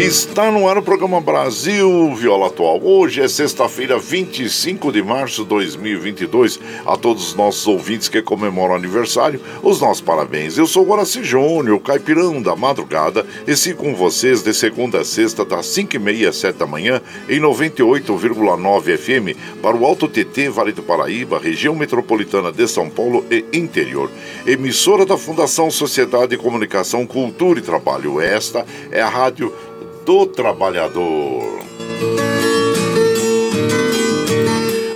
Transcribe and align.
Está 0.00 0.50
no 0.50 0.66
ar 0.66 0.78
o 0.78 0.82
programa 0.82 1.20
Brasil 1.20 2.14
Viola 2.14 2.46
Atual. 2.46 2.80
Hoje 2.82 3.20
é 3.20 3.28
sexta-feira, 3.28 3.98
25 3.98 4.90
de 4.90 5.02
março 5.02 5.42
de 5.42 5.50
2022. 5.50 6.58
A 6.86 6.96
todos 6.96 7.28
os 7.28 7.34
nossos 7.34 7.66
ouvintes 7.66 8.08
que 8.08 8.22
comemoram 8.22 8.72
o 8.72 8.76
aniversário, 8.78 9.42
os 9.62 9.78
nossos 9.78 10.00
parabéns. 10.00 10.56
Eu 10.56 10.66
sou 10.66 10.86
Guaraci 10.86 11.22
Júnior, 11.22 11.78
caipirão 11.80 12.40
da 12.40 12.56
madrugada, 12.56 13.26
e 13.46 13.54
sigo 13.54 13.84
com 13.84 13.94
vocês 13.94 14.42
de 14.42 14.54
segunda 14.54 15.00
a 15.00 15.04
sexta, 15.04 15.44
das 15.44 15.66
5h30 15.66 16.28
às 16.28 16.36
7 16.36 16.56
da 16.56 16.66
manhã, 16.66 17.02
em 17.28 17.38
98,9 17.38 18.96
FM, 18.96 19.60
para 19.60 19.76
o 19.76 19.84
Alto 19.84 20.08
TT, 20.08 20.48
Vale 20.48 20.72
do 20.72 20.82
Paraíba, 20.82 21.38
região 21.38 21.74
metropolitana 21.74 22.50
de 22.50 22.66
São 22.66 22.88
Paulo 22.88 23.22
e 23.30 23.44
interior. 23.52 24.10
Emissora 24.46 25.04
da 25.04 25.18
Fundação 25.18 25.70
Sociedade 25.70 26.28
de 26.28 26.38
Comunicação, 26.38 27.06
Cultura 27.06 27.58
e 27.58 27.62
Trabalho. 27.62 28.18
Esta 28.18 28.64
é 28.90 29.02
a 29.02 29.08
rádio 29.10 29.52
do 30.04 30.26
trabalhador. 30.26 31.60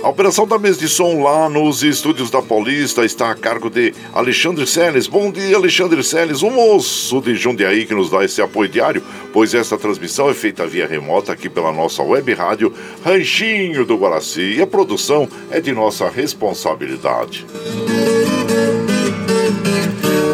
A 0.05 0.09
operação 0.09 0.47
da 0.47 0.59
mesa 0.59 0.79
de 0.79 0.87
som 0.87 1.23
lá 1.23 1.49
nos 1.49 1.81
estúdios 1.81 2.29
da 2.29 2.39
Paulista 2.39 3.03
está 3.03 3.31
a 3.31 3.35
cargo 3.35 3.71
de 3.71 3.91
Alexandre 4.13 4.67
Seles. 4.67 5.07
Bom 5.07 5.31
dia, 5.31 5.55
Alexandre 5.55 6.03
Seles, 6.03 6.43
o 6.43 6.51
moço 6.51 7.19
de 7.21 7.33
Jundiaí 7.33 7.87
que 7.87 7.95
nos 7.95 8.11
dá 8.11 8.23
esse 8.23 8.39
apoio 8.39 8.69
diário, 8.69 9.03
pois 9.33 9.55
esta 9.55 9.79
transmissão 9.79 10.29
é 10.29 10.35
feita 10.35 10.67
via 10.67 10.85
remota 10.85 11.33
aqui 11.33 11.49
pela 11.49 11.71
nossa 11.71 12.03
web 12.03 12.31
rádio 12.35 12.71
Ranchinho 13.03 13.83
do 13.83 13.97
Guaraci 13.97 14.57
e 14.57 14.61
a 14.61 14.67
produção 14.67 15.27
é 15.49 15.59
de 15.59 15.71
nossa 15.71 16.07
responsabilidade. 16.07 17.43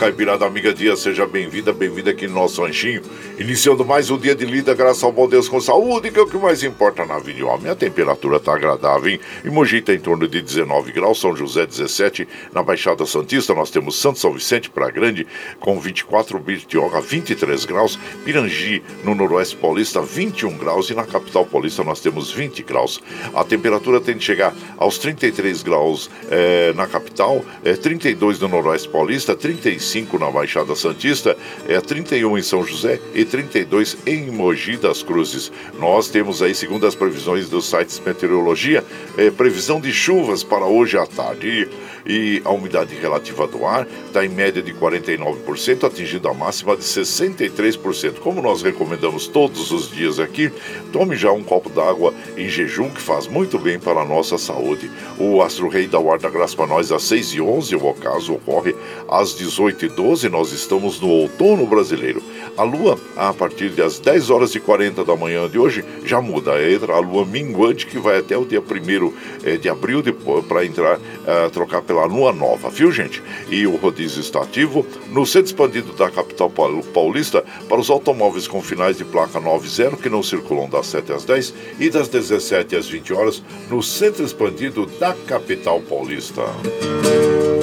Caipirada 0.00 0.46
Amiga 0.46 0.72
Dia, 0.72 0.96
seja 0.96 1.26
bem-vinda, 1.26 1.74
bem-vinda 1.74 2.10
aqui 2.10 2.26
no 2.26 2.32
nosso 2.32 2.62
ranchinho. 2.62 3.02
Iniciando 3.38 3.84
mais 3.84 4.08
um 4.08 4.16
dia 4.16 4.34
de 4.34 4.46
lida, 4.46 4.72
graças 4.72 5.02
ao 5.02 5.12
bom 5.12 5.28
Deus 5.28 5.46
com 5.46 5.60
saúde, 5.60 6.10
que 6.10 6.18
é 6.18 6.22
o 6.22 6.26
que 6.26 6.38
mais 6.38 6.62
importa 6.62 7.04
na 7.04 7.18
vida. 7.18 7.44
Homem, 7.44 7.70
a 7.70 7.74
temperatura 7.74 8.38
está 8.38 8.54
agradável, 8.54 9.10
hein? 9.10 9.20
Em 9.44 9.50
Mogi 9.50 9.76
está 9.76 9.92
em 9.92 9.98
torno 9.98 10.26
de 10.26 10.40
19 10.40 10.90
graus, 10.92 11.20
São 11.20 11.36
José 11.36 11.66
17, 11.66 12.26
na 12.50 12.62
Baixada 12.62 13.04
Santista 13.04 13.52
nós 13.52 13.68
temos 13.68 14.00
Santo 14.00 14.18
São 14.18 14.32
Vicente 14.32 14.70
para 14.70 14.90
Grande 14.90 15.26
com 15.58 15.78
24, 15.78 16.38
Birtioga 16.38 17.02
23 17.02 17.66
graus, 17.66 17.98
Pirangi 18.24 18.82
no 19.04 19.14
Noroeste 19.14 19.56
Paulista 19.56 20.00
21 20.00 20.56
graus 20.56 20.88
e 20.88 20.94
na 20.94 21.04
capital 21.04 21.44
paulista 21.44 21.84
nós 21.84 22.00
temos 22.00 22.32
20 22.32 22.62
graus. 22.62 23.02
A 23.34 23.44
temperatura 23.44 24.00
tem 24.00 24.16
de 24.16 24.24
chegar 24.24 24.54
aos 24.78 24.96
33 24.96 25.62
graus 25.62 26.08
eh, 26.30 26.72
na 26.74 26.86
capital, 26.86 27.44
eh, 27.62 27.74
32 27.74 28.40
no 28.40 28.48
Noroeste 28.48 28.88
Paulista, 28.88 29.36
35 29.36 29.89
35 29.90 30.18
na 30.18 30.30
Baixada 30.30 30.74
Santista, 30.76 31.36
é 31.68 31.80
31 31.80 32.38
em 32.38 32.42
São 32.42 32.64
José 32.64 33.00
e 33.12 33.24
32 33.24 33.96
em 34.06 34.30
Mogi 34.30 34.76
das 34.76 35.02
Cruzes. 35.02 35.50
Nós 35.78 36.08
temos 36.08 36.42
aí, 36.42 36.54
segundo 36.54 36.86
as 36.86 36.94
previsões 36.94 37.48
dos 37.48 37.68
sites 37.68 38.00
meteorologia, 38.04 38.84
é, 39.18 39.30
previsão 39.30 39.80
de 39.80 39.92
chuvas 39.92 40.44
para 40.44 40.64
hoje 40.64 40.96
à 40.96 41.06
tarde 41.06 41.68
e 42.06 42.40
a 42.44 42.50
umidade 42.50 42.94
relativa 42.94 43.46
do 43.46 43.66
ar 43.66 43.86
está 44.06 44.24
em 44.24 44.28
média 44.28 44.62
de 44.62 44.72
49%, 44.72 45.84
atingindo 45.84 46.28
a 46.28 46.34
máxima 46.34 46.76
de 46.76 46.82
63%. 46.82 48.20
Como 48.20 48.40
nós 48.40 48.62
recomendamos 48.62 49.26
todos 49.26 49.70
os 49.70 49.90
dias 49.90 50.18
aqui, 50.18 50.50
tome 50.92 51.16
já 51.16 51.32
um 51.32 51.42
copo 51.42 51.68
d'água 51.68 52.14
em 52.36 52.48
jejum, 52.48 52.90
que 52.90 53.00
faz 53.00 53.26
muito 53.26 53.58
bem 53.58 53.78
para 53.78 54.00
a 54.00 54.04
nossa 54.04 54.38
saúde. 54.38 54.90
O 55.18 55.42
Astro 55.42 55.68
Rei 55.68 55.86
da 55.86 55.98
Guarda 55.98 56.30
Graça 56.30 56.56
para 56.56 56.66
nós 56.66 56.92
às 56.92 57.02
6 57.04 57.34
e 57.34 57.40
11 57.40 57.76
o 57.76 57.86
ocaso 57.86 58.34
ocorre 58.34 58.74
às 59.08 59.36
18 59.36 59.79
e 59.84 59.88
12 59.88 60.28
nós 60.28 60.52
estamos 60.52 61.00
no 61.00 61.08
outono 61.08 61.66
brasileiro. 61.66 62.22
A 62.56 62.62
lua, 62.62 62.98
a 63.16 63.32
partir 63.32 63.70
das 63.70 63.98
10 63.98 64.30
horas 64.30 64.54
e 64.54 64.60
40 64.60 65.04
da 65.04 65.16
manhã 65.16 65.48
de 65.48 65.58
hoje, 65.58 65.84
já 66.04 66.20
muda. 66.20 66.52
Entra 66.70 66.94
a 66.94 66.98
lua 66.98 67.24
minguante, 67.24 67.86
que 67.86 67.98
vai 67.98 68.18
até 68.18 68.36
o 68.36 68.44
dia 68.44 68.60
1 68.60 69.12
eh, 69.44 69.56
de 69.56 69.68
abril 69.68 70.02
para 70.48 70.64
entrar, 70.64 70.98
uh, 70.98 71.50
trocar 71.52 71.82
pela 71.82 72.04
lua 72.04 72.32
nova, 72.32 72.68
viu, 72.68 72.90
gente? 72.90 73.22
E 73.50 73.66
o 73.66 73.76
rodízio 73.76 74.20
está 74.20 74.42
ativo 74.42 74.84
no 75.10 75.24
centro 75.24 75.46
expandido 75.46 75.92
da 75.92 76.10
capital 76.10 76.50
paulista 76.92 77.44
para 77.68 77.80
os 77.80 77.90
automóveis 77.90 78.46
com 78.46 78.60
finais 78.60 78.98
de 78.98 79.04
placa 79.04 79.40
90 79.40 79.96
que 79.96 80.08
não 80.08 80.22
circulam 80.22 80.68
das 80.68 80.86
7 80.86 81.12
às 81.12 81.24
10 81.24 81.54
e 81.78 81.90
das 81.90 82.08
17 82.08 82.76
às 82.76 82.88
20 82.88 83.12
horas 83.12 83.42
no 83.68 83.82
centro 83.82 84.24
expandido 84.24 84.86
da 84.98 85.14
capital 85.26 85.80
paulista. 85.80 86.42
Ah, 86.42 87.59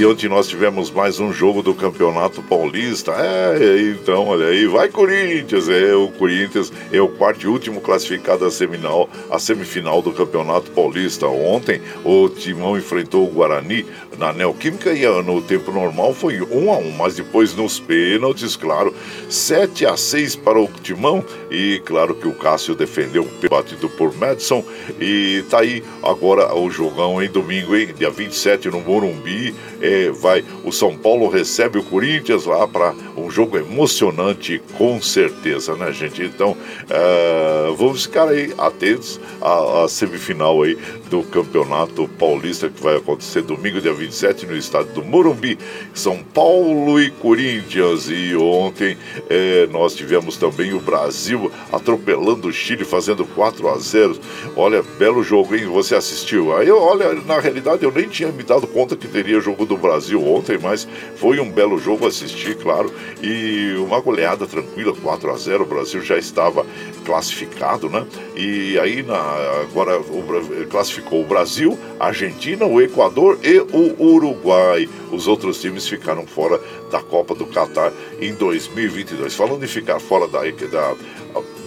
e 0.00 0.06
ontem 0.06 0.30
nós 0.30 0.48
tivemos 0.48 0.90
mais 0.90 1.20
um 1.20 1.30
jogo 1.30 1.62
do 1.62 1.74
Campeonato 1.74 2.42
Paulista. 2.42 3.12
É, 3.12 3.82
então, 3.82 4.28
olha 4.28 4.46
aí, 4.46 4.66
vai 4.66 4.88
Corinthians! 4.88 5.68
É, 5.68 5.94
o 5.94 6.08
Corinthians 6.08 6.72
é 6.90 6.98
o 7.02 7.08
quarto 7.08 7.44
e 7.44 7.46
último 7.46 7.82
classificado 7.82 8.46
a 8.46 8.50
semifinal, 8.50 9.10
a 9.30 9.38
semifinal 9.38 10.00
do 10.00 10.10
Campeonato 10.10 10.70
Paulista. 10.70 11.26
Ontem, 11.26 11.82
o 12.02 12.30
Timão 12.30 12.78
enfrentou 12.78 13.26
o 13.26 13.30
Guarani 13.30 13.84
na 14.20 14.34
Neoquímica 14.34 14.92
e 14.92 15.06
no 15.22 15.40
tempo 15.40 15.72
normal 15.72 16.12
foi 16.12 16.42
1 16.42 16.72
a 16.72 16.76
1 16.76 16.90
mas 16.90 17.16
depois 17.16 17.54
nos 17.54 17.80
pênaltis, 17.80 18.54
claro, 18.54 18.94
7 19.30 19.86
a 19.86 19.96
6 19.96 20.36
para 20.36 20.60
o 20.60 20.68
Timão 20.82 21.24
e 21.50 21.80
claro 21.86 22.14
que 22.14 22.28
o 22.28 22.34
Cássio 22.34 22.74
defendeu 22.74 23.26
batido 23.48 23.88
por 23.88 24.14
Madison 24.14 24.62
e 25.00 25.42
tá 25.48 25.60
aí 25.60 25.82
agora 26.02 26.54
o 26.54 26.70
jogão 26.70 27.22
em 27.22 27.30
domingo, 27.30 27.74
hein? 27.74 27.94
Dia 27.96 28.10
27 28.10 28.68
no 28.68 28.82
Morumbi, 28.82 29.54
é, 29.80 30.10
vai 30.10 30.44
o 30.64 30.70
São 30.70 30.94
Paulo 30.94 31.26
recebe 31.28 31.78
o 31.78 31.82
Corinthians 31.82 32.44
lá 32.44 32.68
para 32.68 32.94
um 33.16 33.30
jogo 33.30 33.56
emocionante 33.56 34.60
com 34.76 35.00
certeza, 35.00 35.74
né, 35.76 35.92
gente? 35.92 36.22
Então, 36.22 36.50
uh, 36.52 37.74
vamos 37.74 38.02
ficar 38.02 38.28
aí 38.28 38.52
atentos 38.58 39.18
à, 39.40 39.84
à 39.84 39.88
semifinal 39.88 40.62
aí 40.62 40.76
do 41.08 41.22
Campeonato 41.22 42.06
Paulista 42.18 42.68
que 42.68 42.82
vai 42.82 42.96
acontecer 42.96 43.42
domingo, 43.42 43.80
dia 43.80 43.94
27, 43.94 44.09
no 44.46 44.56
estádio 44.56 44.92
do 44.92 45.04
Morumbi, 45.04 45.58
São 45.94 46.22
Paulo 46.22 47.00
e 47.00 47.10
Corinthians. 47.10 48.08
E 48.10 48.34
ontem 48.36 48.96
é, 49.28 49.66
nós 49.68 49.94
tivemos 49.94 50.36
também 50.36 50.72
o 50.72 50.80
Brasil 50.80 51.50
atropelando 51.72 52.48
o 52.48 52.52
Chile, 52.52 52.84
fazendo 52.84 53.24
4 53.24 53.68
a 53.68 53.78
0 53.78 54.18
Olha, 54.56 54.82
belo 54.98 55.22
jogo, 55.22 55.54
hein? 55.54 55.66
Você 55.66 55.94
assistiu? 55.94 56.56
Aí, 56.56 56.70
olha, 56.70 57.14
na 57.14 57.38
realidade 57.38 57.84
eu 57.84 57.92
nem 57.92 58.08
tinha 58.08 58.30
me 58.32 58.42
dado 58.42 58.66
conta 58.66 58.96
que 58.96 59.06
teria 59.06 59.40
jogo 59.40 59.64
do 59.64 59.76
Brasil 59.76 60.22
ontem, 60.26 60.58
mas 60.58 60.86
foi 61.16 61.38
um 61.38 61.50
belo 61.50 61.78
jogo 61.78 62.06
assistir, 62.06 62.56
claro. 62.56 62.92
E 63.22 63.74
uma 63.78 64.00
goleada 64.00 64.46
tranquila, 64.46 64.94
4 64.94 65.30
a 65.30 65.36
0 65.36 65.62
O 65.64 65.66
Brasil 65.66 66.02
já 66.02 66.18
estava 66.18 66.66
classificado, 67.04 67.88
né? 67.88 68.06
E 68.36 68.78
aí 68.78 69.02
na, 69.02 69.20
agora 69.62 69.98
o, 69.98 70.66
classificou 70.68 71.22
o 71.22 71.26
Brasil, 71.26 71.78
a 71.98 72.06
Argentina, 72.06 72.64
o 72.64 72.80
Equador 72.80 73.38
e 73.42 73.58
o 73.60 73.99
Uruguai. 74.00 74.88
Os 75.12 75.28
outros 75.28 75.60
times 75.60 75.86
ficaram 75.86 76.26
fora 76.26 76.60
da 76.90 77.00
Copa 77.00 77.34
do 77.34 77.46
Catar 77.46 77.92
em 78.20 78.34
2022. 78.34 79.34
Falando 79.34 79.64
em 79.64 79.68
ficar 79.68 80.00
fora 80.00 80.26
da, 80.26 80.40
da 80.40 80.96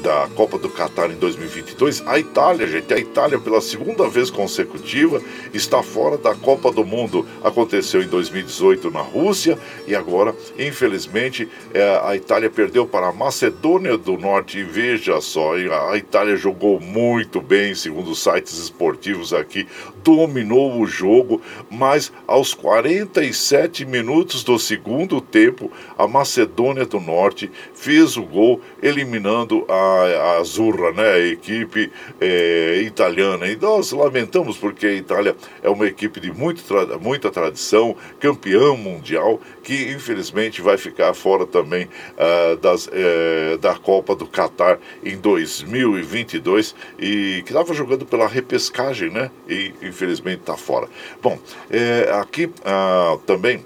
da 0.04 0.28
Copa 0.36 0.58
do 0.58 0.70
Catar 0.70 1.10
em 1.10 1.16
2022, 1.16 2.04
a 2.06 2.20
Itália, 2.20 2.68
gente, 2.68 2.94
a 2.94 3.00
Itália 3.00 3.40
pela 3.40 3.62
segunda 3.62 4.10
vez 4.10 4.30
consecutiva 4.30 5.22
está 5.54 5.82
fora 5.82 6.18
da 6.18 6.36
Copa 6.36 6.70
do 6.74 6.84
Mundo. 6.84 7.26
Aconteceu 7.42 8.04
em 8.04 8.08
2018 8.08 8.92
na 8.92 9.00
Rússia 9.00 9.58
e 9.88 9.96
agora, 9.96 10.36
infelizmente, 10.60 11.48
é, 11.74 12.02
a 12.04 12.18
Itália 12.18 12.50
perdeu 12.50 12.86
para 12.86 13.08
a 13.08 13.14
Macedônia 13.14 13.98
do 13.98 14.18
Norte. 14.18 14.60
E 14.60 14.64
veja 14.64 15.22
só, 15.22 15.54
a 15.90 15.98
Itália 15.98 16.36
jogou 16.36 16.82
muito 16.82 17.40
bem, 17.40 17.74
segundo 17.74 18.12
os 18.12 18.22
sites 18.22 18.60
esportivos 18.60 19.34
aqui, 19.34 19.66
dominou 20.04 20.82
o 20.82 20.86
jogo, 20.86 21.42
mas 21.72 22.12
aos 22.28 22.54
47 22.54 23.86
minutos 23.86 24.44
do 24.44 24.60
segundo 24.60 25.22
tempo, 25.22 25.72
a 25.98 26.06
Macedônia 26.06 26.86
do 26.86 27.00
Norte 27.00 27.50
fez 27.74 28.18
o 28.18 28.24
gol, 28.24 28.60
eliminando 28.82 29.66
a 29.70 29.93
Azurra, 30.40 30.92
né, 30.92 31.12
a 31.12 31.20
equipe 31.20 31.92
é, 32.20 32.82
italiana. 32.86 33.48
E 33.48 33.56
nós 33.56 33.92
lamentamos 33.92 34.58
porque 34.58 34.86
a 34.88 34.94
Itália 34.94 35.36
é 35.62 35.70
uma 35.70 35.88
equipe 35.88 36.20
de 36.20 36.32
muito 36.32 36.64
muita 37.02 37.30
tradição, 37.30 37.96
campeã 38.20 38.74
mundial, 38.76 39.40
que 39.64 39.92
infelizmente 39.92 40.62
vai 40.62 40.78
ficar 40.78 41.14
fora 41.14 41.46
também 41.46 41.86
uh, 41.86 42.58
das, 42.58 42.88
uh, 42.88 43.58
da 43.60 43.76
Copa 43.76 44.16
do 44.16 44.26
Catar 44.26 44.80
em 45.04 45.18
2022 45.18 46.76
e 47.00 47.42
que 47.46 47.52
estava 47.52 47.74
jogando 47.74 48.06
pela 48.06 48.28
repescagem, 48.28 49.10
né? 49.10 49.32
E 49.48 49.74
infelizmente 49.82 50.42
está 50.42 50.58
fora. 50.58 50.88
Bom, 51.22 51.38
é, 51.70 52.12
aqui 52.14 52.46
uh, 52.46 53.18
também 53.26 53.64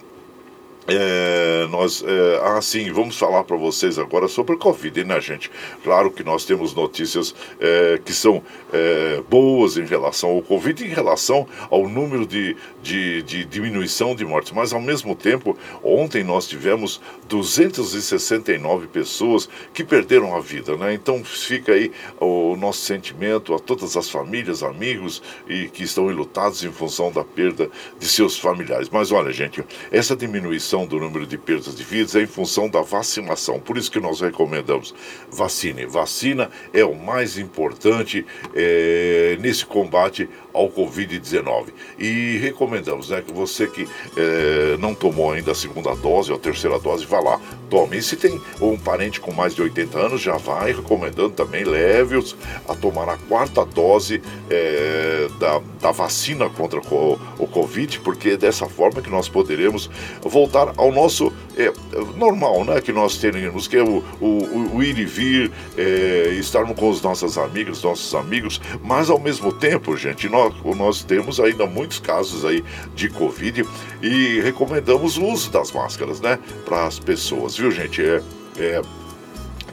é, 0.87 1.67
nós, 1.69 2.01
é, 2.05 2.41
ah, 2.43 2.61
sim, 2.61 2.89
vamos 2.93 3.17
falar 3.17 3.43
para 3.43 3.57
vocês 3.57 3.99
agora 3.99 4.27
sobre 4.29 4.55
o 4.55 4.57
Covid, 4.57 5.03
né, 5.03 5.19
gente? 5.19 5.51
Claro 5.83 6.09
que 6.09 6.23
nós 6.23 6.45
temos 6.45 6.73
notícias 6.73 7.35
é, 7.59 7.99
que 8.03 8.13
são 8.13 8.41
é, 8.71 9.21
boas 9.29 9.75
em 9.77 9.85
relação 9.85 10.29
ao 10.29 10.41
Covid, 10.41 10.85
em 10.85 10.87
relação 10.87 11.45
ao 11.69 11.89
número 11.89 12.25
de, 12.25 12.55
de, 12.81 13.21
de, 13.23 13.43
diminuição 13.43 14.15
de 14.15 14.23
mortes, 14.23 14.53
mas 14.53 14.71
ao 14.71 14.79
mesmo 14.79 15.13
tempo, 15.13 15.57
ontem 15.83 16.23
nós 16.23 16.47
tivemos 16.47 17.01
269 17.27 18.87
pessoas 18.87 19.49
que 19.73 19.83
perderam 19.83 20.35
a 20.35 20.39
vida, 20.39 20.77
né? 20.77 20.93
Então 20.93 21.21
fica 21.23 21.73
aí 21.73 21.91
o 22.17 22.55
nosso 22.55 22.79
sentimento 22.79 23.53
a 23.53 23.59
todas 23.59 23.97
as 23.97 24.09
famílias, 24.09 24.63
amigos 24.63 25.21
e 25.49 25.67
que 25.67 25.83
estão 25.83 26.09
enlutados 26.09 26.63
em 26.63 26.71
função 26.71 27.11
da 27.11 27.25
perda 27.25 27.69
de 27.99 28.05
seus 28.05 28.39
familiares. 28.39 28.89
Mas 28.89 29.11
olha, 29.11 29.33
gente, 29.33 29.61
essa 29.91 30.15
diminuição 30.15 30.76
redução 30.77 30.85
do 30.85 30.99
número 30.99 31.25
de 31.25 31.37
perdas 31.37 31.75
de 31.75 31.83
vidas 31.83 32.15
é 32.15 32.21
em 32.21 32.27
função 32.27 32.69
da 32.69 32.81
vacinação. 32.81 33.59
Por 33.59 33.77
isso 33.77 33.89
que 33.89 33.99
nós 33.99 34.21
recomendamos 34.21 34.93
vacine. 35.31 35.85
Vacina 35.85 36.51
é 36.73 36.83
o 36.83 36.93
mais 36.93 37.37
importante 37.37 38.25
é, 38.53 39.37
nesse 39.39 39.65
combate 39.65 40.29
ao 40.57 40.69
Covid-19. 40.69 41.67
E 41.99 42.37
recomendamos 42.37 43.09
né, 43.09 43.21
que 43.21 43.31
você 43.31 43.67
que 43.67 43.87
é, 44.15 44.77
não 44.77 44.93
tomou 44.93 45.31
ainda 45.31 45.51
a 45.51 45.55
segunda 45.55 45.95
dose 45.95 46.31
ou 46.31 46.37
a 46.37 46.39
terceira 46.39 46.79
dose, 46.79 47.05
vá 47.05 47.19
lá, 47.19 47.39
tome. 47.69 47.97
E 47.97 48.01
se 48.01 48.15
tem 48.15 48.41
um 48.59 48.77
parente 48.77 49.19
com 49.19 49.31
mais 49.31 49.53
de 49.53 49.61
80 49.61 49.99
anos, 49.99 50.21
já 50.21 50.37
vai 50.37 50.73
recomendando 50.73 51.31
também, 51.31 51.63
leve-os 51.63 52.35
a 52.67 52.73
tomar 52.73 53.07
a 53.09 53.17
quarta 53.17 53.65
dose 53.65 54.21
é, 54.49 55.27
da, 55.39 55.61
da 55.81 55.91
vacina 55.91 56.49
contra 56.49 56.79
o, 56.79 57.19
o 57.37 57.47
Covid, 57.47 57.99
porque 57.99 58.29
é 58.29 58.37
dessa 58.37 58.67
forma 58.67 59.01
que 59.01 59.09
nós 59.09 59.29
poderemos 59.29 59.89
voltar 60.21 60.73
ao 60.77 60.91
nosso 60.91 61.31
é, 61.55 61.71
normal, 62.15 62.63
né? 62.63 62.81
Que 62.81 62.91
nós 62.91 63.17
temos, 63.17 63.67
que 63.67 63.77
é 63.77 63.83
o, 63.83 64.03
o, 64.19 64.75
o 64.75 64.83
ir 64.83 64.97
e 64.97 65.05
vir, 65.05 65.51
é, 65.77 66.35
estarmos 66.39 66.77
com 66.77 66.89
os 66.89 67.01
nossos 67.01 67.37
amigos, 67.37 67.83
nossos 67.83 68.13
amigos, 68.15 68.61
mas 68.83 69.09
ao 69.09 69.19
mesmo 69.19 69.51
tempo, 69.51 69.95
gente, 69.97 70.29
nós, 70.29 70.46
nós 70.75 71.03
temos 71.03 71.39
ainda 71.39 71.65
muitos 71.65 71.99
casos 71.99 72.45
aí 72.45 72.63
de 72.95 73.09
Covid 73.09 73.65
e 74.01 74.39
recomendamos 74.41 75.17
o 75.17 75.25
uso 75.25 75.51
das 75.51 75.71
máscaras, 75.71 76.19
né? 76.19 76.39
Para 76.65 76.85
as 76.85 76.99
pessoas, 76.99 77.57
viu, 77.57 77.71
gente? 77.71 78.01
É, 78.01 78.21
é 78.57 78.81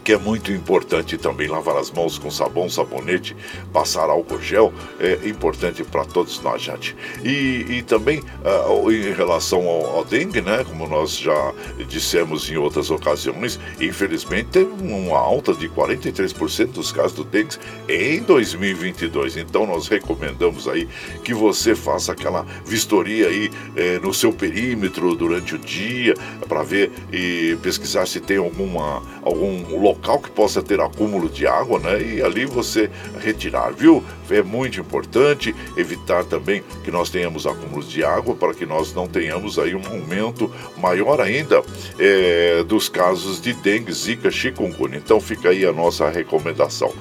que 0.05 0.13
é 0.13 0.19
muito 0.19 0.53
importante 0.53 1.17
também 1.17 1.49
lavar 1.49 1.77
as 1.79 1.91
mãos 1.91 2.19
com 2.19 2.31
sabão, 2.31 2.69
sabonete, 2.69 3.35
passar 3.73 4.11
álcool 4.11 4.39
gel, 4.41 4.73
é 5.01 5.27
importante 5.27 5.83
para 5.83 6.05
todos 6.05 6.41
nós, 6.43 6.61
gente. 6.61 6.95
E, 7.25 7.65
e 7.71 7.83
também 7.83 8.19
uh, 8.21 8.93
em 8.93 9.15
relação 9.15 9.67
ao, 9.67 9.97
ao, 9.97 10.05
dengue, 10.05 10.43
né, 10.43 10.63
como 10.69 10.87
nós 10.87 11.17
já 11.17 11.55
dissemos 11.89 12.51
em 12.51 12.57
outras 12.59 12.91
ocasiões, 12.91 13.59
infelizmente 13.81 14.51
teve 14.51 14.71
uma 14.83 15.19
alta 15.19 15.55
de 15.55 15.69
43% 15.71 16.67
dos 16.67 16.93
casos 16.93 17.15
do 17.15 17.25
dengue 17.25 17.57
em 17.89 18.23
2022. 18.23 19.39
Então 19.39 19.67
nós 19.67 19.89
recomendamos 19.89 20.69
aí 20.69 20.87
que 21.25 21.33
você 21.33 21.75
faça 21.75 22.13
aquela 22.13 22.45
vistoria 22.67 23.29
aí 23.29 23.51
eh, 23.75 23.99
no 24.03 24.13
seu 24.13 24.33
perímetro 24.33 25.15
durante 25.15 25.55
o 25.55 25.59
dia 25.59 26.15
para 26.47 26.63
ver 26.63 26.93
e 27.11 27.57
pesquisar 27.63 28.07
se 28.07 28.21
tem 28.21 28.37
alguma 28.37 29.03
algum 29.23 29.81
local 29.81 29.94
que 29.95 30.31
possa 30.31 30.63
ter 30.63 30.81
acúmulo 30.81 31.29
de 31.29 31.47
água, 31.47 31.79
né? 31.79 32.01
E 32.03 32.23
ali 32.23 32.45
você 32.45 32.91
retirar, 33.21 33.73
viu? 33.73 34.03
É 34.31 34.43
muito 34.43 34.81
importante 34.81 35.55
evitar 35.77 36.25
também 36.25 36.63
que 36.83 36.91
nós 36.91 37.11
tenhamos 37.11 37.47
acúmulos 37.47 37.91
de 37.91 38.03
água 38.05 38.35
para 38.35 38.55
que 38.55 38.65
nós 38.65 38.95
não 38.95 39.07
tenhamos 39.07 39.59
aí 39.59 39.75
um 39.75 39.87
aumento 39.87 40.51
maior 40.77 41.21
ainda 41.21 41.63
é, 41.99 42.63
dos 42.65 42.89
casos 42.89 43.41
de 43.41 43.53
dengue, 43.53 43.93
zika, 43.93 44.31
chikungunya. 44.31 44.97
Então 44.97 45.21
fica 45.21 45.51
aí 45.51 45.65
a 45.65 45.73
nossa 45.73 46.09
recomendação. 46.09 46.93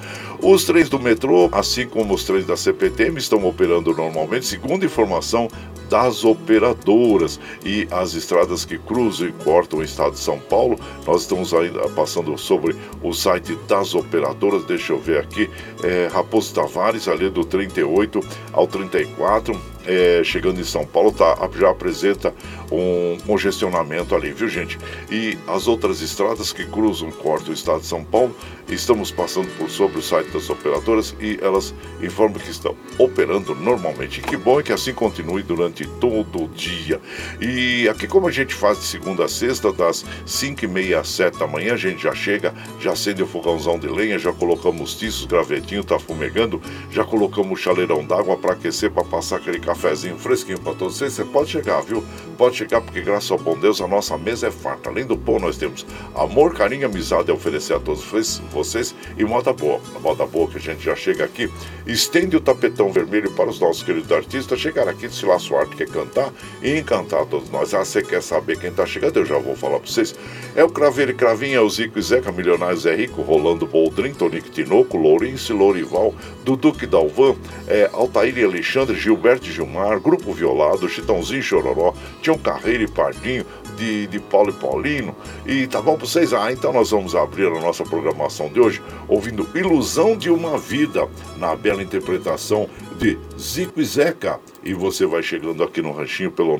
Os 0.42 0.64
trens 0.64 0.88
do 0.88 1.00
metrô, 1.00 1.48
assim 1.52 1.86
como 1.86 2.12
os 2.12 2.24
trens 2.24 2.44
da 2.44 2.56
CPTM, 2.56 3.18
estão 3.18 3.46
operando 3.46 3.94
normalmente, 3.94 4.44
segundo 4.44 4.84
informação 4.84 5.48
das 5.94 6.24
operadoras 6.24 7.38
e 7.64 7.86
as 7.88 8.14
estradas 8.14 8.64
que 8.64 8.76
cruzam 8.76 9.28
e 9.28 9.32
cortam 9.32 9.78
o 9.78 9.82
estado 9.84 10.14
de 10.14 10.18
São 10.18 10.40
Paulo. 10.40 10.76
Nós 11.06 11.20
estamos 11.20 11.54
ainda 11.54 11.88
passando 11.90 12.36
sobre 12.36 12.74
o 13.00 13.12
site 13.12 13.54
das 13.68 13.94
operadoras. 13.94 14.64
Deixa 14.64 14.92
eu 14.92 14.98
ver 14.98 15.18
aqui. 15.18 15.48
É, 15.84 16.08
Raposo 16.12 16.52
Tavares, 16.52 17.06
ali 17.06 17.30
do 17.30 17.44
38 17.44 18.20
ao 18.52 18.66
34, 18.66 19.56
é, 19.86 20.22
chegando 20.24 20.60
em 20.60 20.64
São 20.64 20.84
Paulo, 20.84 21.12
tá, 21.12 21.48
já 21.56 21.70
apresenta 21.70 22.34
um 22.78 23.18
congestionamento 23.26 24.14
ali, 24.14 24.32
viu 24.32 24.48
gente? 24.48 24.78
E 25.10 25.38
as 25.46 25.66
outras 25.66 26.00
estradas 26.00 26.52
que 26.52 26.64
cruzam 26.64 27.10
cortam 27.10 27.50
o 27.50 27.54
estado 27.54 27.80
de 27.80 27.86
São 27.86 28.04
Paulo, 28.04 28.34
estamos 28.68 29.10
passando 29.10 29.48
por 29.56 29.70
sobre 29.70 29.98
o 29.98 30.02
site 30.02 30.30
das 30.30 30.48
operadoras 30.48 31.14
e 31.20 31.38
elas 31.42 31.74
informam 32.02 32.38
que 32.38 32.50
estão 32.50 32.74
operando 32.98 33.54
normalmente. 33.54 34.20
Que 34.20 34.36
bom 34.36 34.60
é 34.60 34.62
que 34.62 34.72
assim 34.72 34.92
continue 34.92 35.42
durante 35.42 35.86
todo 36.00 36.44
o 36.44 36.48
dia. 36.48 37.00
E 37.40 37.88
aqui 37.88 38.06
como 38.06 38.28
a 38.28 38.30
gente 38.30 38.54
faz 38.54 38.78
de 38.78 38.84
segunda 38.84 39.24
a 39.24 39.28
sexta, 39.28 39.72
das 39.72 40.04
5 40.26 40.64
e 40.64 40.68
meia 40.68 41.00
às 41.00 41.08
7 41.08 41.38
da 41.38 41.46
manhã, 41.46 41.74
a 41.74 41.76
gente 41.76 42.02
já 42.02 42.14
chega, 42.14 42.54
já 42.80 42.92
acende 42.92 43.22
o 43.22 43.26
fogãozão 43.26 43.78
de 43.78 43.88
lenha, 43.88 44.18
já 44.18 44.32
colocamos 44.32 44.94
tiços, 44.94 45.26
gravetinho, 45.26 45.84
tá 45.84 45.98
fumegando, 45.98 46.60
já 46.90 47.04
colocamos 47.04 47.60
chaleirão 47.60 48.04
d'água 48.04 48.36
para 48.36 48.52
aquecer, 48.52 48.90
para 48.90 49.04
passar 49.04 49.36
aquele 49.36 49.58
cafezinho 49.58 50.18
fresquinho 50.18 50.58
para 50.58 50.74
todos 50.74 50.96
vocês. 50.96 51.12
Você 51.12 51.24
pode 51.24 51.50
chegar, 51.50 51.80
viu? 51.82 52.04
Pode 52.36 52.56
chegar 52.56 52.63
porque 52.80 53.00
graças 53.00 53.30
ao 53.30 53.38
bom 53.38 53.56
Deus 53.56 53.80
a 53.80 53.88
nossa 53.88 54.16
mesa 54.16 54.48
é 54.48 54.50
farta. 54.50 54.90
Além 54.90 55.06
do 55.06 55.16
pão 55.16 55.38
nós 55.38 55.56
temos 55.56 55.86
amor, 56.14 56.54
carinho, 56.54 56.86
amizade 56.86 57.30
a 57.30 57.34
oferecer 57.34 57.74
a 57.74 57.80
todos 57.80 58.04
vocês 58.50 58.94
e 59.16 59.24
moda 59.24 59.52
boa. 59.52 59.80
A 59.94 59.98
moda 59.98 60.26
boa 60.26 60.48
que 60.48 60.58
a 60.58 60.60
gente 60.60 60.82
já 60.82 60.96
chega 60.96 61.24
aqui, 61.24 61.50
estende 61.86 62.36
o 62.36 62.40
tapetão 62.40 62.90
vermelho 62.92 63.30
para 63.32 63.50
os 63.50 63.60
nossos 63.60 63.82
queridos 63.82 64.10
artistas 64.10 64.58
chegar 64.60 64.88
aqui, 64.88 65.08
se 65.08 65.26
lá 65.26 65.38
sua 65.38 65.60
arte 65.60 65.76
quer 65.76 65.88
cantar 65.88 66.32
e 66.62 66.78
encantar 66.78 67.26
todos 67.26 67.50
nós. 67.50 67.74
Ah, 67.74 67.84
você 67.84 68.02
quer 68.02 68.22
saber 68.22 68.58
quem 68.58 68.70
está 68.70 68.86
chegando? 68.86 69.18
Eu 69.18 69.26
já 69.26 69.38
vou 69.38 69.56
falar 69.56 69.78
para 69.78 69.90
vocês. 69.90 70.14
É 70.56 70.64
o 70.64 70.68
Craveiro 70.68 71.10
e 71.10 71.14
Cravinha, 71.14 71.56
é 71.56 71.60
o 71.60 71.68
Zico 71.68 71.98
e 71.98 72.02
Zeca, 72.02 72.32
Milionário 72.32 72.76
Zé 72.76 72.94
Rico, 72.94 73.22
Rolando 73.22 73.66
Boldrin, 73.66 74.12
Tonico 74.12 74.48
Tinoco, 74.50 74.96
Lourenço 74.96 75.54
Lourival, 75.54 76.14
Duduque 76.44 76.86
Dalvan, 76.86 77.34
é, 77.66 77.90
Altair 77.92 78.36
e 78.38 78.44
Alexandre, 78.44 78.96
Gilberto 78.96 79.46
Gilmar, 79.46 80.00
Grupo 80.00 80.32
Violado, 80.32 80.88
Chitãozinho 80.88 81.42
Chororó, 81.42 81.94
Tião 82.22 82.38
Carreiro 82.44 82.84
e 82.84 82.88
Pardinho, 82.88 83.44
de, 83.76 84.06
de 84.06 84.20
Paulo 84.20 84.50
e 84.50 84.52
Paulino. 84.52 85.16
E 85.46 85.66
tá 85.66 85.80
bom 85.80 85.96
pra 85.96 86.06
vocês? 86.06 86.34
Ah, 86.34 86.52
então 86.52 86.72
nós 86.72 86.90
vamos 86.90 87.16
abrir 87.16 87.46
a 87.46 87.60
nossa 87.60 87.84
programação 87.84 88.50
de 88.50 88.60
hoje 88.60 88.82
ouvindo 89.08 89.48
Ilusão 89.54 90.14
de 90.16 90.30
uma 90.30 90.58
Vida, 90.58 91.08
na 91.38 91.56
bela 91.56 91.82
interpretação 91.82 92.68
de 92.98 93.18
Zico 93.38 93.80
e 93.80 93.84
Zeca. 93.84 94.38
E 94.62 94.74
você 94.74 95.06
vai 95.06 95.22
chegando 95.22 95.64
aqui 95.64 95.80
no 95.80 95.92
ranchinho 95.92 96.30
pelo 96.30 96.58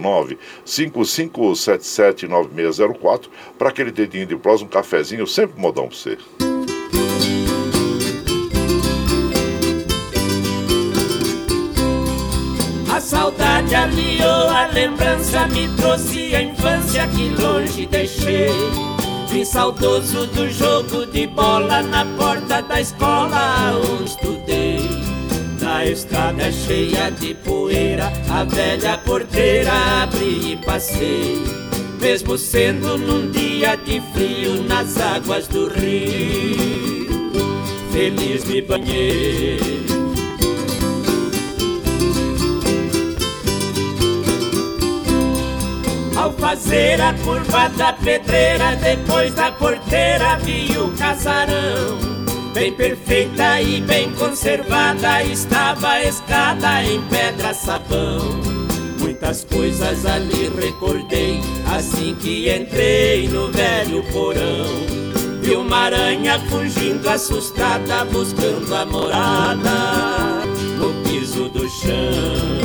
955779604 0.67 3.29
para 3.59 3.69
aquele 3.69 3.91
dedinho 3.91 4.25
de 4.27 4.37
próximo, 4.37 4.69
um 4.69 4.73
cafezinho, 4.73 5.27
sempre 5.27 5.61
modão 5.61 5.89
pra 5.89 5.97
você. 5.97 6.17
Saudade 13.55 13.75
aliou, 13.75 14.49
a 14.49 14.67
lembrança 14.67 15.47
me 15.47 15.69
trouxe 15.77 16.35
a 16.35 16.43
infância 16.43 17.07
que 17.09 17.29
longe 17.41 17.87
deixei. 17.87 18.51
Vim 19.29 19.45
saudoso 19.45 20.27
do 20.29 20.49
jogo 20.51 21.07
de 21.07 21.27
bola 21.27 21.83
na 21.83 22.05
porta 22.17 22.63
da 22.63 22.81
escola 22.81 23.73
onde 23.91 24.11
estudei. 24.11 24.91
Na 25.61 25.85
estrada 25.85 26.51
cheia 26.51 27.11
de 27.11 27.35
poeira, 27.35 28.13
a 28.31 28.45
velha 28.45 28.99
porteira 28.99 29.73
abri 30.03 30.53
e 30.53 30.57
passei. 30.65 31.43
Mesmo 32.01 32.37
sendo 32.37 32.99
num 32.99 33.31
dia 33.31 33.77
de 33.77 34.01
frio 34.13 34.63
nas 34.65 34.99
águas 35.01 35.49
do 35.49 35.69
rio, 35.69 37.31
feliz 37.93 38.45
me 38.45 38.61
banhei. 38.61 39.94
Fazer 46.45 47.01
a 47.01 47.15
curva 47.15 47.71
da 47.71 47.95
pedreira, 47.95 48.77
depois 48.77 49.33
da 49.33 49.51
porteira 49.51 50.37
vi 50.41 50.77
o 50.77 50.91
casarão. 50.91 51.97
Bem 52.53 52.71
perfeita 52.75 53.63
e 53.63 53.81
bem 53.81 54.13
conservada 54.13 55.23
estava 55.23 55.89
a 55.89 56.05
escada 56.05 56.85
em 56.85 57.01
pedra 57.09 57.55
sabão. 57.55 58.19
Muitas 59.01 59.45
coisas 59.45 60.05
ali 60.05 60.53
recordei 60.55 61.41
assim 61.75 62.15
que 62.15 62.55
entrei 62.55 63.27
no 63.27 63.51
velho 63.51 64.05
porão. 64.13 64.67
Vi 65.41 65.57
uma 65.57 65.79
aranha 65.79 66.39
fugindo 66.51 67.09
assustada, 67.09 68.05
buscando 68.05 68.75
a 68.75 68.85
morada 68.85 70.45
no 70.79 70.93
piso 71.05 71.49
do 71.49 71.67
chão. 71.71 72.64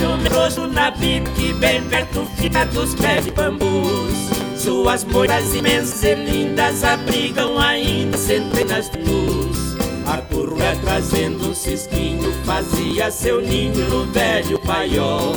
Lavar 0.00 0.14
o 0.14 0.18
meu 0.18 0.32
rosto 0.32 0.66
na 0.66 0.90
que 0.92 1.52
bem 1.54 1.82
perto 1.84 2.26
fica 2.36 2.64
dos 2.66 2.94
pés 2.94 3.24
de 3.24 3.30
bambus. 3.30 4.30
Suas 4.56 5.04
moitas 5.04 5.54
imensas 5.54 6.02
e 6.02 6.14
lindas 6.14 6.82
abrigam 6.84 7.58
ainda 7.58 8.16
centenas 8.16 8.90
de 8.90 8.98
luz. 8.98 9.76
A 10.06 10.18
curva 10.18 10.76
trazendo 10.82 11.50
um 11.50 11.54
cisquinho 11.54 12.32
fazia 12.44 13.10
seu 13.10 13.40
ninho 13.40 13.88
no 13.88 14.04
velho 14.06 14.58
paiol. 14.60 15.32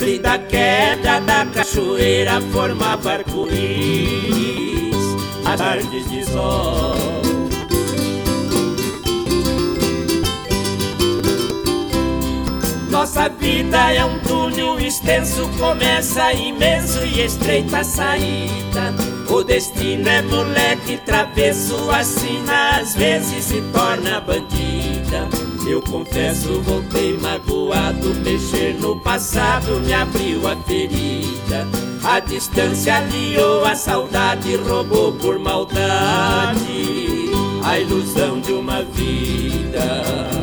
Linda 0.00 0.38
queda 0.38 1.20
da 1.20 1.46
cachoeira 1.46 2.40
formava 2.52 3.12
arco-íris, 3.12 4.96
a 5.44 5.56
tardes 5.56 6.10
de 6.10 6.24
sol. 6.24 7.21
Nossa 12.92 13.26
vida 13.26 13.90
é 13.90 14.04
um 14.04 14.18
túnel 14.18 14.78
extenso, 14.78 15.48
começa 15.58 16.30
imenso 16.34 17.02
e 17.06 17.24
estreita 17.24 17.78
a 17.78 17.84
saída. 17.84 18.94
O 19.30 19.42
destino 19.42 20.06
é 20.06 20.20
moleque 20.20 20.98
travesso, 20.98 21.90
assina 21.90 22.76
às 22.78 22.94
vezes 22.94 23.46
se 23.46 23.62
torna 23.72 24.20
bandida. 24.20 25.26
Eu 25.66 25.80
confesso, 25.80 26.60
voltei 26.60 27.16
magoado, 27.16 28.14
mexer 28.16 28.74
no 28.74 29.00
passado 29.00 29.80
me 29.80 29.94
abriu 29.94 30.46
a 30.46 30.54
ferida. 30.56 31.66
A 32.04 32.20
distância 32.20 32.96
aliou 32.96 33.64
a 33.64 33.74
saudade, 33.74 34.54
roubou 34.56 35.12
por 35.14 35.38
maldade 35.38 37.30
a 37.64 37.78
ilusão 37.78 38.38
de 38.38 38.52
uma 38.52 38.82
vida. 38.82 40.41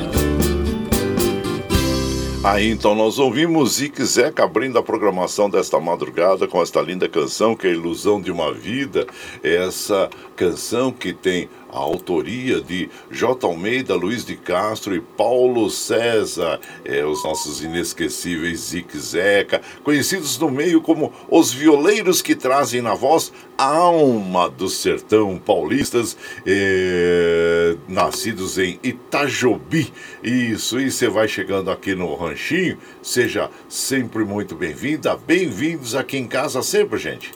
Aí 2.41 2.69
então 2.69 2.95
nós 2.95 3.19
ouvimos 3.19 3.73
Zique 3.73 4.01
Zeca 4.05 4.45
abrindo 4.45 4.79
a 4.79 4.83
programação 4.83 5.49
desta 5.49 5.77
madrugada 5.77 6.47
com 6.47 6.61
esta 6.61 6.81
linda 6.81 7.09
canção 7.09 7.53
que 7.53 7.67
é 7.67 7.69
a 7.69 7.73
Ilusão 7.73 8.21
de 8.21 8.31
uma 8.31 8.53
Vida. 8.53 9.05
Essa 9.43 10.09
canção 10.37 10.89
que 10.89 11.11
tem 11.11 11.49
a 11.71 11.77
autoria 11.77 12.61
de 12.61 12.89
J. 13.11 13.45
Almeida, 13.45 13.95
Luiz 13.95 14.25
de 14.25 14.35
Castro 14.35 14.95
e 14.95 15.01
Paulo 15.01 15.69
César, 15.69 16.59
é, 16.83 17.05
os 17.05 17.23
nossos 17.23 17.61
inesquecíveis 17.61 18.59
Zique 18.59 18.97
Zeca, 18.97 19.61
conhecidos 19.83 20.37
no 20.37 20.49
meio 20.49 20.81
como 20.81 21.13
os 21.29 21.51
violeiros 21.53 22.21
que 22.21 22.35
trazem 22.35 22.81
na 22.81 22.93
voz 22.93 23.31
a 23.57 23.65
alma 23.65 24.49
do 24.49 24.69
sertão 24.69 25.37
paulistas, 25.37 26.17
é, 26.45 27.75
nascidos 27.87 28.57
em 28.57 28.79
Itajobi. 28.81 29.91
Isso, 30.23 30.79
e 30.79 30.89
você 30.89 31.09
vai 31.09 31.27
chegando 31.27 31.69
aqui 31.69 31.93
no 31.93 32.15
Ranchinho, 32.15 32.77
seja 33.01 33.49
sempre 33.67 34.23
muito 34.23 34.55
bem-vinda, 34.55 35.17
bem-vindos 35.17 35.93
aqui 35.93 36.17
em 36.17 36.27
casa 36.27 36.61
sempre, 36.61 36.97
gente. 36.97 37.31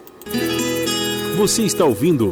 Você 1.35 1.63
está 1.63 1.83
ouvindo 1.83 2.31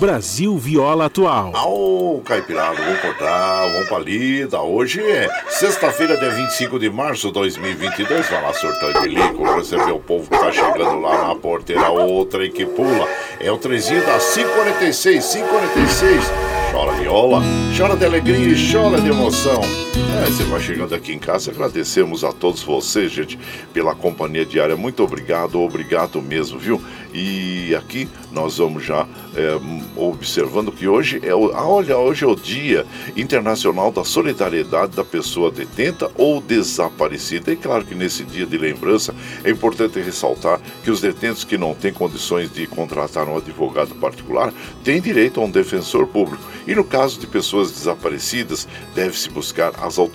Brasil 0.00 0.56
Viola 0.56 1.04
Atual. 1.04 1.52
Ô, 1.54 2.22
Caipirado, 2.24 2.76
vamos 2.76 3.00
cortar, 3.00 3.68
vamos 3.70 3.86
pra 3.86 3.98
lida. 3.98 4.58
Hoje 4.62 4.98
é 4.98 5.28
sexta-feira, 5.50 6.16
dia 6.16 6.30
25 6.30 6.78
de 6.78 6.88
março 6.88 7.26
de 7.26 7.34
2022. 7.34 8.26
Vai 8.30 8.42
lá, 8.42 8.50
surtão 8.54 9.02
de 9.02 9.08
lico, 9.08 9.44
receber 9.54 9.92
o 9.92 10.00
povo 10.00 10.22
que 10.22 10.38
tá 10.38 10.50
chegando 10.50 11.00
lá 11.00 11.28
na 11.28 11.34
porteira, 11.34 11.90
outra 11.90 12.42
e 12.42 12.50
que 12.50 12.64
pula. 12.64 13.06
É 13.38 13.52
o 13.52 13.58
trezinho 13.58 14.00
da 14.06 14.18
546, 14.18 15.34
546. 15.34 16.24
Chora 16.72 16.92
viola, 16.92 17.42
chora 17.76 17.94
de 17.94 18.06
alegria 18.06 18.54
e 18.54 18.72
chora 18.72 19.02
de 19.02 19.10
emoção. 19.10 19.60
É, 20.20 20.26
você 20.26 20.44
vai 20.44 20.60
chegando 20.60 20.94
aqui 20.94 21.14
em 21.14 21.18
casa, 21.18 21.50
agradecemos 21.50 22.24
a 22.24 22.30
todos 22.30 22.62
vocês, 22.62 23.10
gente, 23.10 23.38
pela 23.72 23.94
companhia 23.94 24.44
diária. 24.44 24.76
Muito 24.76 25.02
obrigado, 25.02 25.58
obrigado 25.58 26.20
mesmo, 26.20 26.58
viu? 26.58 26.78
E 27.14 27.74
aqui 27.74 28.06
nós 28.30 28.58
vamos 28.58 28.84
já 28.84 29.08
é, 29.34 29.58
observando 29.96 30.70
que 30.70 30.86
hoje 30.86 31.20
é 31.24 31.34
o, 31.34 31.50
ah, 31.52 31.66
olha, 31.66 31.96
hoje 31.96 32.24
é 32.24 32.28
o 32.28 32.36
Dia 32.36 32.84
Internacional 33.16 33.90
da 33.90 34.04
Solidariedade 34.04 34.94
da 34.94 35.02
Pessoa 35.02 35.50
Detenta 35.50 36.10
ou 36.14 36.38
Desaparecida. 36.38 37.50
E 37.50 37.56
claro 37.56 37.86
que 37.86 37.94
nesse 37.94 38.22
dia 38.22 38.44
de 38.44 38.58
lembrança 38.58 39.14
é 39.42 39.50
importante 39.50 39.98
ressaltar 40.00 40.60
que 40.84 40.90
os 40.90 41.00
detentos 41.00 41.44
que 41.44 41.56
não 41.56 41.74
têm 41.74 41.94
condições 41.94 42.52
de 42.52 42.66
contratar 42.66 43.26
um 43.26 43.38
advogado 43.38 43.94
particular 43.94 44.52
têm 44.84 45.00
direito 45.00 45.40
a 45.40 45.44
um 45.44 45.50
defensor 45.50 46.06
público. 46.06 46.44
E 46.66 46.74
no 46.74 46.84
caso 46.84 47.18
de 47.18 47.26
pessoas 47.26 47.72
desaparecidas, 47.72 48.68
deve-se 48.94 49.30
buscar 49.30 49.72
as 49.82 49.98
autoridades 49.98 50.09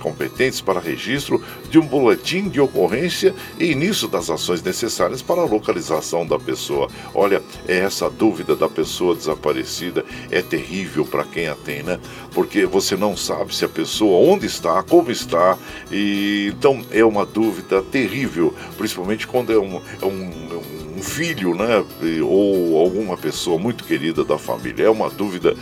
competentes 0.00 0.60
para 0.60 0.80
registro 0.80 1.42
de 1.70 1.78
um 1.78 1.86
boletim 1.86 2.48
de 2.48 2.60
ocorrência 2.60 3.34
e 3.58 3.66
início 3.66 4.08
das 4.08 4.30
ações 4.30 4.62
necessárias 4.62 5.22
para 5.22 5.42
a 5.42 5.44
localização 5.44 6.26
da 6.26 6.38
pessoa. 6.38 6.88
Olha, 7.14 7.42
é 7.66 7.78
essa 7.78 8.08
dúvida 8.08 8.54
da 8.54 8.68
pessoa 8.68 9.14
desaparecida 9.14 10.04
é 10.30 10.40
terrível 10.40 11.04
para 11.04 11.24
quem 11.24 11.48
a 11.48 11.54
tem, 11.54 11.82
né? 11.82 11.98
Porque 12.32 12.66
você 12.66 12.96
não 12.96 13.16
sabe 13.16 13.54
se 13.54 13.64
a 13.64 13.68
pessoa 13.68 14.32
onde 14.32 14.46
está, 14.46 14.82
como 14.82 15.10
está, 15.10 15.58
e 15.90 16.52
então 16.56 16.82
é 16.90 17.04
uma 17.04 17.26
dúvida 17.26 17.82
terrível, 17.82 18.54
principalmente 18.76 19.26
quando 19.26 19.52
é 19.52 19.58
um, 19.58 19.80
é 20.00 20.06
um, 20.06 20.62
um 20.96 21.02
filho, 21.02 21.54
né? 21.54 21.84
Ou 22.22 22.78
alguma 22.78 23.16
pessoa 23.16 23.58
muito 23.58 23.84
querida 23.84 24.24
da 24.24 24.38
família. 24.38 24.84
É 24.84 24.90
uma 24.90 25.10
dúvida 25.10 25.56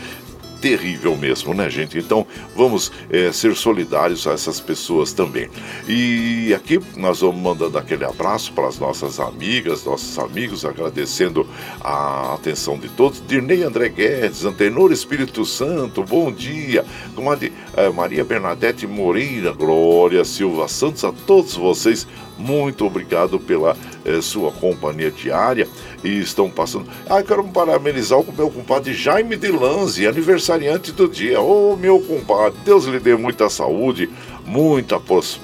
terrível 0.61 1.17
mesmo, 1.17 1.55
né, 1.55 1.69
gente? 1.71 1.99
Então 1.99 2.27
vamos 2.55 2.93
é, 3.11 3.33
ser 3.33 3.57
solidários 3.57 4.27
a 4.27 4.33
essas 4.33 4.61
pessoas 4.61 5.13
também. 5.13 5.49
E 5.89 6.53
aqui 6.55 6.79
nós 6.97 7.21
vamos 7.21 7.41
mandando 7.41 7.79
aquele 7.79 8.05
abraço 8.05 8.53
para 8.53 8.69
as 8.69 8.79
nossas 8.79 9.19
amigas, 9.19 9.85
nossos 9.85 10.19
amigos, 10.19 10.65
agradecendo 10.65 11.47
a 11.81 12.35
atenção 12.35 12.79
de 12.79 12.89
todos. 12.89 13.23
Dirnei 13.27 13.63
André 13.63 13.89
Guedes, 13.89 14.45
Antenor 14.45 14.93
Espírito 14.93 15.45
Santo, 15.45 16.03
bom 16.03 16.31
dia. 16.31 16.85
Comadre 17.15 17.53
é, 17.77 17.89
Maria 17.89 18.25
Bernadette 18.25 18.87
Moreira, 18.87 19.53
Glória 19.53 20.25
Silva 20.25 20.69
Santos, 20.69 21.05
a 21.05 21.13
todos 21.13 21.55
vocês 21.55 22.07
muito 22.41 22.87
obrigado 22.87 23.39
pela 23.39 23.77
eh, 24.05 24.21
sua 24.21 24.51
companhia 24.51 25.11
diária 25.11 25.69
e 26.03 26.19
estão 26.19 26.51
passando. 26.51 26.87
Ah, 27.09 27.23
quero 27.23 27.45
parabenizar 27.45 28.19
o 28.19 28.33
meu 28.33 28.51
compadre 28.51 28.95
Jaime 28.95 29.37
de 29.37 29.49
Lanze, 29.49 30.07
aniversariante 30.07 30.93
do 30.93 31.07
dia. 31.07 31.41
Ô, 31.41 31.73
oh, 31.73 31.77
meu 31.77 32.01
compadre, 32.01 32.59
Deus 32.65 32.87
lhe 32.87 32.99
dê 32.99 33.15
muita 33.15 33.49
saúde, 33.51 34.09
muita 34.51 34.99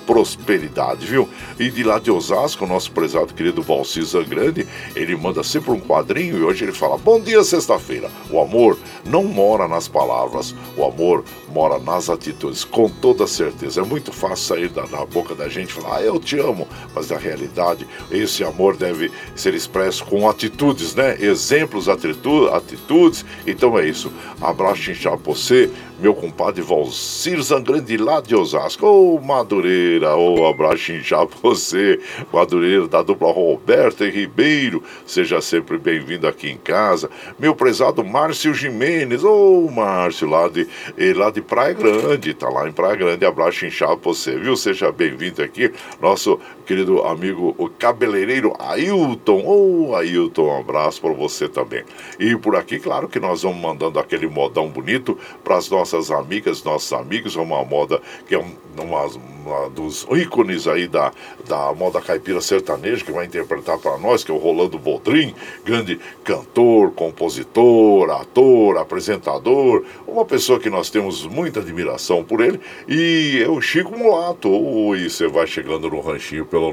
prosperidade, 0.04 1.06
viu? 1.06 1.28
E 1.60 1.70
de 1.70 1.84
lá 1.84 2.00
de 2.00 2.10
Osasco, 2.10 2.66
nosso 2.66 2.90
prezado 2.90 3.32
querido 3.32 3.62
Valcisa 3.62 4.22
Grande, 4.24 4.66
ele 4.96 5.14
manda 5.14 5.44
sempre 5.44 5.70
um 5.70 5.78
quadrinho 5.78 6.38
e 6.38 6.42
hoje 6.42 6.64
ele 6.64 6.72
fala: 6.72 6.98
Bom 6.98 7.20
dia, 7.20 7.44
sexta-feira. 7.44 8.10
O 8.28 8.40
amor 8.40 8.76
não 9.04 9.22
mora 9.22 9.68
nas 9.68 9.86
palavras, 9.86 10.54
o 10.76 10.84
amor 10.84 11.24
mora 11.48 11.78
nas 11.78 12.10
atitudes, 12.10 12.64
com 12.64 12.88
toda 12.88 13.28
certeza. 13.28 13.80
É 13.80 13.84
muito 13.84 14.10
fácil 14.10 14.56
sair 14.56 14.68
da, 14.68 14.82
da 14.82 15.06
boca 15.06 15.36
da 15.36 15.48
gente 15.48 15.70
e 15.70 15.72
falar: 15.72 15.98
ah, 15.98 16.02
Eu 16.02 16.18
te 16.18 16.38
amo, 16.40 16.66
mas 16.92 17.08
na 17.08 17.16
realidade, 17.16 17.86
esse 18.10 18.42
amor 18.42 18.76
deve 18.76 19.12
ser 19.36 19.54
expresso 19.54 20.04
com 20.04 20.28
atitudes, 20.28 20.96
né? 20.96 21.16
Exemplos, 21.20 21.88
atitudes. 21.88 23.24
Então 23.46 23.78
é 23.78 23.86
isso. 23.86 24.12
Abraço 24.40 24.90
inchado 24.90 25.22
você, 25.24 25.70
meu 26.00 26.14
compadre 26.14 26.60
Valcir 26.60 27.40
Zangrande 27.40 27.96
lá 27.96 28.20
de 28.20 28.34
Osasco. 28.34 28.95
Ô 28.96 29.16
oh, 29.16 29.20
Madureira, 29.20 30.16
ô 30.16 30.40
oh, 30.40 30.46
abraço 30.46 30.90
inchado 30.90 31.30
você, 31.42 32.00
Madureira 32.32 32.88
da 32.88 33.02
dupla 33.02 33.30
Roberto 33.30 34.02
e 34.06 34.10
Ribeiro. 34.10 34.82
Seja 35.04 35.38
sempre 35.42 35.76
bem-vindo 35.76 36.26
aqui 36.26 36.48
em 36.48 36.56
casa. 36.56 37.10
Meu 37.38 37.54
prezado 37.54 38.02
Márcio 38.02 38.54
Jimenez, 38.54 39.22
ô 39.22 39.66
oh, 39.66 39.70
Márcio, 39.70 40.26
lá 40.26 40.48
de, 40.48 40.66
lá 41.14 41.30
de 41.30 41.42
Praia 41.42 41.74
Grande, 41.74 42.32
tá 42.32 42.48
lá 42.48 42.66
em 42.66 42.72
Praia 42.72 42.96
Grande. 42.96 43.26
Abraço 43.26 43.66
inchado 43.66 44.00
você, 44.02 44.38
viu? 44.38 44.56
Seja 44.56 44.90
bem-vindo 44.90 45.42
aqui. 45.42 45.70
Nosso 46.00 46.40
querido 46.64 47.02
amigo 47.02 47.54
o 47.58 47.68
cabeleireiro 47.68 48.54
Ailton. 48.58 49.42
Ô, 49.44 49.90
oh, 49.90 49.94
Ailton, 49.94 50.46
um 50.46 50.58
abraço 50.58 51.02
para 51.02 51.12
você 51.12 51.50
também. 51.50 51.84
E 52.18 52.34
por 52.34 52.56
aqui, 52.56 52.78
claro 52.78 53.08
que 53.08 53.20
nós 53.20 53.42
vamos 53.42 53.60
mandando 53.60 53.98
aquele 53.98 54.26
modão 54.26 54.70
bonito 54.70 55.18
para 55.44 55.58
as 55.58 55.68
nossas 55.68 56.10
amigas, 56.10 56.64
nossos 56.64 56.94
amigos. 56.94 57.36
Uma 57.36 57.62
moda 57.62 58.00
que 58.26 58.34
é 58.34 58.38
um, 58.38 58.50
uma, 58.82 59.06
uma, 59.06 59.70
dos 59.70 60.06
ícones 60.10 60.66
aí 60.66 60.88
da, 60.88 61.12
da 61.48 61.72
moda 61.74 62.00
caipira 62.00 62.40
sertaneja 62.40 63.04
que 63.04 63.12
vai 63.12 63.26
interpretar 63.26 63.78
para 63.78 63.98
nós, 63.98 64.24
que 64.24 64.30
é 64.30 64.34
o 64.34 64.38
Rolando 64.38 64.78
Boldrin, 64.78 65.34
grande 65.64 66.00
cantor, 66.24 66.92
compositor, 66.92 68.10
ator, 68.10 68.78
apresentador, 68.78 69.84
uma 70.06 70.24
pessoa 70.24 70.60
que 70.60 70.70
nós 70.70 70.88
temos 70.90 71.26
muita 71.26 71.60
admiração 71.60 72.24
por 72.24 72.40
ele. 72.40 72.60
E 72.88 73.42
é 73.44 73.48
o 73.48 73.60
Chico 73.60 73.96
Mulato. 73.96 74.50
Oi, 74.50 75.08
você 75.08 75.28
vai 75.28 75.46
chegando 75.46 75.88
no 75.90 76.00
ranchinho 76.00 76.46
pelo 76.46 76.72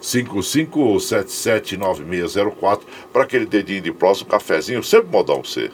955779604 0.00 2.80
para 3.12 3.22
aquele 3.22 3.46
dedinho 3.46 3.80
de 3.80 3.92
próximo, 3.92 4.30
cafezinho, 4.30 4.82
sempre 4.82 5.10
modão 5.10 5.40
pra 5.40 5.50
você. 5.50 5.70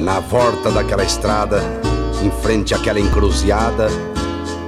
Na 0.00 0.18
volta 0.18 0.72
daquela 0.72 1.04
estrada, 1.04 1.62
em 2.22 2.30
frente 2.30 2.74
àquela 2.74 3.00
encruzilhada, 3.00 3.88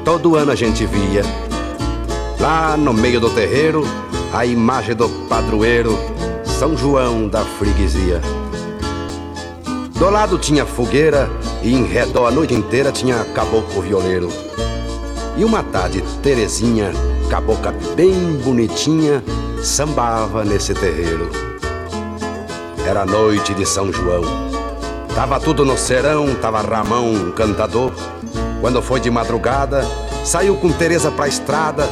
todo 0.05 0.37
ano 0.37 0.51
a 0.51 0.55
gente 0.55 0.85
via, 0.85 1.23
lá 2.41 2.77
no 2.77 2.93
meio 2.93 3.21
do 3.21 3.31
terreiro, 3.31 3.85
a 4.33 4.45
imagem 4.45 4.95
do 4.95 5.09
padroeiro, 5.29 5.97
São 6.45 6.77
João 6.77 7.29
da 7.29 7.45
freguesia. 7.45 8.21
Do 9.95 10.11
lado 10.11 10.37
tinha 10.39 10.67
fogueira 10.67 11.31
e 11.63 11.73
em 11.73 11.85
redor 11.85 12.27
a 12.27 12.31
noite 12.31 12.53
inteira 12.53 12.91
tinha 12.91 13.25
caboclo 13.33 13.81
violeiro. 13.81 14.29
E 15.37 15.45
uma 15.45 15.63
tarde, 15.63 16.03
Terezinha, 16.23 16.93
cabocla 17.31 17.73
bem 17.95 18.37
bonitinha, 18.45 19.23
sambava 19.63 20.45
nesse 20.45 20.75
terreiro. 20.75 21.31
Era 22.87 23.07
noite 23.07 23.55
de 23.55 23.65
São 23.65 23.93
João. 23.93 24.54
Tava 25.15 25.39
tudo 25.39 25.65
no 25.65 25.79
serão, 25.79 26.35
tava 26.35 26.61
Ramão, 26.61 27.31
cantador. 27.31 27.93
Quando 28.61 28.83
foi 28.83 28.99
de 28.99 29.11
madrugada, 29.13 29.87
saiu 30.25 30.57
com 30.57 30.73
Teresa 30.73 31.09
pra 31.09 31.29
estrada, 31.29 31.89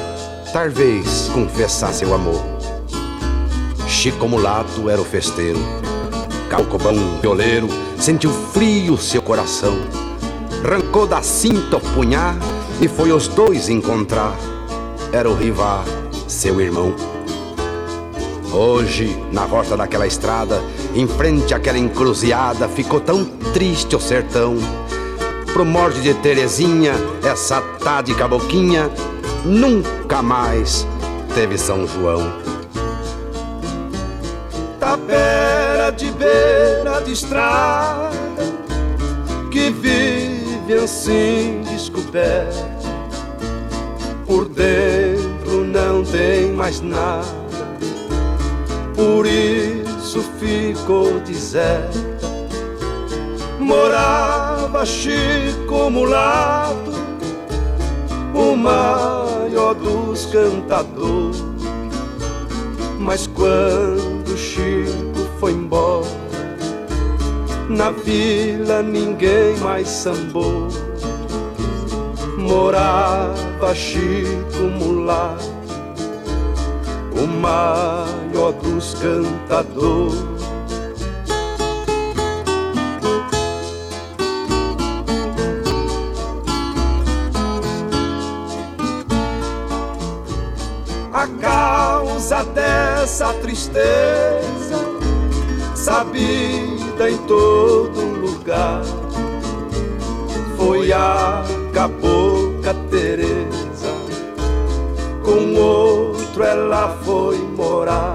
talvez 0.52 1.30
confessar 1.32 1.92
seu 1.92 2.12
amor. 2.12 2.42
Chico 3.86 4.28
Mulato 4.28 4.90
era 4.90 5.00
o 5.00 5.04
festeiro. 5.04 5.60
Calcobão 6.50 6.96
violeiro 7.20 7.68
sentiu 7.96 8.32
frio 8.52 8.98
seu 8.98 9.22
coração. 9.22 9.76
Rancou 10.68 11.06
da 11.06 11.22
cinta 11.22 11.76
o 11.76 11.80
punhar 11.80 12.34
e 12.80 12.88
foi 12.88 13.12
os 13.12 13.28
dois 13.28 13.68
encontrar. 13.68 14.36
Era 15.12 15.30
o 15.30 15.34
Rivar, 15.34 15.84
seu 16.26 16.60
irmão. 16.60 16.92
Hoje, 18.52 19.16
na 19.32 19.46
volta 19.46 19.78
daquela 19.78 20.06
estrada, 20.06 20.62
em 20.94 21.08
frente 21.08 21.54
àquela 21.54 21.78
encruzilhada, 21.78 22.68
ficou 22.68 23.00
tão 23.00 23.24
triste 23.54 23.96
o 23.96 24.00
sertão. 24.00 24.56
pro 25.54 25.64
morde 25.64 26.00
de 26.02 26.14
Terezinha, 26.14 26.92
essa 27.22 27.60
tádica 27.82 28.28
boquinha, 28.28 28.90
nunca 29.44 30.22
mais 30.22 30.86
teve 31.34 31.56
São 31.58 31.86
João. 31.86 32.32
Tapera 34.80 35.90
de 35.90 36.10
beira 36.12 37.00
de 37.04 37.12
estrada, 37.12 38.10
que 39.50 39.70
vive 39.70 40.74
assim 40.74 41.62
descoberto. 41.70 42.90
Por 44.26 44.46
dentro 44.48 45.64
não 45.64 46.02
tem 46.02 46.52
mais 46.52 46.80
nada, 46.80 47.41
por 48.94 49.26
isso 49.26 50.22
ficou 50.38 51.20
deserto 51.20 52.12
morava 53.62 54.84
Chico 54.84 55.90
Mulato, 55.90 56.92
o 58.34 58.56
maior 58.56 59.74
dos 59.74 60.26
cantadores. 60.26 61.42
Mas 62.98 63.26
quando 63.26 64.36
Chico 64.36 65.20
foi 65.38 65.52
embora, 65.52 66.06
na 67.68 67.90
vila 67.90 68.82
ninguém 68.82 69.56
mais 69.58 69.88
sambou. 69.88 70.68
Morava 72.36 73.74
Chico 73.74 74.62
Mulato, 74.78 75.50
o 77.16 77.26
maior 77.26 78.21
dos 78.32 78.94
cantadores. 78.94 80.42
causa 91.40 92.44
dessa 92.44 93.32
tristeza, 93.34 94.78
sabida 95.74 97.10
em 97.10 97.18
todo 97.26 98.00
lugar, 98.00 98.82
foi 100.56 100.92
a 100.92 101.42
cabocla 101.72 102.74
Teresa. 102.90 103.92
Com 105.24 105.54
outro 105.60 106.44
ela 106.44 106.96
foi 107.04 107.38
morar. 107.38 108.11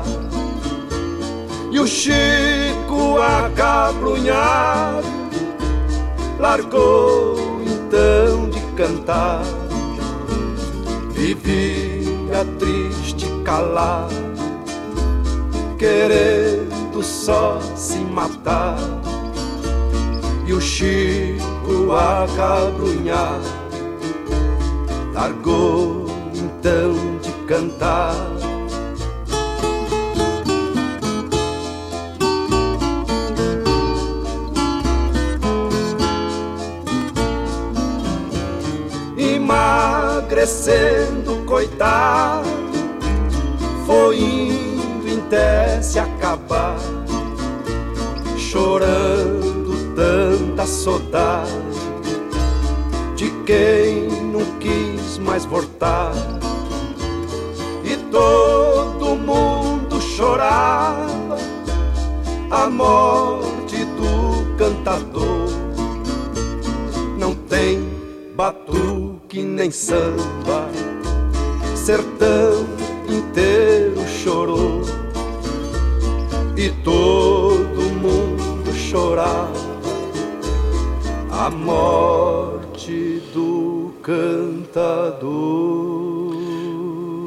Chico 2.07 3.19
acabrunhado 3.19 5.05
largou 6.39 7.59
então 7.65 8.49
de 8.49 8.61
cantar. 8.77 9.43
Vivia 11.11 12.45
triste 12.57 13.25
calar, 13.43 14.07
querendo 15.77 17.03
só 17.03 17.59
se 17.75 17.97
matar. 17.97 18.77
E 20.45 20.53
o 20.53 20.61
Chico 20.61 21.91
acabrunhar, 21.91 23.41
largou 25.13 26.05
então 26.33 27.17
de 27.21 27.33
cantar. 27.45 28.36
Emagrecendo, 40.37 41.43
coitado 41.47 42.47
foi 43.87 44.19
indo 44.19 45.09
em 45.09 45.81
se 45.81 45.97
acabar, 45.97 46.77
chorando 48.37 49.95
tanta 49.95 50.67
saudade 50.67 51.51
de 53.15 53.31
quem 53.47 54.09
não 54.31 54.45
quis 54.59 55.17
mais 55.17 55.43
voltar. 55.43 56.13
E 57.83 57.97
todo 58.11 59.15
mundo 59.15 59.99
chorava 59.99 61.37
a 62.51 62.69
morte 62.69 63.83
do 63.85 64.55
cantador. 64.55 65.47
Não 67.17 67.33
tem 67.33 67.89
batuque 69.37 69.43
nem 69.43 69.71
samba, 69.71 70.69
sertão 71.75 72.65
inteiro 73.07 74.05
chorou 74.07 74.81
e 76.55 76.69
todo 76.83 77.81
mundo 78.01 78.73
chorava 78.73 79.67
a 81.31 81.49
morte 81.49 83.21
do 83.33 83.93
cantador. 84.01 85.77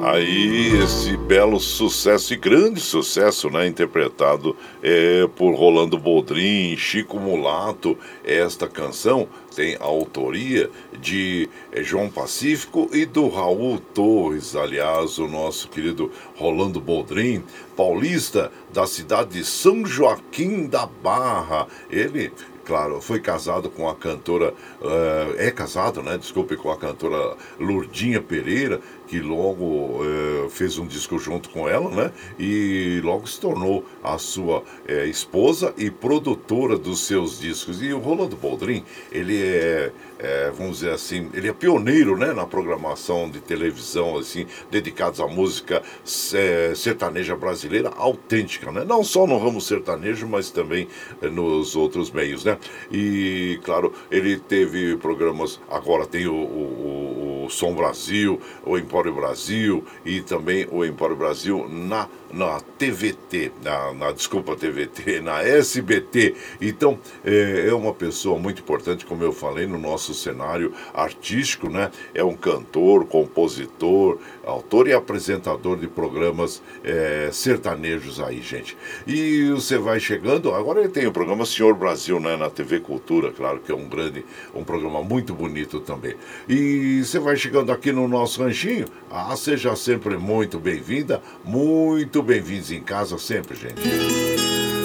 Aí 0.02 0.82
esse 0.82 1.14
belo 1.16 1.60
sucesso 1.60 2.32
e 2.32 2.36
grande 2.36 2.80
sucesso, 2.80 3.50
né, 3.50 3.66
interpretado 3.66 4.56
é, 4.82 5.28
por 5.36 5.54
Rolando 5.54 5.98
Boldrin, 5.98 6.74
Chico 6.76 7.20
Mulato, 7.20 7.98
esta 8.24 8.66
canção 8.66 9.28
tem 9.54 9.76
a 9.76 9.84
autoria 9.84 10.70
de 10.98 11.48
é, 11.72 11.82
João 11.82 12.10
Pacífico 12.10 12.88
e 12.92 13.04
do 13.04 13.28
Raul 13.28 13.78
Torres, 13.78 14.54
aliás, 14.54 15.18
o 15.18 15.26
nosso 15.26 15.68
querido 15.68 16.10
Rolando 16.36 16.80
Boldrin, 16.80 17.42
paulista 17.76 18.52
da 18.72 18.86
cidade 18.86 19.30
de 19.30 19.44
São 19.44 19.84
Joaquim 19.84 20.66
da 20.66 20.86
Barra. 20.86 21.66
Ele 21.90 22.32
claro, 22.70 23.00
foi 23.00 23.18
casado 23.18 23.68
com 23.68 23.88
a 23.88 23.96
cantora, 23.96 24.54
uh, 24.80 25.34
é 25.36 25.50
casado, 25.50 26.04
né? 26.04 26.16
Desculpe, 26.16 26.56
com 26.56 26.70
a 26.70 26.76
cantora 26.76 27.36
Lourdinha 27.58 28.22
Pereira, 28.22 28.80
que 29.10 29.18
logo 29.18 30.04
uh, 30.04 30.48
fez 30.50 30.78
um 30.78 30.86
disco 30.86 31.18
junto 31.18 31.50
com 31.50 31.68
ela, 31.68 31.90
né? 31.90 32.12
E 32.38 33.00
logo 33.02 33.26
se 33.26 33.40
tornou 33.40 33.84
a 34.04 34.16
sua 34.18 34.60
uh, 34.60 34.64
esposa 35.08 35.74
e 35.76 35.90
produtora 35.90 36.78
dos 36.78 37.00
seus 37.00 37.40
discos. 37.40 37.82
E 37.82 37.92
o 37.92 37.98
Rolando 37.98 38.36
Boldrin, 38.36 38.84
ele 39.10 39.36
é, 39.42 39.90
é, 40.16 40.52
vamos 40.56 40.78
dizer 40.78 40.92
assim, 40.92 41.28
ele 41.34 41.48
é 41.48 41.52
pioneiro, 41.52 42.16
né? 42.16 42.32
Na 42.32 42.46
programação 42.46 43.28
de 43.28 43.40
televisão, 43.40 44.16
assim, 44.16 44.46
dedicados 44.70 45.18
à 45.18 45.26
música 45.26 45.82
sertaneja 46.04 47.34
brasileira 47.34 47.90
autêntica, 47.96 48.70
né? 48.70 48.84
Não 48.84 49.02
só 49.02 49.26
no 49.26 49.38
ramo 49.38 49.60
sertanejo, 49.60 50.28
mas 50.28 50.52
também 50.52 50.86
nos 51.20 51.74
outros 51.74 52.12
meios, 52.12 52.44
né? 52.44 52.56
E, 52.92 53.58
claro, 53.64 53.92
ele 54.08 54.38
teve 54.38 54.96
programas, 54.98 55.58
agora 55.68 56.06
tem 56.06 56.28
o, 56.28 56.34
o, 56.34 57.44
o 57.46 57.50
Som 57.50 57.74
Brasil, 57.74 58.40
o 58.64 58.78
Empório 59.00 59.14
Brasil 59.14 59.84
e 60.04 60.20
também 60.20 60.68
o 60.70 60.84
Empório 60.84 61.16
Brasil 61.16 61.66
na 61.68 62.06
na 62.32 62.60
TVT, 62.78 63.52
na, 63.62 63.92
na, 63.92 64.12
desculpa 64.12 64.56
TVT, 64.56 65.20
na 65.20 65.42
SBT. 65.42 66.34
Então 66.60 66.98
é, 67.24 67.66
é, 67.68 67.74
uma 67.74 67.92
pessoa 67.92 68.38
muito 68.38 68.62
importante, 68.62 69.04
como 69.04 69.22
eu 69.22 69.32
falei, 69.32 69.66
no 69.66 69.78
nosso 69.78 70.14
cenário 70.14 70.72
artístico, 70.94 71.68
né? 71.68 71.90
É 72.14 72.22
um 72.22 72.34
cantor, 72.34 73.06
compositor, 73.06 74.18
autor 74.44 74.88
e 74.88 74.92
apresentador 74.92 75.76
de 75.76 75.88
programas 75.88 76.62
é, 76.84 77.30
sertanejos 77.32 78.20
aí, 78.20 78.40
gente. 78.40 78.76
E 79.06 79.50
você 79.50 79.78
vai 79.78 80.00
chegando, 80.00 80.54
agora 80.54 80.80
ele 80.80 80.88
tem 80.88 81.06
o 81.06 81.12
programa 81.12 81.44
Senhor 81.44 81.74
Brasil, 81.74 82.20
né? 82.20 82.36
Na 82.36 82.48
TV 82.48 82.80
Cultura, 82.80 83.32
claro 83.32 83.60
que 83.60 83.72
é 83.72 83.74
um 83.74 83.88
grande, 83.88 84.24
um 84.54 84.64
programa 84.64 85.02
muito 85.02 85.34
bonito 85.34 85.80
também. 85.80 86.14
E 86.48 87.02
você 87.04 87.18
vai 87.18 87.36
chegando 87.36 87.72
aqui 87.72 87.92
no 87.92 88.06
nosso 88.06 88.42
ranchinho, 88.42 88.86
ah, 89.10 89.34
seja 89.36 89.74
sempre 89.74 90.16
muito 90.16 90.58
bem-vinda, 90.58 91.22
muito 91.44 92.19
muito 92.20 92.22
bem-vindos 92.22 92.70
em 92.70 92.80
casa 92.80 93.18
sempre, 93.18 93.56
gente. 93.56 93.80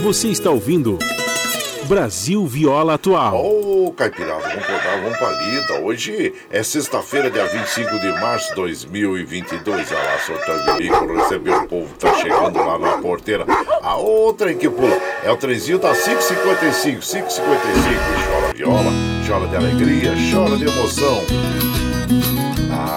Você 0.01 0.29
está 0.29 0.49
ouvindo 0.49 0.97
Brasil 1.83 2.45
Viola 2.47 2.93
Atual. 2.93 3.35
Ô, 3.35 3.87
oh, 3.87 3.91
Caipirada, 3.91 4.41
vamos 4.41 4.65
contar, 4.65 5.01
vamos 5.01 5.17
pra 5.17 5.31
lida. 5.31 5.73
Hoje 5.81 6.33
é 6.49 6.63
sexta-feira, 6.63 7.29
dia 7.29 7.45
25 7.45 7.99
de 7.99 8.07
março 8.21 8.49
de 8.49 8.55
2022. 8.55 9.91
Olha 9.91 10.03
lá, 10.03 10.19
soltando 10.19 10.77
bico, 10.77 11.13
recebeu 11.13 11.57
o 11.57 11.67
povo, 11.67 11.93
tá 11.97 12.13
chegando 12.15 12.57
lá 12.57 12.79
na 12.79 12.97
porteira. 12.99 13.45
A 13.81 13.95
outra 13.97 14.51
em 14.51 14.57
que 14.57 14.69
pula 14.69 14.97
é 15.23 15.29
o 15.29 15.35
trenzinho 15.35 15.79
da 15.79 15.93
555, 15.93 17.01
555. 17.01 17.41
Chora 18.29 18.53
viola, 18.53 18.91
chora 19.27 19.47
de 19.47 19.55
alegria, 19.55 20.13
chora 20.31 20.57
de 20.57 20.63
emoção. 20.63 21.74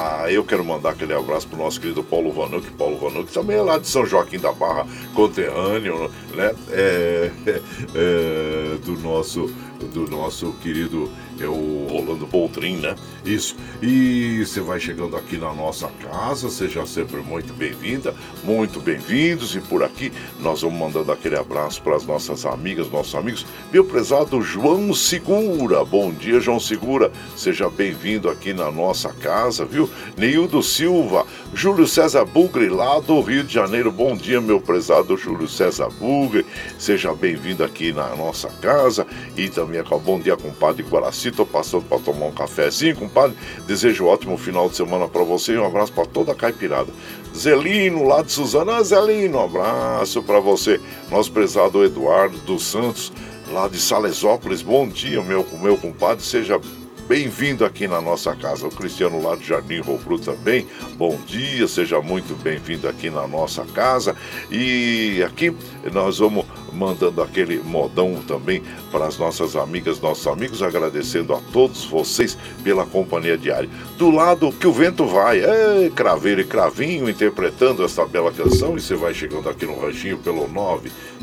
Ah, 0.00 0.30
eu 0.30 0.44
quero 0.44 0.64
mandar 0.64 0.90
aquele 0.90 1.12
abraço 1.12 1.48
pro 1.48 1.58
nosso 1.58 1.80
querido 1.80 2.04
Paulo 2.04 2.30
Vanuc. 2.30 2.70
Paulo 2.72 2.96
Vanuc 2.98 3.32
também 3.32 3.56
é 3.56 3.62
lá 3.62 3.78
de 3.78 3.88
São 3.88 4.06
Joaquim 4.06 4.38
da 4.38 4.52
Barra, 4.52 4.86
conterrâneo, 5.12 6.08
né? 6.36 6.54
É, 6.70 7.30
é, 7.96 8.78
do 8.84 8.92
nosso 9.00 9.52
do 9.86 10.08
nosso 10.10 10.52
querido 10.62 11.10
é 11.40 11.46
o 11.46 11.86
Rolando 11.88 12.26
Boldrin, 12.26 12.76
né? 12.76 12.96
Isso. 13.24 13.56
E 13.80 14.44
você 14.44 14.60
vai 14.60 14.80
chegando 14.80 15.16
aqui 15.16 15.36
na 15.36 15.52
nossa 15.54 15.88
casa, 16.02 16.50
seja 16.50 16.84
sempre 16.84 17.18
muito 17.18 17.52
bem-vinda, 17.52 18.14
muito 18.42 18.80
bem-vindos. 18.80 19.54
E 19.54 19.60
por 19.60 19.82
aqui 19.82 20.12
nós 20.40 20.62
vamos 20.62 20.78
mandando 20.78 21.12
aquele 21.12 21.36
abraço 21.36 21.80
para 21.82 21.94
as 21.94 22.04
nossas 22.04 22.44
amigas, 22.44 22.90
nossos 22.90 23.14
amigos. 23.14 23.46
Meu 23.72 23.84
prezado 23.84 24.40
João 24.42 24.92
Segura, 24.92 25.84
bom 25.84 26.12
dia, 26.12 26.40
João 26.40 26.58
Segura, 26.58 27.12
seja 27.36 27.70
bem-vindo 27.70 28.28
aqui 28.28 28.52
na 28.52 28.70
nossa 28.70 29.12
casa, 29.12 29.64
viu? 29.64 29.88
Neildo 30.16 30.62
Silva, 30.62 31.24
Júlio 31.54 31.86
César 31.86 32.24
Bugre, 32.24 32.68
lá 32.68 32.98
do 32.98 33.20
Rio 33.20 33.44
de 33.44 33.54
Janeiro, 33.54 33.92
bom 33.92 34.16
dia, 34.16 34.40
meu 34.40 34.60
prezado 34.60 35.16
Júlio 35.16 35.48
César 35.48 35.88
Bugre, 35.88 36.44
seja 36.78 37.14
bem-vindo 37.14 37.62
aqui 37.62 37.92
na 37.92 38.14
nossa 38.16 38.48
casa. 38.48 39.06
E 39.36 39.48
também 39.48 39.67
com 39.84 39.98
bom 39.98 40.18
dia, 40.18 40.36
compadre 40.36 40.82
Guaraci, 40.82 41.30
tô 41.30 41.44
passando 41.44 41.84
para 41.84 41.98
tomar 41.98 42.26
um 42.26 42.32
cafezinho, 42.32 42.96
compadre. 42.96 43.36
Desejo 43.66 44.04
um 44.04 44.08
ótimo 44.08 44.38
final 44.38 44.68
de 44.68 44.76
semana 44.76 45.06
para 45.06 45.22
você 45.22 45.52
e 45.52 45.58
um 45.58 45.66
abraço 45.66 45.92
para 45.92 46.06
toda 46.06 46.32
a 46.32 46.34
caipirada. 46.34 46.90
Zelino, 47.36 48.06
lá 48.06 48.22
de 48.22 48.32
Suzana. 48.32 48.76
Ah, 48.76 48.82
Zelino, 48.82 49.38
um 49.38 49.44
abraço 49.44 50.22
para 50.22 50.40
você. 50.40 50.80
Nosso 51.10 51.30
prezado 51.30 51.84
Eduardo 51.84 52.36
dos 52.38 52.64
Santos, 52.64 53.12
lá 53.52 53.68
de 53.68 53.78
Salesópolis. 53.78 54.62
Bom 54.62 54.88
dia, 54.88 55.22
meu, 55.22 55.46
meu 55.60 55.76
compadre. 55.76 56.24
Seja 56.24 56.58
bem-vindo 57.06 57.64
aqui 57.64 57.86
na 57.86 58.00
nossa 58.00 58.34
casa. 58.34 58.66
O 58.66 58.70
Cristiano 58.70 59.22
lá 59.22 59.34
do 59.34 59.42
Jardim 59.42 59.80
Robru 59.80 60.18
também. 60.18 60.66
Bom 60.96 61.18
dia, 61.26 61.68
seja 61.68 62.00
muito 62.00 62.34
bem-vindo 62.42 62.88
aqui 62.88 63.08
na 63.10 63.26
nossa 63.26 63.64
casa. 63.64 64.16
E 64.50 65.22
aqui 65.26 65.54
nós 65.92 66.18
vamos 66.18 66.44
mandando 66.78 67.20
aquele 67.20 67.58
modão 67.58 68.22
também 68.26 68.62
para 68.92 69.06
as 69.06 69.18
nossas 69.18 69.56
amigas, 69.56 70.00
nossos 70.00 70.28
amigos, 70.28 70.62
agradecendo 70.62 71.34
a 71.34 71.40
todos 71.52 71.84
vocês 71.84 72.38
pela 72.62 72.86
companhia 72.86 73.36
diária. 73.36 73.68
Do 73.96 74.10
lado 74.10 74.52
que 74.52 74.66
o 74.66 74.72
vento 74.72 75.04
vai, 75.04 75.40
é 75.40 75.90
Craveiro 75.94 76.40
e 76.40 76.44
Cravinho 76.44 77.10
interpretando 77.10 77.84
esta 77.84 78.06
bela 78.06 78.30
canção 78.30 78.76
e 78.76 78.80
você 78.80 78.94
vai 78.94 79.12
chegando 79.12 79.48
aqui 79.48 79.66
no 79.66 79.80
ranchinho 79.80 80.18
pelo 80.18 80.48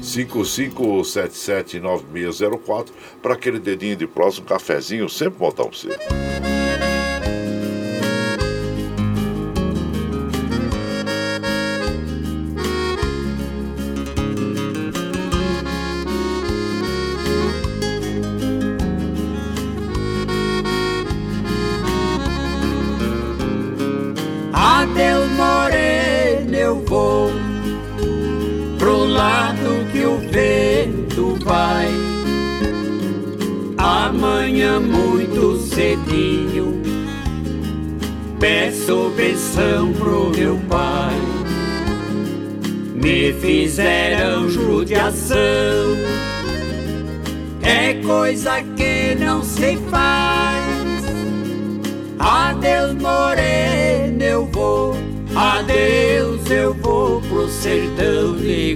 955779604 0.01 2.87
para 3.21 3.33
aquele 3.33 3.59
dedinho 3.59 3.95
de 3.95 4.05
próximo, 4.05 4.45
um 4.45 4.49
cafezinho, 4.49 5.07
sempre 5.07 5.39
modão 5.39 5.69
você. 5.71 5.97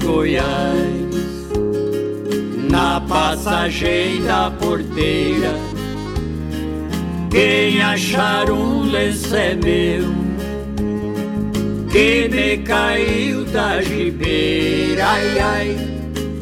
Goiás 0.03 1.09
na 2.69 3.01
passagem 3.01 4.21
da 4.23 4.51
porteira. 4.51 5.53
Quem 7.29 7.81
achar 7.81 8.49
um 8.49 8.83
lenço 8.89 9.35
é 9.35 9.55
meu, 9.55 10.03
que 11.91 12.27
me 12.29 12.57
caiu 12.63 13.45
da 13.45 13.81
gibeira, 13.81 15.05
ai 15.05 15.39
ai, 15.39 15.77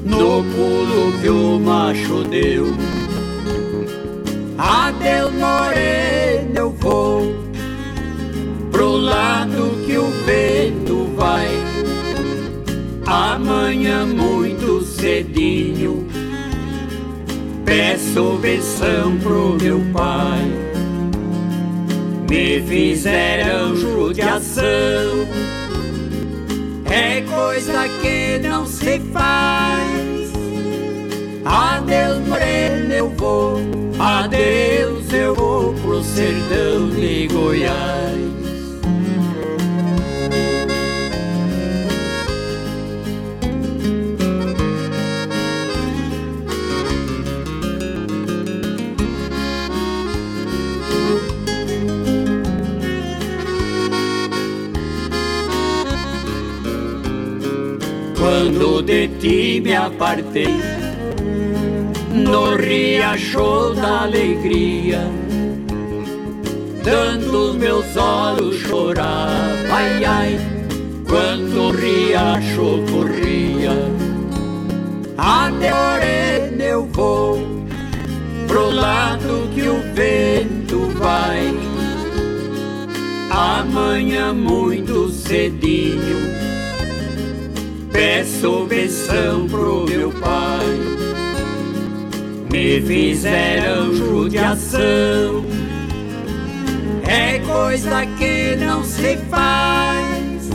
no 0.06 0.44
pulo 0.44 1.20
que 1.22 1.30
o 1.30 1.60
macho 1.60 2.24
deu. 2.24 2.74
Adeus 4.58 5.34
morena, 5.34 6.60
eu 6.60 6.72
vou 6.72 7.37
Amanhã 13.08 14.06
muito 14.06 14.82
cedinho. 14.82 16.06
Peço 17.64 18.38
benção 18.42 19.18
pro 19.20 19.58
meu 19.62 19.82
pai. 19.94 20.42
Me 22.30 22.62
fizeram 22.62 23.74
judiação 23.78 24.66
É 26.84 27.22
coisa 27.22 27.88
que 28.02 28.40
não 28.46 28.66
se 28.66 29.00
faz. 29.14 30.34
Adeus 31.46 32.28
morena 32.28 32.94
eu 32.94 33.10
vou. 33.12 33.62
Adeus 33.98 35.14
eu 35.14 35.34
vou 35.34 35.74
pro 35.76 36.04
sertão 36.04 36.90
de 36.90 37.28
Goiás 37.28 37.97
de 58.88 59.10
ti 59.20 59.60
me 59.62 59.76
apartei. 59.76 60.56
No 62.14 62.56
riacho 62.56 63.74
da 63.76 64.04
alegria 64.04 65.02
Tanto 66.84 67.54
meus 67.54 67.96
olhos 67.96 68.56
choravam 68.62 69.70
Ai, 69.70 70.04
ai, 70.04 70.40
quando 71.08 71.68
o 71.68 71.72
riacho 71.72 72.82
corria. 72.90 73.76
Até 75.18 76.50
eu 76.60 76.86
vou 76.86 77.38
Pro 78.48 78.72
lado 78.72 79.50
que 79.54 79.68
o 79.68 79.82
vento 79.94 80.80
vai. 80.98 81.54
Amanhã 83.30 84.34
muito 84.34 85.10
cedinho 85.10 86.37
Peço 87.98 88.68
benção 88.68 89.48
pro 89.48 89.84
meu 89.90 90.12
pai. 90.12 90.68
Me 92.52 92.80
fizeram 92.80 93.92
judiação. 93.92 95.44
É 97.08 97.40
coisa 97.40 98.06
que 98.20 98.56
não 98.58 98.84
se 98.84 99.18
faz. 99.32 100.48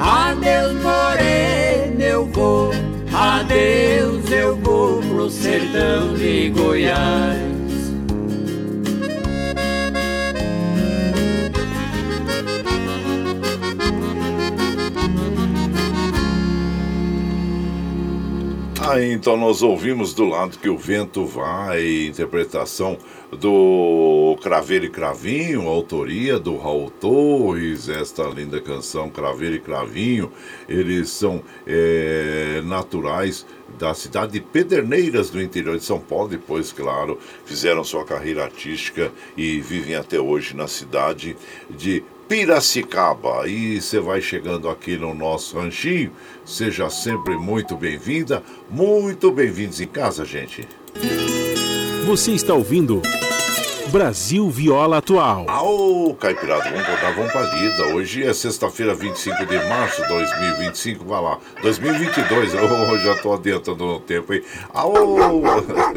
Adeus 0.00 0.82
morena 0.82 2.02
eu 2.02 2.26
vou. 2.26 2.72
Adeus 3.12 4.28
eu 4.32 4.56
vou 4.56 5.00
pro 5.02 5.30
sertão 5.30 6.14
de 6.16 6.48
Goiás 6.48 7.53
Ah, 18.86 19.02
então 19.02 19.34
nós 19.34 19.62
ouvimos 19.62 20.12
do 20.12 20.26
lado 20.26 20.58
que 20.58 20.68
o 20.68 20.76
vento 20.76 21.24
vai, 21.24 22.04
interpretação 22.04 22.98
do 23.32 24.36
Craveiro 24.42 24.84
e 24.84 24.90
Cravinho, 24.90 25.66
autoria 25.66 26.38
do 26.38 26.58
Raul 26.58 26.90
Torres, 26.90 27.88
esta 27.88 28.24
linda 28.24 28.60
canção 28.60 29.08
Craveiro 29.08 29.54
e 29.54 29.58
Cravinho, 29.58 30.30
eles 30.68 31.08
são 31.08 31.42
é, 31.66 32.60
naturais 32.62 33.46
da 33.78 33.94
cidade 33.94 34.32
de 34.32 34.40
Pederneiras, 34.42 35.30
do 35.30 35.40
interior 35.40 35.78
de 35.78 35.84
São 35.84 35.98
Paulo, 35.98 36.28
depois, 36.28 36.70
claro, 36.70 37.18
fizeram 37.46 37.82
sua 37.82 38.04
carreira 38.04 38.44
artística 38.44 39.10
e 39.34 39.60
vivem 39.60 39.96
até 39.96 40.20
hoje 40.20 40.54
na 40.54 40.68
cidade 40.68 41.34
de 41.70 42.04
Piracicaba. 42.28 43.46
E 43.46 43.80
você 43.80 44.00
vai 44.00 44.20
chegando 44.20 44.68
aqui 44.68 44.96
no 44.96 45.14
nosso 45.14 45.58
ranchinho, 45.58 46.12
seja 46.44 46.88
sempre 46.90 47.36
muito 47.36 47.76
bem-vinda, 47.76 48.42
muito 48.70 49.30
bem-vindos 49.30 49.80
em 49.80 49.86
casa, 49.86 50.24
gente. 50.24 50.66
Você 52.06 52.32
está 52.32 52.54
ouvindo 52.54 53.00
Brasil 53.94 54.50
Viola 54.50 54.98
Atual. 54.98 55.46
Aô, 55.48 56.16
Caipirada, 56.18 56.68
vamos 56.68 56.86
voltar, 56.86 57.14
vamos 57.14 57.32
pra 57.32 57.42
lida. 57.54 57.94
Hoje 57.94 58.24
é 58.24 58.34
sexta-feira, 58.34 58.94
25 58.94 59.46
de 59.46 59.56
março 59.68 60.02
de 60.02 60.08
2025, 60.08 61.04
vai 61.04 61.22
lá. 61.22 61.38
2022, 61.62 62.54
eu 62.54 62.98
já 62.98 63.14
tô 63.22 63.34
adiantando 63.34 63.86
no 63.86 64.00
tempo 64.00 64.32
aí. 64.32 64.42
Aô, 64.72 65.16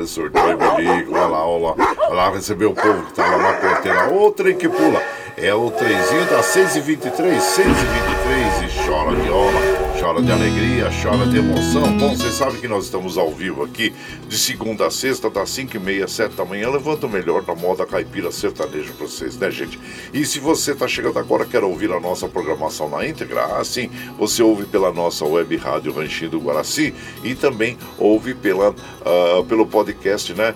sorteio 0.06 0.58
bonito, 0.58 1.12
vai 1.12 1.30
lá, 1.30 1.46
ó 1.46 1.58
lá. 1.58 1.74
Vai 1.74 2.14
lá 2.14 2.30
receber 2.30 2.66
o 2.66 2.74
povo 2.74 3.04
que 3.08 3.14
tá 3.14 3.26
lá 3.26 3.38
na 3.38 3.54
porteira. 3.54 4.14
Ô, 4.14 4.32
trem 4.32 4.56
que 4.56 4.70
pula. 4.70 5.02
É 5.40 5.54
o 5.54 5.70
trenzinho 5.70 6.26
da 6.32 6.42
623, 6.42 7.44
623 7.44 8.74
e 8.74 8.88
chora 8.88 9.16
viola 9.16 9.77
chora 10.08 10.22
de 10.22 10.32
alegria, 10.32 10.90
chora 11.04 11.28
de 11.28 11.38
emoção. 11.38 11.98
Bom, 11.98 12.16
vocês 12.16 12.36
sabem 12.36 12.62
que 12.62 12.68
nós 12.68 12.86
estamos 12.86 13.18
ao 13.18 13.30
vivo 13.30 13.62
aqui 13.62 13.94
de 14.26 14.38
segunda 14.38 14.88
a 14.88 14.90
sexta, 14.90 15.30
das 15.30 15.50
5 15.50 15.76
e 15.76 15.80
meia, 15.82 16.08
7 16.08 16.34
da 16.34 16.46
manhã, 16.46 16.70
levando 16.70 17.04
o 17.04 17.10
melhor 17.10 17.42
da 17.42 17.54
moda 17.54 17.86
caipira 17.86 18.32
sertaneja 18.32 18.94
para 18.94 19.06
vocês, 19.06 19.36
né, 19.36 19.52
gente? 19.52 19.78
E 20.14 20.26
se 20.26 20.40
você 20.40 20.72
está 20.72 20.88
chegando 20.88 21.20
agora, 21.20 21.46
quer 21.46 21.62
ouvir 21.62 21.92
a 21.92 22.00
nossa 22.00 22.26
programação 22.26 22.88
na 22.88 23.06
íntegra, 23.06 23.58
assim, 23.58 23.90
você 24.18 24.42
ouve 24.42 24.66
pela 24.66 24.94
nossa 24.94 25.26
web 25.26 25.58
rádio 25.58 25.92
Ranchinho 25.92 26.32
do 26.32 26.40
Guaraci 26.40 26.94
e 27.22 27.36
também 27.36 27.78
ouve 27.98 28.34
pela, 28.34 28.70
uh, 28.70 29.44
pelo 29.44 29.68
podcast, 29.68 30.34
né? 30.34 30.56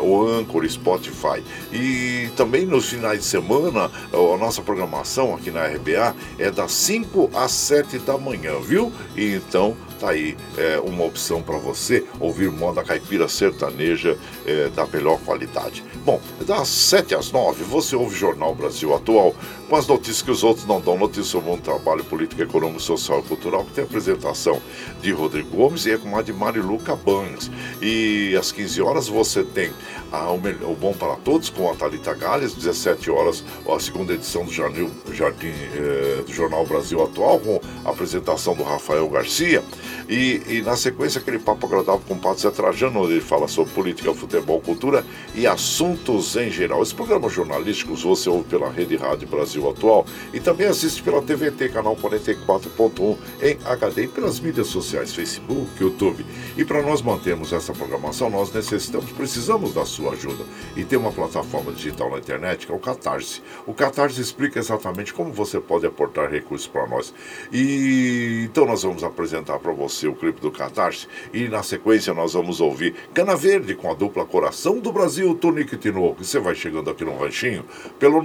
Uh, 0.00 0.04
o 0.04 0.28
Anchor, 0.28 0.68
Spotify. 0.68 1.42
E 1.72 2.28
também 2.36 2.66
nos 2.66 2.90
finais 2.90 3.20
de 3.20 3.24
semana, 3.24 3.90
a 4.12 4.36
nossa 4.36 4.60
programação 4.60 5.34
aqui 5.34 5.50
na 5.50 5.64
RBA 5.64 6.14
é 6.38 6.50
das 6.50 6.72
5 6.72 7.30
às 7.32 7.52
7 7.52 8.00
da 8.00 8.18
manhã 8.18 8.65
viu? 8.66 8.92
E 9.16 9.34
então 9.34 9.76
tá 9.96 10.10
aí 10.10 10.36
é, 10.56 10.78
uma 10.78 11.04
opção 11.04 11.42
para 11.42 11.56
você 11.56 12.04
ouvir 12.20 12.50
moda 12.50 12.82
caipira 12.82 13.28
sertaneja 13.28 14.16
é, 14.44 14.68
da 14.68 14.86
melhor 14.86 15.18
qualidade. 15.20 15.84
Bom, 16.04 16.20
das 16.46 16.68
7 16.68 17.14
às 17.14 17.30
9 17.30 17.64
você 17.64 17.96
ouve 17.96 18.16
Jornal 18.16 18.54
Brasil 18.54 18.94
Atual 18.94 19.34
com 19.68 19.76
as 19.76 19.86
notícias 19.86 20.22
que 20.22 20.30
os 20.30 20.44
outros 20.44 20.64
não 20.66 20.80
dão, 20.80 20.96
notícias 20.96 21.26
sobre 21.26 21.50
o 21.50 21.56
trabalho 21.56 22.04
político, 22.04 22.40
econômico, 22.40 22.80
social 22.80 23.20
e 23.20 23.22
cultural, 23.28 23.64
que 23.64 23.72
tem 23.72 23.84
apresentação 23.84 24.62
de 25.02 25.10
Rodrigo 25.10 25.56
Gomes 25.56 25.86
e 25.86 25.90
é 25.90 25.98
com 25.98 26.16
a 26.16 26.22
de 26.22 26.32
Marilu 26.32 26.78
Cabanes. 26.78 27.50
E 27.82 28.36
às 28.38 28.52
15 28.52 28.80
horas 28.82 29.08
você 29.08 29.42
tem 29.42 29.72
a, 30.12 30.30
o, 30.30 30.40
melhor, 30.40 30.70
o 30.70 30.74
Bom 30.74 30.92
para 30.92 31.16
Todos 31.16 31.50
com 31.50 31.68
a 31.70 31.74
Thalita 31.74 32.14
Galles, 32.14 32.54
17 32.54 33.10
horas 33.10 33.42
a 33.76 33.80
segunda 33.80 34.12
edição 34.12 34.44
do, 34.44 34.52
Jardim, 34.52 34.90
Jardim 35.12 35.52
eh, 35.74 36.22
do 36.26 36.32
Jornal 36.32 36.64
Brasil 36.66 37.02
Atual 37.02 37.38
com 37.40 37.60
a 37.84 37.90
apresentação 37.90 38.54
do 38.54 38.62
Rafael 38.62 39.08
Garcia. 39.08 39.62
E, 40.08 40.42
e, 40.46 40.62
na 40.62 40.76
sequência, 40.76 41.20
aquele 41.20 41.38
papo 41.38 41.66
agradável 41.66 42.02
com 42.06 42.14
o 42.14 42.18
Pato 42.18 42.40
Zé 42.40 42.50
Trajano, 42.50 43.02
onde 43.02 43.12
ele 43.12 43.20
fala 43.20 43.48
sobre 43.48 43.72
política, 43.72 44.14
futebol, 44.14 44.60
cultura 44.60 45.04
e 45.34 45.46
assuntos 45.46 46.36
em 46.36 46.50
geral. 46.50 46.82
Esses 46.82 46.94
programas 46.94 47.32
jornalísticos 47.32 48.02
você 48.02 48.28
ouve 48.28 48.48
pela 48.48 48.70
Rede 48.70 48.96
Rádio 48.96 49.28
Brasil 49.28 49.68
Atual 49.68 50.06
e 50.32 50.40
também 50.40 50.66
assiste 50.66 51.02
pela 51.02 51.22
TVT, 51.22 51.70
canal 51.70 51.96
44.1 51.96 53.16
em 53.42 53.58
HD 53.64 54.04
e 54.04 54.08
pelas 54.08 54.40
mídias 54.40 54.68
sociais, 54.68 55.14
Facebook, 55.14 55.70
YouTube. 55.80 56.24
E 56.56 56.64
para 56.64 56.82
nós 56.82 57.02
mantermos 57.02 57.52
essa 57.52 57.72
programação, 57.72 58.30
nós 58.30 58.52
necessitamos, 58.52 59.10
precisamos 59.12 59.74
da 59.74 59.84
sua 59.84 60.12
ajuda. 60.12 60.44
E 60.76 60.84
tem 60.84 60.98
uma 60.98 61.12
plataforma 61.12 61.72
digital 61.72 62.10
na 62.10 62.18
internet 62.18 62.66
que 62.66 62.72
é 62.72 62.74
o 62.74 62.78
Catarse. 62.78 63.42
O 63.66 63.74
Catarse 63.74 64.20
explica 64.20 64.58
exatamente 64.58 65.12
como 65.12 65.32
você 65.32 65.60
pode 65.60 65.86
aportar 65.86 66.30
recursos 66.30 66.66
para 66.66 66.86
nós. 66.86 67.12
E 67.52 68.46
então 68.50 68.66
nós 68.66 68.82
vamos 68.82 69.04
apresentar 69.04 69.58
para 69.58 69.72
você 69.76 70.08
o 70.08 70.14
clipe 70.14 70.40
do 70.40 70.50
Catarse. 70.50 71.06
E 71.32 71.46
na 71.48 71.62
sequência 71.62 72.12
nós 72.14 72.32
vamos 72.32 72.60
ouvir 72.60 72.94
Cana 73.12 73.36
Verde 73.36 73.74
com 73.74 73.90
a 73.90 73.94
dupla 73.94 74.24
Coração 74.24 74.80
do 74.80 74.90
Brasil, 74.92 75.34
Tonique 75.34 75.76
Tinoco. 75.76 76.24
Você 76.24 76.40
vai 76.40 76.54
chegando 76.54 76.88
aqui 76.90 77.04
no 77.04 77.18
ranchinho 77.18 77.66
pelo 77.98 78.22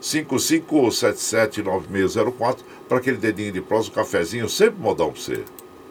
955779604 0.00 2.58
para 2.88 2.98
aquele 2.98 3.16
dedinho 3.16 3.50
de 3.52 3.60
prosa, 3.60 3.90
um 3.90 3.92
cafezinho, 3.92 4.48
sempre 4.48 4.80
modão 4.80 5.10
para 5.10 5.20
você. 5.20 5.42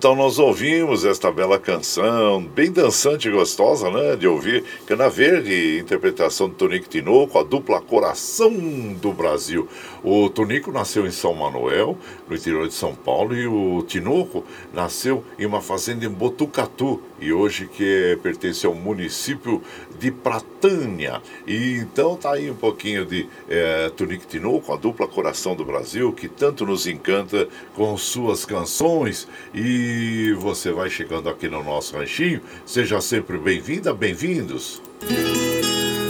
Então 0.00 0.16
nós 0.16 0.38
ouvimos 0.38 1.04
esta 1.04 1.30
bela 1.30 1.58
canção, 1.58 2.42
bem 2.42 2.72
dançante 2.72 3.28
e 3.28 3.30
gostosa, 3.30 3.90
né? 3.90 4.16
De 4.16 4.26
ouvir. 4.26 4.64
Cana 4.86 5.10
Verde, 5.10 5.78
interpretação 5.78 6.48
do 6.48 6.54
Tonico 6.54 6.88
Tinoco, 6.88 7.38
a 7.38 7.42
dupla 7.42 7.82
Coração 7.82 8.50
do 8.94 9.12
Brasil. 9.12 9.68
O 10.02 10.30
Tonico 10.30 10.72
nasceu 10.72 11.06
em 11.06 11.10
São 11.10 11.34
Manuel, 11.34 11.98
no 12.26 12.34
interior 12.34 12.66
de 12.66 12.72
São 12.72 12.94
Paulo, 12.94 13.36
e 13.36 13.46
o 13.46 13.82
Tinoco 13.82 14.42
nasceu 14.72 15.22
em 15.38 15.44
uma 15.44 15.60
fazenda 15.60 16.06
em 16.06 16.08
Botucatu, 16.08 17.02
e 17.20 17.30
hoje 17.30 17.68
que 17.68 18.18
pertence 18.22 18.64
ao 18.64 18.74
município 18.74 19.62
de 19.98 20.10
Pratânia. 20.10 21.20
E 21.46 21.74
então 21.74 22.16
tá 22.16 22.32
aí 22.32 22.50
um 22.50 22.54
pouquinho 22.54 23.04
de 23.04 23.28
é, 23.46 23.90
Tunique 23.90 24.26
Tinoco, 24.26 24.72
a 24.72 24.76
dupla 24.76 25.06
Coração 25.06 25.54
do 25.54 25.62
Brasil, 25.62 26.10
que 26.14 26.26
tanto 26.26 26.64
nos 26.64 26.86
encanta 26.86 27.46
com 27.74 27.94
suas 27.98 28.46
canções. 28.46 29.28
E 29.54 29.89
você 30.38 30.72
vai 30.72 30.90
chegando 30.90 31.28
aqui 31.28 31.48
no 31.48 31.62
nosso 31.62 31.96
ranchinho, 31.96 32.40
seja 32.64 33.00
sempre 33.00 33.38
bem-vinda, 33.38 33.92
bem-vindos. 33.92 34.80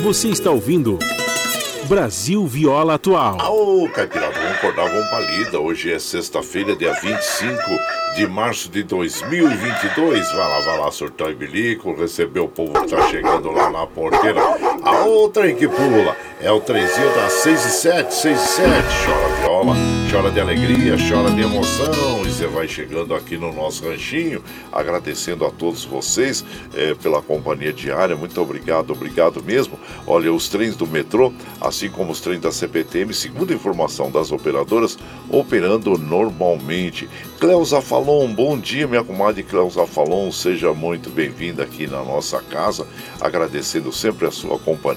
Você 0.02 0.28
está 0.28 0.50
ouvindo 0.50 0.98
Brasil 1.90 2.46
Viola 2.46 2.94
Atual. 2.94 3.36
Ô, 3.50 3.88
Caipirada, 3.88 4.32
vamos 4.32 4.52
acordar, 4.52 4.88
vamos 4.88 5.10
palida. 5.10 5.58
Hoje 5.58 5.92
é 5.92 5.98
sexta-feira, 5.98 6.76
dia 6.76 6.92
25 6.92 7.56
de 8.14 8.28
março 8.28 8.70
de 8.70 8.84
2022. 8.84 10.28
Vai 10.28 10.38
lá, 10.38 10.60
vai 10.60 10.78
lá, 10.78 10.90
surtar 10.92 11.30
e 11.30 11.34
bilico, 11.34 11.92
receber 11.92 12.38
o 12.38 12.46
povo 12.46 12.72
que 12.80 12.90
tá 12.90 13.08
chegando 13.08 13.50
lá 13.50 13.70
na 13.70 13.88
porteira. 13.88 14.40
A 14.84 14.99
outra 15.04 15.52
que 15.52 15.66
pula 15.66 16.16
é 16.42 16.50
o 16.50 16.58
trezinho 16.58 17.14
das 17.14 17.32
6 17.32 17.64
e 17.64 17.70
7, 17.70 18.14
6 18.14 18.40
e 18.40 18.46
7. 18.46 18.68
Chora 19.04 19.34
viola, 19.40 19.76
chora 20.10 20.30
de 20.30 20.40
alegria, 20.40 20.96
chora 20.96 21.30
de 21.30 21.42
emoção. 21.42 22.22
E 22.24 22.30
você 22.30 22.46
vai 22.46 22.66
chegando 22.66 23.14
aqui 23.14 23.36
no 23.36 23.52
nosso 23.52 23.84
ranchinho, 23.84 24.42
agradecendo 24.72 25.44
a 25.44 25.50
todos 25.50 25.84
vocês 25.84 26.44
é, 26.74 26.94
pela 26.94 27.20
companhia 27.20 27.72
diária. 27.72 28.16
Muito 28.16 28.40
obrigado, 28.40 28.92
obrigado 28.92 29.42
mesmo. 29.42 29.78
Olha, 30.06 30.32
os 30.32 30.48
trens 30.48 30.76
do 30.76 30.86
metrô, 30.86 31.32
assim 31.60 31.90
como 31.90 32.12
os 32.12 32.20
trens 32.20 32.40
da 32.40 32.50
CPTM, 32.50 33.12
segundo 33.12 33.52
a 33.52 33.56
informação 33.56 34.10
das 34.10 34.32
operadoras, 34.32 34.98
operando 35.28 35.98
normalmente. 35.98 37.08
Cleusa 37.38 37.80
Falon, 37.82 38.32
bom 38.32 38.58
dia, 38.58 38.86
minha 38.86 39.04
comadre 39.04 39.42
Cleusa 39.42 39.86
Falon, 39.86 40.30
seja 40.32 40.72
muito 40.72 41.10
bem-vinda 41.10 41.62
aqui 41.62 41.86
na 41.86 42.02
nossa 42.02 42.40
casa, 42.40 42.86
agradecendo 43.20 43.92
sempre 43.92 44.26
a 44.26 44.30
sua 44.30 44.58
companhia. 44.58 44.89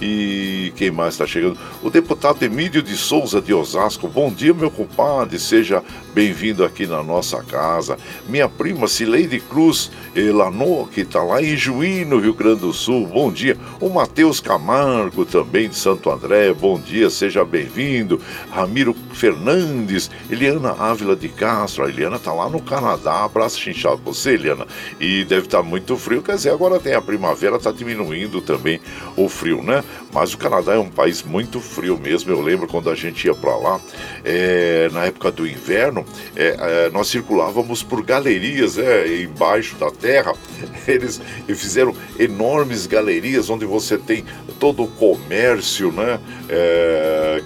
E 0.00 0.72
quem 0.76 0.90
mais 0.90 1.14
está 1.14 1.26
chegando? 1.26 1.58
O 1.82 1.90
deputado 1.90 2.42
Emílio 2.42 2.82
de 2.82 2.96
Souza 2.96 3.40
de 3.40 3.52
Osasco, 3.52 4.08
bom 4.08 4.32
dia, 4.32 4.54
meu 4.54 4.70
compadre, 4.70 5.38
seja 5.38 5.82
bem-vindo 6.14 6.64
aqui 6.64 6.86
na 6.86 7.02
nossa 7.02 7.42
casa. 7.42 7.96
Minha 8.28 8.48
prima 8.48 8.88
Cileide 8.88 9.40
Cruz 9.40 9.90
Elano, 10.14 10.88
que 10.88 11.02
está 11.02 11.22
lá 11.22 11.42
em 11.42 11.56
Juí, 11.56 12.04
no 12.04 12.18
Rio 12.18 12.34
Grande 12.34 12.60
do 12.60 12.72
Sul, 12.72 13.06
bom 13.06 13.30
dia. 13.30 13.56
O 13.80 13.88
Matheus 13.88 14.40
Camargo, 14.40 15.24
também 15.24 15.68
de 15.68 15.76
Santo 15.76 16.10
André, 16.10 16.52
bom 16.52 16.78
dia, 16.78 17.08
seja 17.10 17.44
bem-vindo. 17.44 18.20
Ramiro 18.50 18.96
Fernandes, 19.12 20.10
Eliana 20.30 20.72
Ávila 20.72 21.14
de 21.14 21.28
Castro. 21.28 21.84
A 21.84 21.88
Eliana 21.88 22.18
tá 22.18 22.32
lá 22.32 22.48
no 22.48 22.60
Canadá. 22.60 23.24
Abraço 23.24 23.60
chinchado 23.60 24.00
você, 24.04 24.34
Eliana. 24.34 24.66
E 24.98 25.24
deve 25.24 25.46
estar 25.46 25.58
tá 25.58 25.64
muito 25.64 25.96
frio, 25.96 26.22
quer 26.22 26.36
dizer, 26.36 26.50
agora 26.50 26.80
tem 26.80 26.94
a 26.94 27.02
primavera, 27.02 27.58
tá 27.58 27.70
diminuindo 27.70 28.40
também 28.40 28.80
o 29.24 29.28
frio, 29.28 29.62
né? 29.62 29.82
Mas 30.12 30.32
o 30.32 30.38
Canadá 30.38 30.74
é 30.74 30.78
um 30.78 30.88
país 30.88 31.22
muito 31.22 31.60
frio 31.60 31.98
mesmo. 31.98 32.30
Eu 32.30 32.40
lembro 32.40 32.66
quando 32.66 32.90
a 32.90 32.94
gente 32.94 33.26
ia 33.26 33.34
para 33.34 33.56
lá, 33.56 33.80
é, 34.24 34.88
na 34.92 35.04
época 35.06 35.30
do 35.30 35.46
inverno, 35.46 36.04
é, 36.34 36.56
é, 36.58 36.90
nós 36.90 37.08
circulávamos 37.08 37.82
por 37.82 38.02
galerias 38.02 38.78
é, 38.78 39.22
embaixo 39.22 39.76
da 39.76 39.90
terra. 39.90 40.32
Eles 40.86 41.20
fizeram 41.48 41.94
enormes 42.18 42.86
galerias 42.86 43.50
onde 43.50 43.64
você 43.64 43.98
tem 43.98 44.24
todo 44.58 44.84
o 44.84 44.88
comércio, 44.88 45.92
né? 45.92 46.18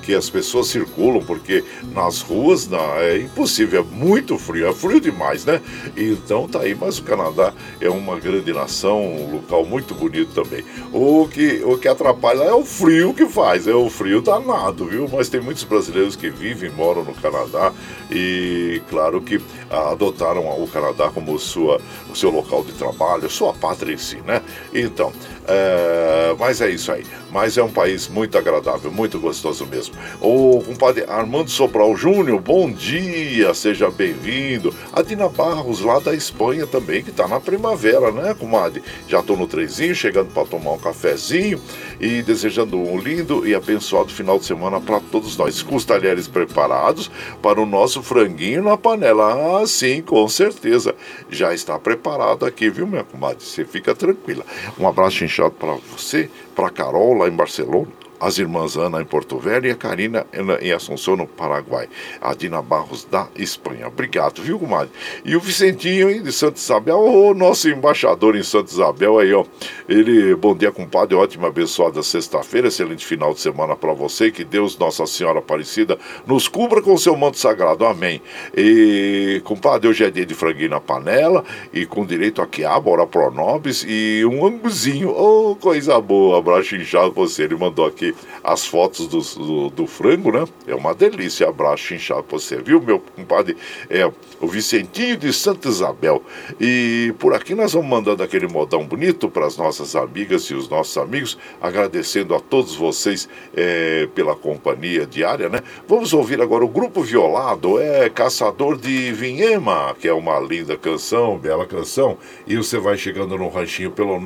Que 0.02 0.14
as 0.14 0.30
pessoas 0.30 0.68
circulam, 0.68 1.22
porque 1.24 1.64
nas 1.92 2.20
ruas 2.20 2.68
não, 2.68 2.96
é 2.96 3.18
impossível, 3.18 3.80
é 3.80 3.96
muito 3.96 4.38
frio, 4.38 4.68
é 4.68 4.72
frio 4.72 5.00
demais, 5.00 5.44
né? 5.44 5.60
Então 5.96 6.48
tá 6.48 6.60
aí, 6.60 6.74
mas 6.74 6.98
o 6.98 7.02
Canadá 7.02 7.52
é 7.80 7.90
uma 7.90 8.18
grande 8.18 8.52
nação, 8.52 9.02
um 9.02 9.32
local 9.32 9.64
muito 9.64 9.94
bonito 9.94 10.32
também. 10.32 10.64
O 10.92 11.28
que, 11.28 11.61
o 11.64 11.78
que 11.78 11.88
atrapalha 11.88 12.42
é 12.42 12.52
o 12.52 12.64
frio 12.64 13.14
que 13.14 13.26
faz, 13.26 13.66
é 13.66 13.74
o 13.74 13.88
frio 13.88 14.20
danado, 14.20 14.86
viu? 14.86 15.08
Mas 15.10 15.28
tem 15.28 15.40
muitos 15.40 15.64
brasileiros 15.64 16.16
que 16.16 16.30
vivem, 16.30 16.70
moram 16.70 17.04
no 17.04 17.14
Canadá 17.14 17.72
e, 18.10 18.82
claro, 18.88 19.20
que 19.20 19.40
adotaram 19.72 20.42
o 20.62 20.68
Canadá 20.68 21.10
como 21.12 21.38
sua, 21.38 21.80
o 22.10 22.14
seu 22.14 22.30
local 22.30 22.62
de 22.62 22.72
trabalho, 22.72 23.28
sua 23.30 23.52
pátria 23.52 23.94
em 23.94 23.98
si, 23.98 24.16
né? 24.26 24.42
Então, 24.72 25.12
é, 25.46 26.34
mas 26.38 26.60
é 26.60 26.70
isso 26.70 26.92
aí. 26.92 27.04
Mas 27.30 27.56
é 27.56 27.62
um 27.62 27.70
país 27.70 28.08
muito 28.08 28.36
agradável, 28.36 28.90
muito 28.90 29.18
gostoso 29.18 29.64
mesmo. 29.66 29.94
O 30.20 30.62
compadre 30.64 31.04
Armando 31.08 31.50
Sobral 31.50 31.96
Júnior, 31.96 32.40
bom 32.40 32.70
dia, 32.70 33.54
seja 33.54 33.90
bem-vindo. 33.90 34.74
A 34.92 35.02
Dina 35.02 35.28
Barros, 35.28 35.80
lá 35.80 35.98
da 35.98 36.14
Espanha 36.14 36.66
também, 36.66 37.02
que 37.02 37.10
está 37.10 37.26
na 37.26 37.40
primavera, 37.40 38.12
né, 38.12 38.34
comadre? 38.34 38.82
Já 39.08 39.20
estou 39.20 39.36
no 39.36 39.46
trezinho, 39.46 39.94
chegando 39.94 40.32
para 40.32 40.46
tomar 40.46 40.72
um 40.72 40.78
cafezinho 40.78 41.60
e 41.98 42.22
desejando 42.22 42.76
um 42.76 42.98
lindo 42.98 43.46
e 43.46 43.54
abençoado 43.54 44.12
final 44.12 44.38
de 44.38 44.44
semana 44.44 44.80
para 44.80 45.00
todos 45.00 45.36
nós. 45.36 45.62
Com 45.62 45.76
os 45.76 45.84
talheres 45.84 46.28
preparados 46.28 47.10
para 47.40 47.60
o 47.60 47.66
nosso 47.66 48.02
franguinho 48.02 48.62
na 48.62 48.76
panela. 48.76 49.60
Ah, 49.60 49.61
sim, 49.66 50.02
com 50.02 50.28
certeza. 50.28 50.94
Já 51.30 51.54
está 51.54 51.78
preparado 51.78 52.44
aqui, 52.44 52.68
viu, 52.70 52.86
minha 52.86 53.04
comadre? 53.04 53.44
Você 53.44 53.64
fica 53.64 53.94
tranquila. 53.94 54.44
Um 54.78 54.86
abraço 54.86 55.24
inchado 55.24 55.52
para 55.52 55.74
você, 55.74 56.30
para 56.54 56.70
Carol 56.70 57.14
lá 57.14 57.28
em 57.28 57.32
Barcelona 57.32 58.01
as 58.22 58.38
irmãs 58.38 58.76
Ana 58.76 59.02
em 59.02 59.04
Porto 59.04 59.36
Velho 59.36 59.66
e 59.66 59.72
a 59.72 59.74
Karina 59.74 60.24
em 60.60 60.70
Assunção, 60.70 61.16
no 61.16 61.26
Paraguai. 61.26 61.88
A 62.20 62.32
Dina 62.34 62.62
Barros 62.62 63.04
da 63.04 63.26
Espanha. 63.34 63.88
Obrigado, 63.88 64.40
viu, 64.40 64.60
comadre? 64.60 64.90
E 65.24 65.34
o 65.34 65.40
Vicentinho 65.40 66.08
hein, 66.08 66.22
de 66.22 66.30
Santa 66.30 66.58
Isabel, 66.58 67.00
o 67.00 67.34
nosso 67.34 67.68
embaixador 67.68 68.36
em 68.36 68.42
Santa 68.44 68.70
Isabel 68.70 69.18
aí, 69.18 69.34
ó. 69.34 69.44
Ele, 69.88 70.36
bom 70.36 70.54
dia, 70.54 70.70
compadre, 70.70 71.16
ótima, 71.16 71.48
abençoada 71.48 72.00
sexta-feira, 72.00 72.68
excelente 72.68 73.04
final 73.04 73.34
de 73.34 73.40
semana 73.40 73.74
para 73.74 73.92
você, 73.92 74.30
que 74.30 74.44
Deus, 74.44 74.78
Nossa 74.78 75.04
Senhora 75.04 75.40
Aparecida, 75.40 75.98
nos 76.24 76.46
cubra 76.46 76.80
com 76.80 76.96
seu 76.96 77.16
manto 77.16 77.38
sagrado, 77.38 77.84
amém. 77.84 78.22
E, 78.56 79.42
compadre, 79.44 79.88
hoje 79.88 80.04
é 80.04 80.10
dia 80.10 80.24
de 80.24 80.34
franguinho 80.34 80.70
na 80.70 80.80
panela 80.80 81.44
e 81.72 81.84
com 81.84 82.06
direito 82.06 82.40
a 82.40 82.46
quiabo, 82.46 82.90
ora 82.90 83.04
pronobis 83.04 83.84
e 83.86 84.24
um 84.24 84.46
anguzinho, 84.46 85.10
oh, 85.10 85.56
coisa 85.56 86.00
boa, 86.00 86.38
abraço 86.38 86.76
inchado 86.76 87.12
você, 87.12 87.42
ele 87.42 87.56
mandou 87.56 87.84
aqui 87.84 88.11
as 88.42 88.66
fotos 88.66 89.06
do, 89.06 89.20
do, 89.20 89.70
do, 89.70 89.86
frango, 89.86 90.32
né? 90.32 90.44
É 90.66 90.74
uma 90.74 90.94
delícia. 90.94 91.48
Abraço 91.48 91.94
inchado 91.94 92.22
pra 92.22 92.38
você, 92.38 92.56
viu, 92.56 92.80
meu 92.80 92.98
compadre? 92.98 93.56
É 93.88 94.10
o 94.42 94.48
Vicentinho 94.48 95.16
de 95.16 95.32
Santa 95.32 95.68
Isabel. 95.68 96.22
E 96.60 97.14
por 97.18 97.32
aqui 97.32 97.54
nós 97.54 97.72
vamos 97.72 97.88
mandando 97.88 98.22
aquele 98.22 98.46
modão 98.48 98.84
bonito 98.84 99.30
para 99.30 99.46
as 99.46 99.56
nossas 99.56 99.96
amigas 99.96 100.42
e 100.46 100.54
os 100.54 100.68
nossos 100.68 100.98
amigos, 100.98 101.38
agradecendo 101.60 102.34
a 102.34 102.40
todos 102.40 102.74
vocês 102.74 103.28
é, 103.54 104.08
pela 104.14 104.34
companhia 104.34 105.06
diária, 105.06 105.48
né? 105.48 105.60
Vamos 105.86 106.12
ouvir 106.12 106.42
agora 106.42 106.64
o 106.64 106.68
Grupo 106.68 107.02
Violado, 107.02 107.80
é 107.80 108.10
Caçador 108.10 108.76
de 108.76 109.12
Vinhema, 109.12 109.94
que 109.98 110.08
é 110.08 110.12
uma 110.12 110.40
linda 110.40 110.76
canção, 110.76 111.38
bela 111.38 111.64
canção. 111.64 112.18
E 112.44 112.56
você 112.56 112.78
vai 112.78 112.98
chegando 112.98 113.38
no 113.38 113.48
ranchinho 113.48 113.92
pelo 113.92 114.18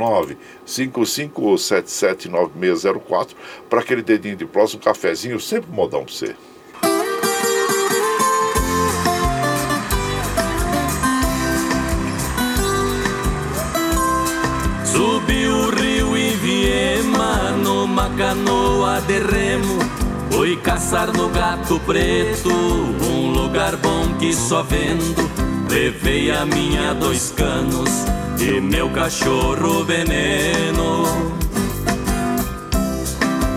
955779604 0.66 3.34
para 3.68 3.80
aquele 3.80 4.00
dedinho 4.00 4.36
de 4.36 4.46
próximo, 4.46 4.80
um 4.80 4.84
cafezinho, 4.84 5.38
sempre 5.38 5.70
modão 5.70 6.02
para 6.04 6.14
você. 6.14 6.34
Subiu 14.96 15.52
o 15.52 15.70
rio 15.74 16.16
e 16.16 16.30
Viema 16.30 17.50
numa 17.62 18.08
canoa 18.16 18.98
de 19.02 19.18
remo. 19.18 19.78
Fui 20.30 20.56
caçar 20.56 21.12
no 21.12 21.28
gato 21.28 21.78
preto, 21.80 22.48
um 22.48 23.30
lugar 23.30 23.76
bom 23.76 24.14
que 24.18 24.32
só 24.32 24.62
vendo. 24.62 25.30
Levei 25.68 26.30
a 26.30 26.46
minha 26.46 26.94
dois 26.94 27.30
canos 27.36 27.90
e 28.40 28.58
meu 28.58 28.88
cachorro 28.88 29.84
veneno. 29.84 31.04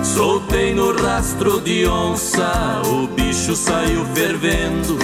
Soltei 0.04 0.74
no 0.74 0.92
rastro 0.92 1.62
de 1.62 1.88
onça, 1.88 2.82
o 2.86 3.08
bicho 3.08 3.56
saiu 3.56 4.04
fervendo. 4.14 4.98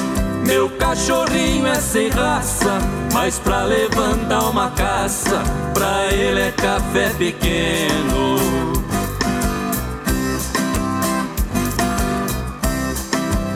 Meu 0.45 0.69
cachorrinho 0.69 1.65
é 1.65 1.75
sem 1.75 2.09
raça, 2.09 2.79
mas 3.13 3.39
pra 3.39 3.63
levantar 3.63 4.49
uma 4.49 4.69
caça, 4.71 5.41
pra 5.73 6.13
ele 6.13 6.39
é 6.39 6.51
café 6.51 7.09
pequeno. 7.17 8.35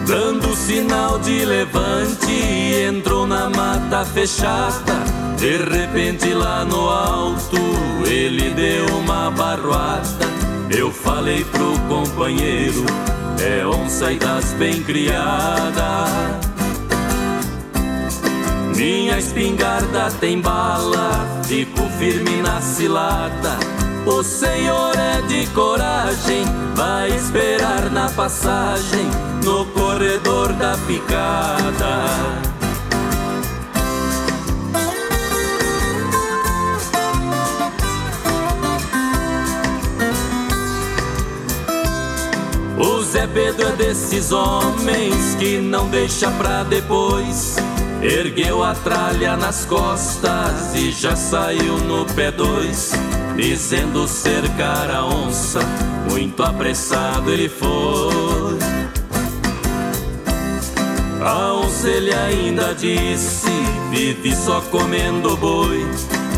Dando 0.08 0.56
sinal 0.56 1.20
de 1.20 1.46
levante, 1.46 2.32
entrou 2.90 3.28
na 3.28 3.48
mata 3.48 4.04
fechada. 4.06 4.98
De 5.38 5.58
repente 5.58 6.34
lá 6.34 6.66
no 6.66 6.90
alto, 6.90 7.58
ele 8.04 8.50
deu 8.50 8.88
uma 8.98 9.30
barroada. 9.30 10.26
Eu 10.76 10.92
falei 10.92 11.46
pro 11.46 11.78
companheiro, 11.88 12.84
é 13.40 13.66
onça 13.68 14.12
e 14.12 14.18
das 14.18 14.54
bem 14.54 14.82
criadas. 14.82 16.49
Minha 18.80 19.20
espingarda 19.20 20.10
tem 20.22 20.40
bala, 20.40 21.28
fico 21.44 21.82
firme 22.00 22.42
na 22.42 22.62
cilada. 22.62 23.58
O 24.06 24.24
Senhor 24.24 24.96
é 24.98 25.22
de 25.24 25.48
coragem, 25.48 26.46
vai 26.78 27.14
esperar 27.14 27.92
na 27.92 28.10
passagem, 28.10 29.06
no 29.44 29.66
corredor 29.66 30.54
da 30.54 30.78
picada. 30.88 32.06
O 42.78 43.02
Zé 43.04 43.28
Pedro 43.28 43.68
é 43.68 43.72
desses 43.74 44.32
homens 44.32 45.36
que 45.38 45.58
não 45.58 45.90
deixa 45.90 46.32
pra 46.32 46.64
depois 46.64 47.58
Ergueu 48.02 48.64
a 48.64 48.74
tralha 48.76 49.36
nas 49.36 49.66
costas 49.66 50.74
e 50.74 50.89
já 50.91 51.18
saiu 51.18 51.78
no 51.80 52.06
pé 52.06 52.32
dois, 52.32 52.93
dizendo 53.36 54.08
cercar 54.08 54.89
a 54.89 55.06
onça. 55.06 55.60
Muito 56.10 56.41
apressado 56.41 57.30
ele 57.30 57.50
foi. 57.50 58.58
A 61.22 61.54
onça 61.56 61.89
ele 61.89 62.14
ainda 62.14 62.74
disse: 62.74 63.52
vive 63.91 64.34
só 64.34 64.62
comendo 64.62 65.36
boi. 65.36 65.86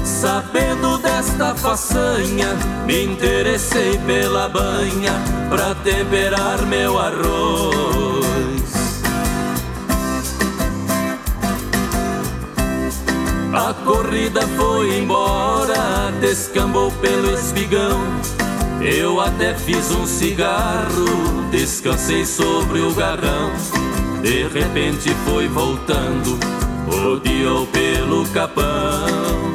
Sabendo 0.04 0.98
desta 0.98 1.54
façanha, 1.54 2.56
me 2.88 3.04
interessei 3.04 4.00
pela 4.00 4.50
banha 4.50 5.14
pra 5.48 5.76
temperar 5.76 6.66
meu 6.66 6.98
arroz. 6.98 7.81
A 13.54 13.74
corrida 13.74 14.48
foi 14.56 15.00
embora, 15.00 16.12
descambou 16.22 16.90
pelo 16.94 17.32
espigão. 17.34 18.00
Eu 18.82 19.20
até 19.20 19.54
fiz 19.54 19.92
um 19.92 20.08
cigarro, 20.08 21.50
descansei 21.52 22.26
sobre 22.26 22.80
o 22.80 22.94
garrão. 22.94 23.52
De 24.22 24.48
repente 24.48 25.10
foi 25.26 25.50
voltando, 25.50 26.40
rodeou 26.88 27.68
pelo 27.68 28.26
capão. 28.30 29.52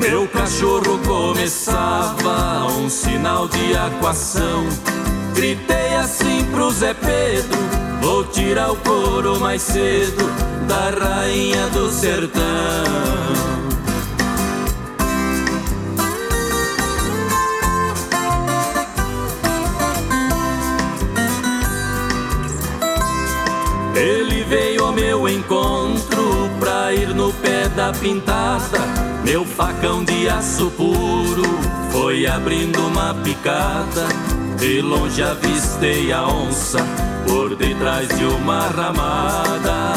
Meu 0.00 0.26
cachorro 0.28 0.98
começava 1.06 2.66
um 2.78 2.88
sinal 2.88 3.46
de 3.48 3.76
aquação. 3.76 4.66
Gritei 5.34 5.94
assim 5.94 6.42
pro 6.50 6.70
Zé 6.70 6.94
Pedro: 6.94 7.77
Vou 8.00 8.24
tirar 8.24 8.70
o 8.70 8.76
couro 8.76 9.38
mais 9.40 9.62
cedo 9.62 10.24
da 10.66 10.90
rainha 10.90 11.68
do 11.68 11.90
sertão. 11.90 12.42
Ele 23.94 24.44
veio 24.44 24.84
ao 24.84 24.92
meu 24.92 25.28
encontro 25.28 26.48
pra 26.60 26.94
ir 26.94 27.12
no 27.14 27.32
pé 27.32 27.68
da 27.68 27.92
pintada. 27.92 28.78
Meu 29.24 29.44
facão 29.44 30.04
de 30.04 30.28
aço 30.28 30.70
puro 30.70 31.42
foi 31.90 32.26
abrindo 32.26 32.78
uma 32.86 33.12
picada. 33.14 34.37
De 34.58 34.82
longe 34.82 35.22
avistei 35.22 36.12
a 36.12 36.26
onça 36.26 36.78
por 37.26 37.54
detrás 37.54 38.08
de 38.08 38.24
uma 38.24 38.66
ramada. 38.68 39.92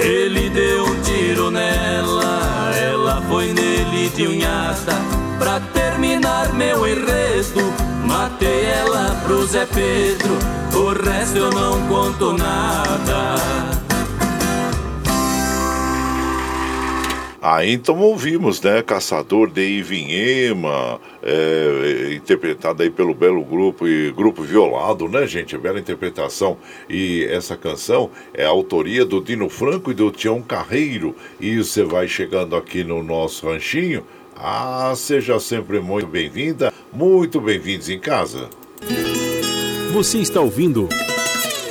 Ele 0.00 0.50
deu 0.50 0.86
um 0.86 1.00
tiro 1.02 1.50
nela, 1.52 2.72
ela 2.76 3.22
foi 3.28 3.52
nele 3.52 4.08
de 4.08 4.26
unhada. 4.26 4.92
Pra 5.38 5.60
terminar 5.60 6.52
meu 6.52 6.86
enredo, 6.86 7.72
matei 8.04 8.64
ela 8.64 9.14
pro 9.24 9.46
Zé 9.46 9.64
Pedro. 9.66 10.36
O 10.74 10.92
resto 11.00 11.38
eu 11.38 11.50
não 11.52 11.80
conto 11.86 12.32
nada. 12.32 13.83
Ah, 17.46 17.62
então 17.62 17.98
ouvimos, 18.00 18.58
né? 18.62 18.80
Caçador 18.80 19.50
de 19.50 19.60
Ivinhema, 19.60 20.98
é, 21.22 22.14
interpretado 22.14 22.82
aí 22.82 22.88
pelo 22.88 23.12
belo 23.12 23.44
grupo 23.44 23.86
e 23.86 24.10
grupo 24.12 24.42
Violado, 24.42 25.06
né, 25.10 25.26
gente? 25.26 25.58
Bela 25.58 25.78
interpretação. 25.78 26.56
E 26.88 27.22
essa 27.28 27.54
canção 27.54 28.10
é 28.32 28.46
autoria 28.46 29.04
do 29.04 29.20
Dino 29.20 29.50
Franco 29.50 29.90
e 29.90 29.94
do 29.94 30.10
Tião 30.10 30.40
Carreiro. 30.40 31.14
E 31.38 31.58
você 31.58 31.82
vai 31.82 32.08
chegando 32.08 32.56
aqui 32.56 32.82
no 32.82 33.02
nosso 33.02 33.46
ranchinho. 33.46 34.06
Ah, 34.34 34.94
seja 34.96 35.38
sempre 35.38 35.80
muito 35.80 36.06
bem-vinda, 36.06 36.72
muito 36.90 37.42
bem-vindos 37.42 37.90
em 37.90 37.98
casa. 37.98 38.48
Você 39.92 40.16
está 40.16 40.40
ouvindo. 40.40 40.88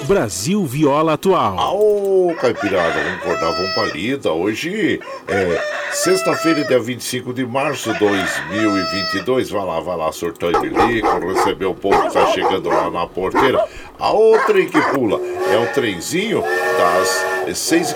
Brasil 0.04 0.66
Viola 0.66 1.14
Atual. 1.14 1.58
Aô, 1.60 2.36
Caipirada, 2.40 2.94
vamos 3.02 3.22
acordar, 3.22 3.52
vamos 3.52 3.74
palida. 3.74 4.32
Hoje 4.32 5.00
é 5.28 5.62
sexta-feira, 5.92 6.64
dia 6.66 6.80
25 6.80 7.34
de 7.34 7.46
março 7.46 7.94
de 7.94 8.00
2022. 8.00 9.50
Vai 9.50 9.66
lá, 9.66 9.80
vai 9.80 9.98
lá, 9.98 10.12
surtando 10.12 10.60
de 10.62 10.70
lico, 10.70 11.20
receber 11.34 11.66
o 11.66 11.74
povo 11.74 12.02
que 12.08 12.14
tá 12.14 12.28
chegando 12.28 12.70
lá 12.70 12.90
na 12.90 13.08
porteira. 13.08 13.66
A 14.00 14.12
outra 14.12 14.54
que 14.66 14.82
pula 14.94 15.20
é 15.52 15.58
o 15.58 15.74
trenzinho 15.74 16.42
das 16.42 17.26
6h14, 17.48 17.94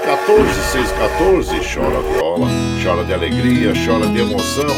6h14. 0.71 1.73
Chora 1.73 2.01
viola, 2.01 2.47
chora 2.87 3.03
de 3.03 3.13
alegria, 3.13 3.73
chora 3.85 4.07
de 4.07 4.17
emoção. 4.17 4.73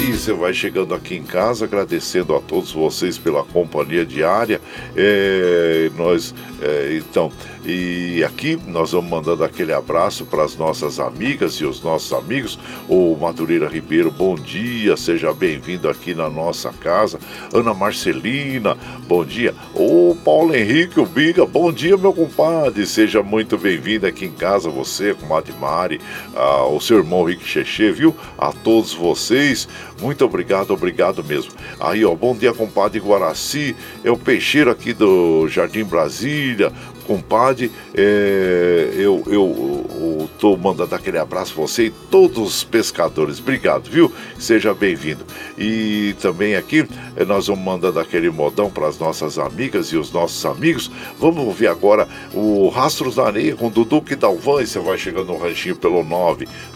E 0.00 0.12
você 0.12 0.32
vai 0.32 0.52
chegando 0.52 0.92
aqui 0.92 1.14
em 1.14 1.22
casa, 1.22 1.66
agradecendo 1.66 2.34
a 2.34 2.40
todos 2.40 2.72
vocês 2.72 3.16
pela 3.16 3.44
companhia 3.44 4.04
diária. 4.04 4.60
É, 4.96 5.88
nós, 5.96 6.34
é, 6.60 6.96
então, 6.96 7.30
e 7.66 8.22
aqui 8.22 8.58
nós 8.66 8.92
vamos 8.92 9.10
mandando 9.10 9.42
aquele 9.42 9.72
abraço 9.72 10.26
para 10.26 10.44
as 10.44 10.56
nossas 10.56 11.00
amigas 11.00 11.54
e 11.54 11.64
os 11.64 11.82
nossos 11.82 12.12
amigos. 12.12 12.58
O 12.88 13.16
Madureira 13.16 13.68
Ribeiro, 13.68 14.10
bom 14.10 14.34
dia, 14.34 14.96
seja 14.96 15.32
bem-vindo 15.32 15.88
aqui 15.88 16.14
na 16.14 16.28
nossa 16.28 16.72
casa. 16.72 17.18
Ana 17.52 17.72
Marcelina, 17.72 18.76
bom 19.06 19.24
dia. 19.24 19.54
O 19.74 20.16
Paulo 20.24 20.54
Henrique, 20.54 21.00
o 21.00 21.06
Biga, 21.06 21.46
bom 21.46 21.72
dia, 21.72 21.96
meu 21.96 22.12
compadre. 22.12 22.86
Seja 22.86 23.22
muito 23.22 23.56
bem-vindo 23.56 24.06
aqui 24.06 24.26
em 24.26 24.32
casa, 24.32 24.68
você, 24.68 25.14
comadre 25.14 25.52
Mari, 25.58 26.00
ah, 26.36 26.66
o 26.66 26.80
seu 26.80 26.98
irmão 26.98 27.24
Rick 27.24 27.46
Cheche, 27.46 27.90
viu? 27.90 28.14
A 28.36 28.52
todos 28.52 28.92
vocês, 28.92 29.66
muito 30.00 30.24
obrigado, 30.24 30.72
obrigado 30.72 31.24
mesmo. 31.24 31.52
Aí, 31.80 32.04
ó, 32.04 32.14
bom 32.14 32.36
dia, 32.36 32.52
compadre 32.52 33.00
Guaraci, 33.00 33.74
é 34.04 34.10
o 34.10 34.18
peixeiro 34.18 34.70
aqui 34.70 34.92
do 34.92 35.48
Jardim 35.48 35.84
Brasília 35.84 36.72
compadre. 37.06 37.70
É, 37.94 38.92
eu, 38.96 39.22
eu, 39.26 40.28
tô 40.38 40.56
mandando 40.56 40.94
aquele 40.94 41.18
abraço 41.18 41.54
você 41.54 41.86
e 41.86 41.90
todos 41.90 42.38
os 42.38 42.64
pescadores. 42.64 43.38
Obrigado, 43.38 43.90
viu? 43.90 44.10
Seja 44.38 44.72
bem-vindo. 44.74 45.24
E 45.56 46.14
também 46.20 46.56
aqui 46.56 46.86
é, 47.16 47.24
nós 47.24 47.46
vamos 47.46 47.64
mandando 47.64 47.98
aquele 47.98 48.28
modão 48.30 48.70
para 48.70 48.86
as 48.88 48.98
nossas 48.98 49.38
amigas 49.38 49.86
e 49.88 49.96
os 49.96 50.12
nossos 50.12 50.44
amigos. 50.44 50.90
Vamos 51.18 51.42
ouvir 51.44 51.68
agora 51.68 52.06
o 52.32 52.68
Rastros 52.68 53.16
da 53.16 53.24
Areia 53.26 53.56
com 53.56 53.70
Dudu 53.70 54.04
Dalvan 54.18 54.62
e 54.62 54.66
você 54.66 54.78
vai 54.78 54.98
chegando 54.98 55.28
no 55.28 55.38
ranchinho 55.38 55.76
pelo 55.76 56.04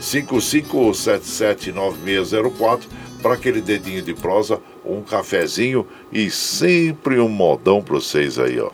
955779604 0.00 2.80
para 3.22 3.34
aquele 3.34 3.60
dedinho 3.60 4.00
de 4.00 4.14
prosa, 4.14 4.60
um 4.84 5.02
cafezinho 5.02 5.84
e 6.12 6.30
sempre 6.30 7.18
um 7.20 7.28
modão 7.28 7.82
para 7.82 7.96
vocês 7.96 8.38
aí, 8.38 8.60
ó. 8.60 8.70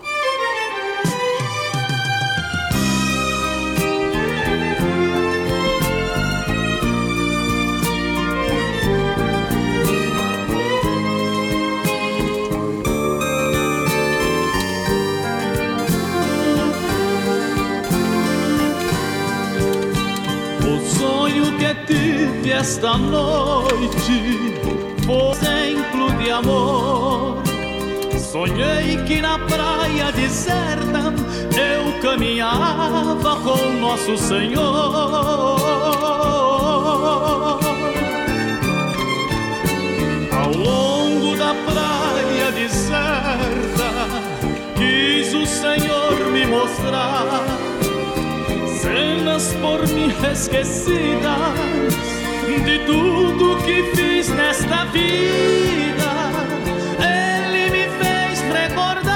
Esta 22.94 22.98
noite 22.98 24.54
foi 25.04 25.30
exemplo 25.32 26.12
de 26.18 26.30
amor. 26.30 27.42
Sonhei 28.18 29.02
que 29.04 29.20
na 29.20 29.38
praia 29.38 30.12
deserta 30.12 31.12
eu 31.56 32.00
caminhava 32.00 33.36
com 33.36 33.72
Nosso 33.80 34.16
Senhor. 34.16 34.60
Ao 40.32 40.52
longo 40.52 41.36
da 41.36 41.54
praia 41.54 42.52
deserta, 42.52 43.90
quis 44.76 45.34
o 45.34 45.46
Senhor 45.46 46.30
me 46.32 46.46
mostrar 46.46 47.44
cenas 48.80 49.52
por 49.54 49.86
mim 49.88 50.12
esquecidas 50.32 52.13
de 52.62 52.78
tudo 52.80 53.58
que 53.64 53.82
fiz 53.94 54.28
nesta 54.28 54.84
vida. 54.86 56.10
Ele 56.98 57.70
me 57.70 57.88
fez 57.98 58.40
recordar 58.52 59.14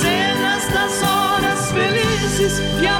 cenas 0.00 0.72
das 0.72 1.02
horas 1.02 1.72
felizes 1.72 2.60
que 2.80 2.86
a 2.86 2.98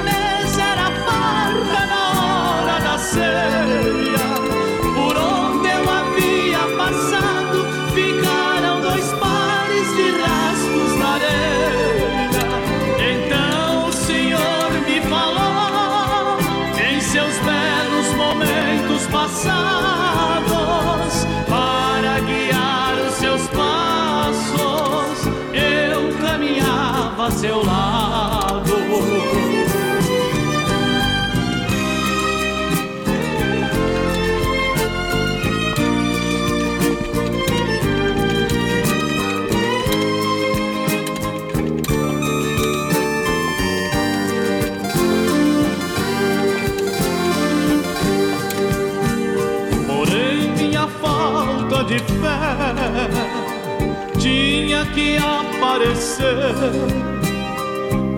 que 54.97 55.15
aparecer 55.17 56.25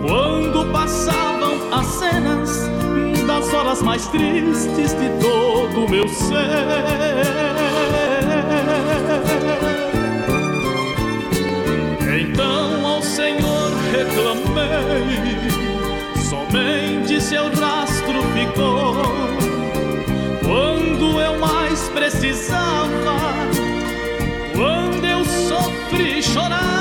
quando 0.02 0.72
passavam 0.72 1.58
as 1.74 1.86
cenas 1.86 2.70
das 3.28 3.54
horas 3.54 3.82
mais 3.82 4.08
tristes 4.08 4.94
de 4.94 5.10
todo 5.20 5.86
o 5.86 5.90
meu 5.90 6.08
ser. 6.08 6.38
Então 12.18 12.88
ao 12.88 13.02
Senhor 13.02 13.72
reclamei, 13.92 15.50
somente 16.30 17.20
seu 17.20 17.44
rastro 17.60 18.24
ficou 18.34 18.96
quando 20.46 21.20
eu 21.20 21.38
mais 21.40 21.90
precisava, 21.90 22.69
sofri 26.34 26.79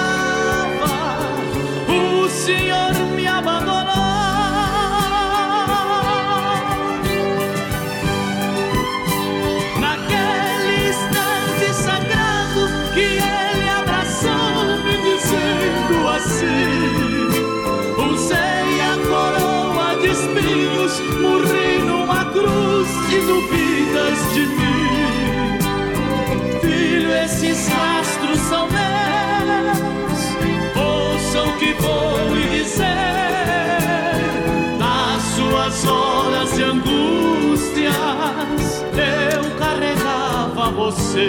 você. 40.98 41.28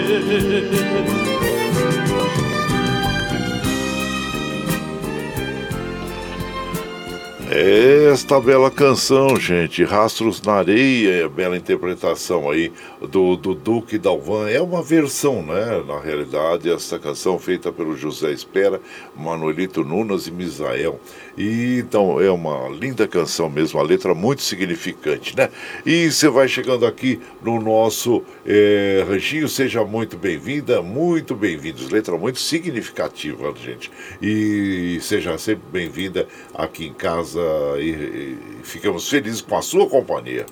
Esta 8.10 8.40
bela 8.40 8.70
canção, 8.70 9.36
gente, 9.36 9.82
Rastros 9.82 10.40
na 10.42 10.54
Areia, 10.54 11.28
bela 11.28 11.56
interpretação 11.56 12.48
aí 12.48 12.72
do, 13.10 13.36
do 13.36 13.54
Duque 13.54 13.98
Dalvan. 13.98 14.48
É 14.48 14.60
uma 14.60 14.82
versão, 14.82 15.42
né? 15.42 15.82
Na 15.86 16.00
realidade, 16.00 16.70
essa 16.70 16.98
canção 16.98 17.38
feita 17.38 17.72
pelo 17.72 17.96
José 17.96 18.30
Espera, 18.32 18.80
Manuelito 19.16 19.84
Nunes 19.84 20.26
e 20.26 20.30
Misael. 20.30 21.00
E 21.36 21.78
então 21.78 22.20
é 22.20 22.30
uma 22.30 22.68
linda 22.68 23.06
canção 23.06 23.48
mesmo, 23.50 23.78
uma 23.78 23.86
letra 23.86 24.14
muito 24.14 24.42
significante, 24.42 25.36
né? 25.36 25.50
E 25.84 26.10
você 26.10 26.28
vai 26.28 26.48
chegando 26.48 26.86
aqui 26.86 27.20
no 27.42 27.60
nosso 27.60 28.22
eh, 28.46 29.04
ranchinho, 29.08 29.48
seja 29.48 29.84
muito 29.84 30.16
bem-vinda, 30.16 30.80
muito 30.80 31.34
bem-vindos. 31.34 31.90
Letra 31.90 32.16
muito 32.16 32.38
significativa, 32.38 33.52
gente. 33.62 33.90
E 34.22 34.98
seja 35.02 35.36
sempre 35.38 35.64
bem-vinda 35.72 36.28
aqui 36.54 36.86
em 36.86 36.94
casa 36.94 37.40
e, 37.78 37.90
e 37.90 38.38
ficamos 38.62 39.08
felizes 39.08 39.40
com 39.40 39.56
a 39.56 39.62
sua 39.62 39.88
companhia. 39.88 40.46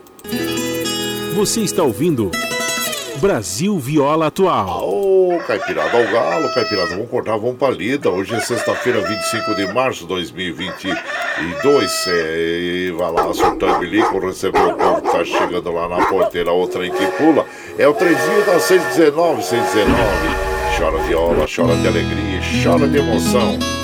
Você 1.39 1.61
está 1.61 1.85
ouvindo 1.85 2.33
Brasil 3.21 3.79
Viola 3.79 4.27
Atual. 4.27 4.91
Ô, 4.91 5.39
Caipirada 5.47 5.97
ao 5.97 6.13
galo, 6.13 6.53
Caipirada, 6.53 6.89
vamos 6.89 7.09
cortar, 7.09 7.37
vamos 7.37 7.57
pra 7.57 7.71
lida. 7.71 8.11
Hoje 8.11 8.35
é 8.35 8.41
sexta-feira, 8.41 9.01
25 9.03 9.55
de 9.55 9.73
março 9.73 10.01
de 10.01 10.09
2022. 10.09 12.07
É, 12.09 12.91
vai 12.91 13.13
lá, 13.13 13.33
surtando 13.33 13.79
bilico, 13.79 14.19
recebeu 14.19 14.71
o 14.71 14.75
povo 14.75 15.01
que 15.01 15.13
tá 15.13 15.25
chegando 15.25 15.71
lá 15.71 15.89
na 15.89 16.07
porteira, 16.07 16.51
outra 16.51 16.85
em 16.85 16.91
que 16.91 17.07
pula. 17.13 17.47
É 17.79 17.87
o 17.87 17.95
trenzinho 17.95 18.45
da 18.45 18.59
619, 18.59 19.41
619. 19.41 19.97
Chora 20.77 20.99
viola, 21.05 21.47
chora 21.47 21.77
de 21.77 21.87
alegria, 21.87 22.41
chora 22.65 22.89
de 22.89 22.99
emoção. 22.99 23.78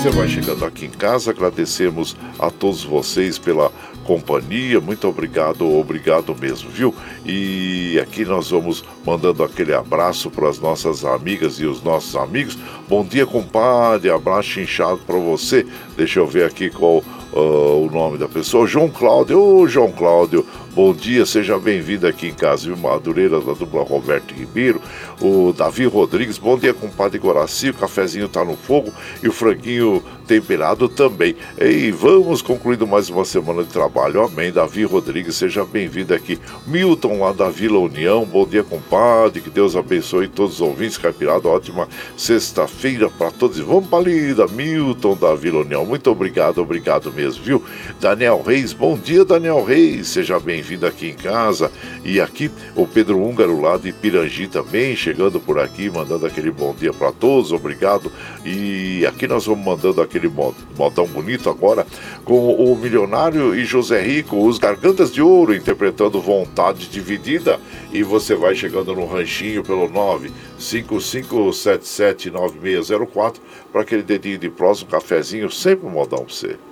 Você 0.00 0.08
vai 0.08 0.26
chegando 0.26 0.64
aqui 0.64 0.86
em 0.86 0.90
casa, 0.90 1.30
agradecemos 1.30 2.16
a 2.38 2.50
todos 2.50 2.82
vocês 2.82 3.38
pela 3.38 3.70
companhia, 4.06 4.80
muito 4.80 5.06
obrigado, 5.06 5.70
obrigado 5.70 6.34
mesmo, 6.34 6.70
viu? 6.70 6.94
E 7.22 8.00
aqui 8.02 8.24
nós 8.24 8.48
vamos 8.48 8.82
mandando 9.04 9.44
aquele 9.44 9.74
abraço 9.74 10.30
para 10.30 10.48
as 10.48 10.58
nossas 10.58 11.04
amigas 11.04 11.60
e 11.60 11.66
os 11.66 11.82
nossos 11.82 12.16
amigos. 12.16 12.56
Bom 12.88 13.04
dia, 13.04 13.26
compadre, 13.26 14.08
abraço 14.08 14.58
inchado 14.58 15.00
para 15.06 15.18
você. 15.18 15.66
Deixa 15.98 16.18
eu 16.18 16.26
ver 16.26 16.46
aqui 16.46 16.70
qual 16.70 17.04
uh, 17.34 17.86
o 17.86 17.90
nome 17.92 18.16
da 18.16 18.26
pessoa. 18.26 18.66
João 18.66 18.88
Cláudio, 18.88 19.38
ô 19.38 19.68
João 19.68 19.92
Cláudio, 19.92 20.46
bom 20.72 20.94
dia, 20.94 21.26
seja 21.26 21.58
bem-vindo 21.58 22.06
aqui 22.06 22.28
em 22.28 22.32
casa, 22.32 22.66
viu? 22.66 22.76
Madureira 22.76 23.40
da 23.40 23.52
dupla 23.52 23.82
Roberto 23.82 24.32
Ribeiro, 24.32 24.80
o 25.20 25.52
Davi 25.52 25.84
Rodrigues, 25.84 26.38
bom 26.38 26.56
dia, 26.56 26.72
compadre 26.72 27.18
Goraci, 27.18 27.70
o 27.70 27.74
cafezinho 27.74 28.28
tá 28.28 28.44
no 28.44 28.56
fogo 28.56 28.92
e 29.22 29.28
o 29.28 29.32
franguinho 29.32 30.02
temperado 30.26 30.88
também. 30.88 31.34
E 31.60 31.90
vamos 31.90 32.40
concluindo 32.40 32.86
mais 32.86 33.10
uma 33.10 33.24
semana 33.24 33.64
de 33.64 33.68
trabalho, 33.70 34.22
amém. 34.22 34.52
Davi 34.52 34.84
Rodrigues, 34.84 35.34
seja 35.34 35.64
bem-vindo 35.64 36.14
aqui. 36.14 36.38
Milton 36.66 37.18
lá 37.18 37.32
da 37.32 37.50
Vila 37.50 37.78
União, 37.78 38.24
bom 38.24 38.46
dia, 38.46 38.62
compadre, 38.62 39.40
que 39.40 39.50
Deus 39.50 39.74
abençoe 39.74 40.28
todos 40.28 40.54
os 40.54 40.60
ouvintes, 40.60 40.96
Caipirada, 40.96 41.48
ótima 41.48 41.88
sexta-feira 42.16 43.10
para 43.10 43.30
todos. 43.32 43.58
Vamos 43.58 43.88
para 43.88 44.04
lida, 44.04 44.46
Milton 44.46 45.16
da 45.16 45.34
Vila 45.34 45.60
União, 45.60 45.84
muito 45.84 46.10
obrigado, 46.10 46.58
obrigado 46.58 47.12
mesmo, 47.12 47.42
viu? 47.42 47.64
Daniel 48.00 48.40
Reis, 48.40 48.72
bom 48.72 48.96
dia, 48.96 49.24
Daniel 49.24 49.64
Reis, 49.64 50.08
seja 50.08 50.38
bem-vindo 50.38 50.69
bem-vinda 50.70 50.88
aqui 50.88 51.08
em 51.08 51.14
casa. 51.14 51.72
E 52.04 52.20
aqui 52.20 52.50
o 52.76 52.86
Pedro 52.86 53.18
Húngaro 53.20 53.60
lá 53.60 53.76
de 53.76 53.92
Pirangi 53.92 54.46
também, 54.46 54.94
chegando 54.94 55.40
por 55.40 55.58
aqui, 55.58 55.90
mandando 55.90 56.24
aquele 56.26 56.52
bom 56.52 56.72
dia 56.74 56.92
para 56.92 57.10
todos, 57.10 57.50
obrigado. 57.50 58.12
E 58.44 59.04
aqui 59.06 59.26
nós 59.26 59.46
vamos 59.46 59.64
mandando 59.64 60.00
aquele 60.00 60.28
modão 60.28 61.06
bonito 61.06 61.50
agora 61.50 61.84
com 62.24 62.54
o 62.54 62.76
Milionário 62.76 63.52
e 63.54 63.64
José 63.64 64.00
Rico, 64.00 64.46
os 64.46 64.58
Gargantas 64.58 65.12
de 65.12 65.20
Ouro, 65.20 65.52
interpretando 65.54 66.20
Vontade 66.20 66.88
Dividida. 66.88 67.58
E 67.92 68.04
você 68.04 68.36
vai 68.36 68.54
chegando 68.54 68.94
no 68.94 69.06
ranchinho 69.06 69.64
pelo 69.64 69.88
955779604 70.58 73.40
para 73.72 73.82
aquele 73.82 74.04
dedinho 74.04 74.38
de 74.38 74.48
próximo, 74.48 74.88
um 74.88 74.92
cafezinho, 74.92 75.50
sempre 75.50 75.86
um 75.86 75.90
modão 75.90 76.20
para 76.20 76.32
você. 76.32 76.69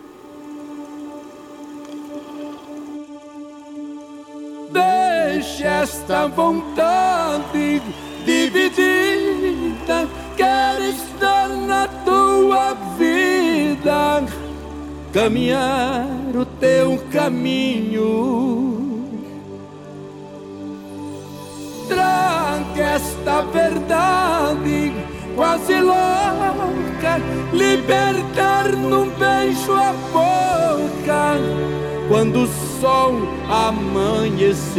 Deixe 4.71 5.64
esta 5.64 6.27
vontade 6.29 7.83
dividida, 8.25 10.09
quero 10.37 10.85
estar 10.85 11.49
na 11.49 11.89
tua 12.05 12.75
vida, 12.99 14.25
caminhar 15.12 16.07
o 16.35 16.45
teu 16.45 16.99
caminho. 17.11 18.59
Traga 21.89 22.83
esta 22.83 23.41
verdade 23.43 24.93
quase 25.39 25.80
louca, 25.80 27.20
libertar 27.53 28.72
num 28.72 29.09
beijo 29.11 29.72
a 29.72 29.93
boca 30.12 31.39
quando 32.09 32.43
o 32.43 32.49
sol 32.80 33.14
amanhecer. 33.49 34.78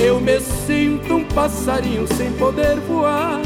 eu 0.00 0.20
me 0.20 0.40
sinto 0.40 1.14
um 1.14 1.24
passarinho 1.24 2.06
sem 2.16 2.32
poder 2.32 2.76
voar 2.80 3.40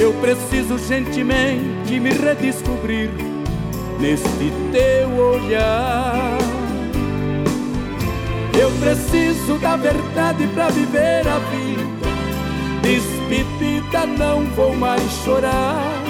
eu 0.00 0.12
preciso 0.14 0.76
gentilmente 0.76 2.00
me 2.00 2.10
redescobrir 2.10 3.10
neste 4.00 4.52
teu 4.72 5.08
olhar. 5.16 6.36
Eu 8.58 8.70
preciso 8.80 9.58
da 9.58 9.76
verdade 9.76 10.46
para 10.48 10.68
viver 10.70 11.26
a 11.28 11.38
vida. 11.50 11.84
Despedida, 12.82 14.06
não 14.06 14.44
vou 14.50 14.74
mais 14.74 15.02
chorar. 15.24 16.02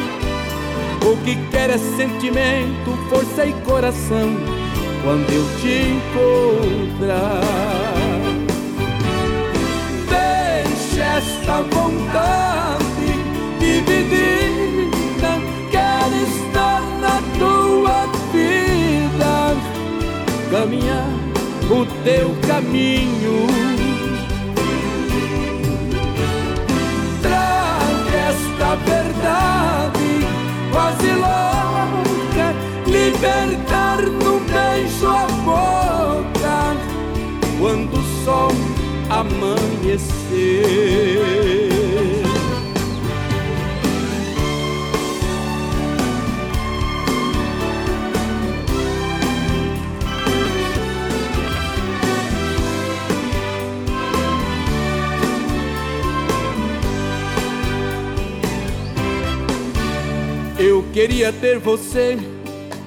O 1.02 1.16
que 1.18 1.36
quer 1.50 1.70
é 1.70 1.78
sentimento, 1.78 2.90
força 3.10 3.44
e 3.44 3.52
coração 3.64 4.34
quando 5.02 5.30
eu 5.30 5.44
te 5.60 5.92
encontrar. 6.98 8.03
Esta 11.16 11.62
vontade 11.62 13.08
dividida. 13.58 15.30
Quero 15.70 16.16
estar 16.28 16.82
na 17.00 17.22
tua 17.38 18.06
vida, 18.32 19.56
caminhar 20.50 21.08
o 21.70 21.86
teu 22.02 22.34
caminho. 22.46 23.46
Traga 27.22 28.16
esta 28.30 28.76
verdade 28.76 30.10
quase 30.72 31.10
louca, 31.12 32.54
libertar 32.86 34.02
num 34.02 34.40
beijo 34.46 35.06
a 35.06 35.26
boca 35.44 36.76
quando 37.60 37.94
o 37.94 38.24
sol 38.24 38.73
Eu 60.58 60.82
queria 60.92 61.32
ter 61.32 61.58
você 61.58 62.16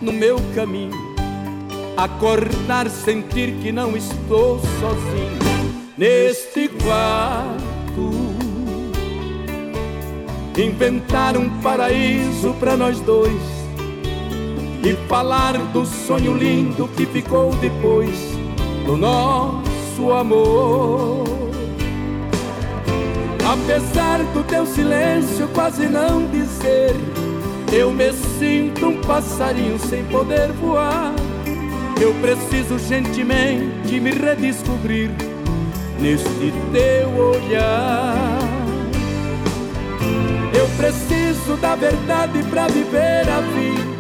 no 0.02 0.12
meu 0.12 0.38
caminho, 0.56 0.92
acordar, 1.96 2.90
sentir 2.90 3.54
que 3.62 3.72
não 3.72 3.96
estou 3.96 4.60
sozinho 4.60 5.47
neste 5.98 6.68
quarto. 6.68 8.12
Inventar 10.58 11.38
um 11.38 11.50
paraíso 11.62 12.54
para 12.60 12.76
nós 12.76 13.00
dois 13.00 13.42
e 14.84 14.94
falar 15.08 15.58
do 15.74 15.86
sonho 15.86 16.36
lindo 16.36 16.88
que 16.90 17.06
ficou 17.06 17.54
depois 17.56 18.16
do 18.86 18.96
nosso 18.96 20.12
amor. 20.12 21.26
Apesar 23.50 24.20
do 24.34 24.44
teu 24.44 24.66
silêncio 24.66 25.48
quase 25.50 25.88
não 25.88 26.28
dizer 26.28 26.96
eu 27.72 27.92
me 27.92 28.14
sinto 28.14 28.88
um 28.88 29.02
passarinho 29.02 29.78
sem 29.78 30.04
poder 30.06 30.52
voar. 30.54 31.14
Eu 32.00 32.14
preciso 32.16 32.80
gentilmente 32.80 34.00
me 34.00 34.12
redescobrir 34.12 35.12
neste 36.00 36.54
teu 36.72 37.10
olhar. 37.10 38.40
Eu 40.54 40.68
preciso 40.78 41.58
da 41.58 41.76
verdade 41.76 42.44
para 42.50 42.68
viver 42.68 43.28
a 43.30 43.42
vida. 43.42 43.98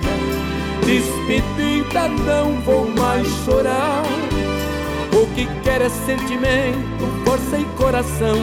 Despedida, 0.86 2.08
não 2.08 2.62
vou 2.62 2.90
mais 2.90 3.28
chorar. 3.46 4.04
O 5.14 5.28
que 5.36 5.46
quer 5.64 5.82
é 5.82 5.90
sentimento, 5.90 7.08
força 7.26 7.58
e 7.58 7.66
coração 7.76 8.38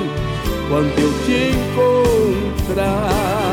quando 0.68 0.98
eu 0.98 1.12
te 1.24 1.52
encontrar. 1.54 3.44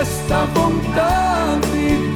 esta 0.00 0.44
vontade 0.46 2.09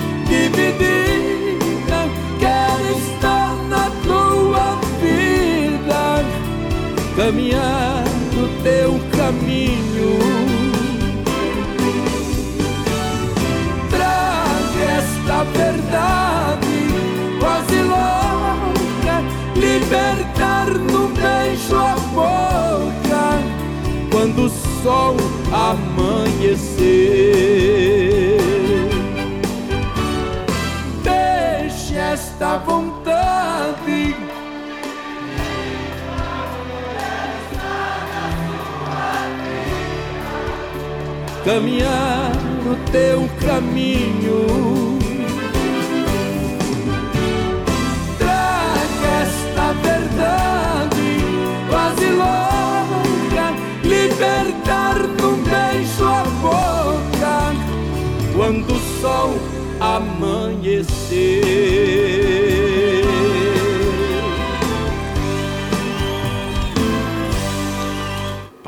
caminho. 9.25 10.19
Traga 13.89 14.85
esta 14.99 15.45
verdade 15.45 16.77
quase 17.41 17.79
louca, 17.83 19.17
libertar 19.57 20.67
no 20.67 21.09
beijo 21.09 21.77
a 21.77 21.97
boca 22.13 23.25
quando 24.11 24.45
o 24.45 24.51
sol 24.83 25.17
amanhecer. 25.53 26.75
Deixe 31.03 31.97
esta 31.97 32.59
vontade. 32.59 32.84
Caminhar 41.45 42.33
o 42.65 42.75
teu 42.91 43.29
caminho. 43.47 44.99
Traga 48.17 49.09
esta 49.23 49.75
verdade 49.83 51.11
quase 51.69 52.07
louca, 52.07 53.53
libertar 53.83 54.97
num 55.21 55.37
beijo 55.43 56.07
a 56.07 56.25
boca 56.41 57.53
quando 58.35 58.73
o 58.73 58.81
sol 59.03 59.35
amanhecer. 59.81 60.95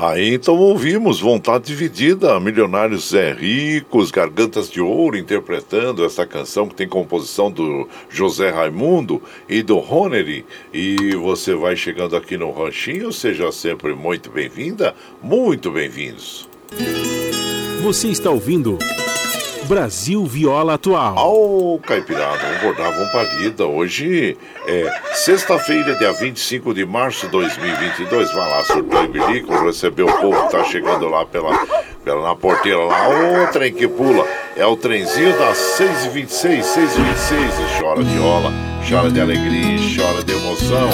Aí 0.07 0.33
então 0.33 0.55
ouvimos 0.55 1.19
Vontade 1.19 1.65
Dividida, 1.65 2.39
Milionários 2.39 3.09
Zé 3.09 3.33
Ricos, 3.33 4.09
Gargantas 4.09 4.69
de 4.69 4.79
Ouro, 4.79 5.17
interpretando 5.17 6.05
essa 6.05 6.25
canção 6.25 6.65
que 6.65 6.75
tem 6.75 6.87
composição 6.87 7.51
do 7.51 7.89
José 8.09 8.49
Raimundo 8.49 9.21
e 9.49 9.61
do 9.61 9.79
Ronery. 9.79 10.45
E 10.73 11.13
você 11.17 11.53
vai 11.55 11.75
chegando 11.75 12.15
aqui 12.15 12.37
no 12.37 12.51
Ranchinho, 12.51 13.11
seja 13.11 13.51
sempre 13.51 13.93
muito 13.93 14.31
bem-vinda, 14.31 14.95
muito 15.21 15.71
bem-vindos. 15.71 16.47
Você 17.83 18.07
está 18.07 18.29
ouvindo 18.31 18.77
Brasil 19.67 20.25
Viola 20.25 20.75
Atual. 20.75 21.15
Oh, 21.17 21.77
Caipirada, 21.79 22.37
vamos 22.37 22.61
bordar, 22.61 22.91
vamos 22.93 23.11
palida. 23.11 23.65
Hoje 23.65 24.37
é 24.65 24.89
sexta-feira, 25.13 25.93
dia 25.95 26.13
25 26.13 26.73
de 26.73 26.85
março 26.85 27.25
de 27.25 27.33
2022. 27.33 28.31
Vai 28.31 28.49
lá, 28.49 28.63
surtou 28.63 29.03
e 29.03 29.07
bilico, 29.09 29.53
receber 29.65 30.03
o 30.03 30.21
povo 30.21 30.45
que 30.45 30.51
tá 30.51 30.63
chegando 30.63 31.09
lá 31.09 31.25
pela, 31.25 31.53
pela, 32.01 32.29
na 32.29 32.35
porteira 32.35 32.79
lá. 32.79 33.09
Ô, 33.09 33.51
trem 33.51 33.73
que 33.73 33.89
pula. 33.89 34.25
É 34.57 34.65
o 34.65 34.75
trenzinho 34.75 35.37
das 35.37 35.55
6h26, 35.79 36.63
6h26. 36.63 37.79
Chora 37.79 38.03
de 38.03 38.17
rola, 38.17 38.51
chora 38.89 39.11
de 39.11 39.21
alegria, 39.21 39.77
chora 39.95 40.23
de 40.23 40.33
emoção. 40.33 40.89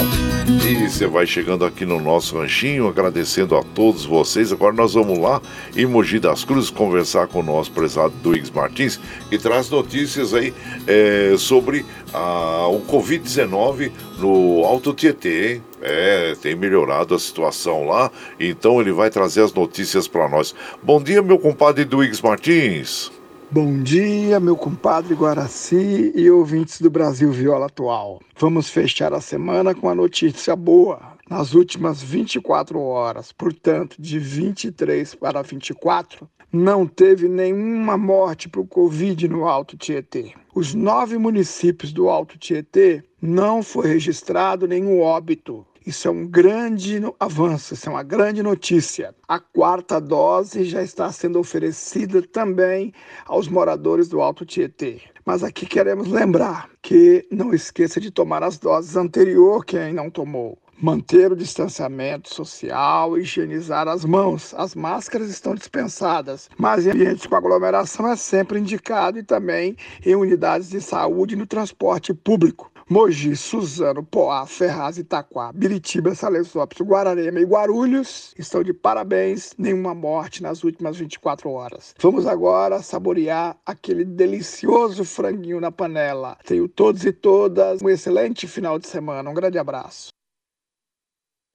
E 0.68 0.86
você 0.86 1.06
vai 1.06 1.26
chegando 1.26 1.64
aqui 1.64 1.86
no 1.86 1.98
nosso 1.98 2.36
ranchinho, 2.36 2.86
agradecendo 2.86 3.56
a 3.56 3.62
todos 3.62 4.04
vocês. 4.04 4.52
Agora 4.52 4.74
nós 4.74 4.92
vamos 4.92 5.18
lá 5.18 5.40
em 5.74 5.86
Mogi 5.86 6.18
das 6.18 6.44
Cruzes 6.44 6.68
conversar 6.68 7.26
com 7.26 7.40
o 7.40 7.42
nosso 7.42 7.72
prezado 7.72 8.12
Duígues 8.22 8.50
Martins, 8.50 9.00
que 9.30 9.38
traz 9.38 9.70
notícias 9.70 10.34
aí 10.34 10.52
é, 10.86 11.34
sobre 11.38 11.86
a, 12.12 12.66
o 12.68 12.82
Covid-19 12.82 13.90
no 14.18 14.62
Alto 14.66 14.92
Tietê, 14.92 15.54
hein? 15.54 15.62
É, 15.80 16.34
tem 16.42 16.54
melhorado 16.54 17.14
a 17.14 17.18
situação 17.18 17.86
lá, 17.86 18.10
então 18.38 18.78
ele 18.78 18.92
vai 18.92 19.08
trazer 19.08 19.42
as 19.42 19.54
notícias 19.54 20.06
para 20.06 20.28
nós. 20.28 20.54
Bom 20.82 21.02
dia, 21.02 21.22
meu 21.22 21.38
compadre 21.38 21.86
Duígues 21.86 22.20
Martins. 22.20 23.13
Bom 23.50 23.82
dia, 23.82 24.40
meu 24.40 24.56
compadre 24.56 25.14
Guaraci 25.14 26.12
e 26.14 26.30
ouvintes 26.30 26.80
do 26.80 26.90
Brasil 26.90 27.30
Viola 27.30 27.66
Atual. 27.66 28.20
Vamos 28.36 28.68
fechar 28.68 29.12
a 29.12 29.20
semana 29.20 29.74
com 29.74 29.88
a 29.88 29.94
notícia 29.94 30.56
boa. 30.56 31.14
Nas 31.28 31.54
últimas 31.54 32.02
24 32.02 32.80
horas, 32.80 33.32
portanto, 33.32 33.96
de 33.98 34.18
23 34.18 35.14
para 35.14 35.42
24, 35.42 36.28
não 36.52 36.86
teve 36.86 37.28
nenhuma 37.28 37.96
morte 37.96 38.48
por 38.48 38.66
Covid 38.66 39.28
no 39.28 39.46
Alto 39.46 39.76
Tietê. 39.76 40.32
Os 40.54 40.74
nove 40.74 41.18
municípios 41.18 41.92
do 41.92 42.08
Alto 42.08 42.38
Tietê 42.38 43.02
não 43.20 43.62
foi 43.62 43.88
registrado 43.88 44.66
nenhum 44.66 45.00
óbito. 45.00 45.66
Isso 45.86 46.08
é 46.08 46.10
um 46.10 46.26
grande 46.26 46.98
avanço, 47.20 47.74
isso 47.74 47.90
é 47.90 47.92
uma 47.92 48.02
grande 48.02 48.42
notícia. 48.42 49.14
A 49.28 49.38
quarta 49.38 50.00
dose 50.00 50.64
já 50.64 50.82
está 50.82 51.12
sendo 51.12 51.38
oferecida 51.38 52.22
também 52.22 52.90
aos 53.26 53.48
moradores 53.48 54.08
do 54.08 54.22
Alto 54.22 54.46
Tietê. 54.46 55.02
Mas 55.26 55.44
aqui 55.44 55.66
queremos 55.66 56.08
lembrar 56.08 56.70
que 56.80 57.26
não 57.30 57.52
esqueça 57.52 58.00
de 58.00 58.10
tomar 58.10 58.42
as 58.42 58.56
doses 58.56 58.96
anterior 58.96 59.62
quem 59.62 59.92
não 59.92 60.08
tomou. 60.08 60.58
Manter 60.80 61.30
o 61.32 61.36
distanciamento 61.36 62.34
social, 62.34 63.18
higienizar 63.18 63.86
as 63.86 64.06
mãos. 64.06 64.54
As 64.56 64.74
máscaras 64.74 65.28
estão 65.28 65.54
dispensadas, 65.54 66.48
mas 66.56 66.86
em 66.86 66.92
ambientes 66.92 67.26
com 67.26 67.36
aglomeração 67.36 68.08
é 68.10 68.16
sempre 68.16 68.58
indicado 68.58 69.18
e 69.18 69.22
também 69.22 69.76
em 70.04 70.16
unidades 70.16 70.70
de 70.70 70.80
saúde 70.80 71.34
e 71.34 71.38
no 71.38 71.46
transporte 71.46 72.14
público. 72.14 72.73
Mogi, 72.88 73.34
Suzano, 73.34 74.02
Poá, 74.02 74.46
Ferraz, 74.46 74.98
Itaquá, 74.98 75.50
Biritiba, 75.52 76.14
Salesópolis, 76.14 76.86
Guararema 76.86 77.40
e 77.40 77.44
Guarulhos 77.44 78.34
estão 78.38 78.62
de 78.62 78.74
parabéns, 78.74 79.54
nenhuma 79.56 79.94
morte 79.94 80.42
nas 80.42 80.62
últimas 80.64 80.98
24 80.98 81.50
horas. 81.50 81.94
Vamos 81.98 82.26
agora 82.26 82.82
saborear 82.82 83.56
aquele 83.64 84.04
delicioso 84.04 85.02
franguinho 85.04 85.60
na 85.60 85.72
panela. 85.72 86.36
Tenho 86.44 86.68
todos 86.68 87.06
e 87.06 87.12
todas 87.12 87.80
um 87.80 87.88
excelente 87.88 88.46
final 88.46 88.78
de 88.78 88.86
semana. 88.86 89.30
Um 89.30 89.34
grande 89.34 89.58
abraço. 89.58 90.12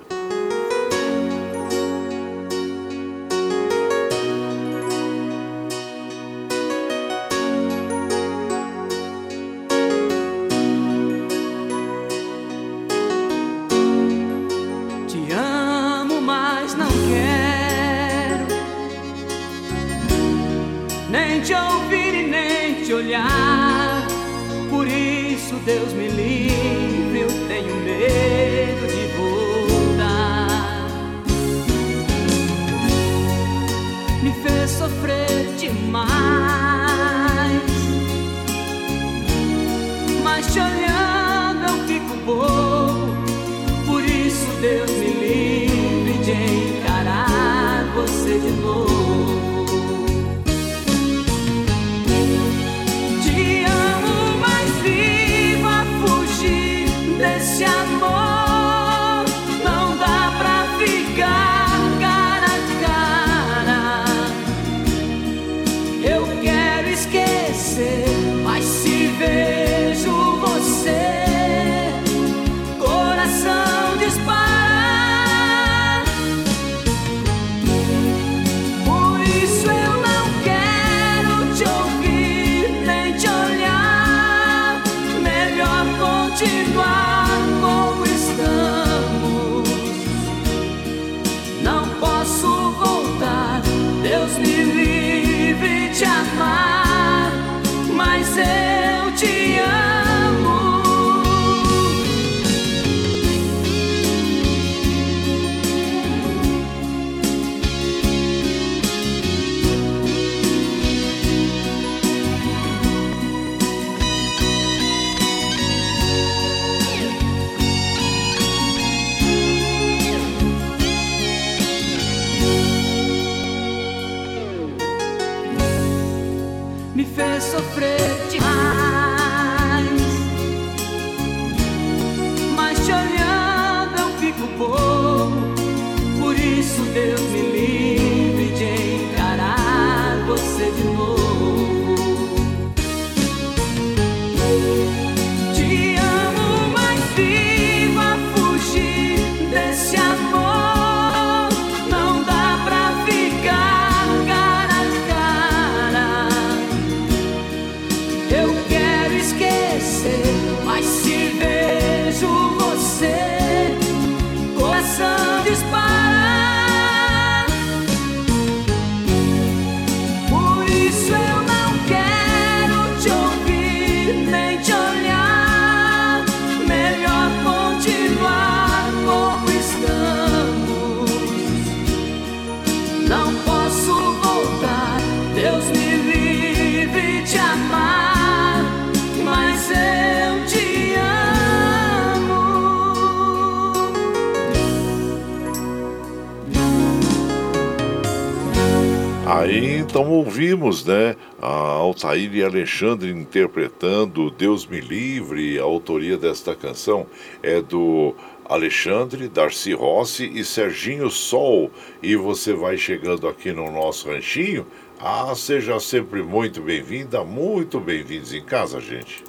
Então 199.95 200.11
ouvimos, 200.11 200.85
né, 200.85 201.15
a 201.41 201.47
Altair 201.47 202.35
e 202.35 202.43
Alexandre 202.43 203.13
interpretando 203.13 204.29
Deus 204.29 204.67
me 204.67 204.81
livre. 204.81 205.57
A 205.57 205.63
autoria 205.63 206.19
desta 206.19 206.53
canção 206.53 207.07
é 207.41 207.63
do 207.63 208.13
Alexandre, 208.45 209.29
Darcy 209.29 209.73
Rossi 209.73 210.29
e 210.35 210.45
Serginho 210.45 211.09
Sol. 211.09 211.71
E 212.03 212.17
você 212.17 212.53
vai 212.53 212.77
chegando 212.77 213.29
aqui 213.29 213.53
no 213.53 213.71
nosso 213.71 214.09
ranchinho. 214.09 214.67
Ah, 214.99 215.33
seja 215.37 215.79
sempre 215.79 216.25
muito 216.25 216.61
bem-vinda, 216.61 217.23
muito 217.23 217.79
bem-vindos 217.79 218.35
em 218.35 218.43
casa, 218.43 218.81
gente. 218.81 219.23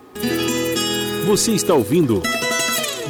Você 1.27 1.51
está 1.51 1.75
ouvindo 1.75 2.23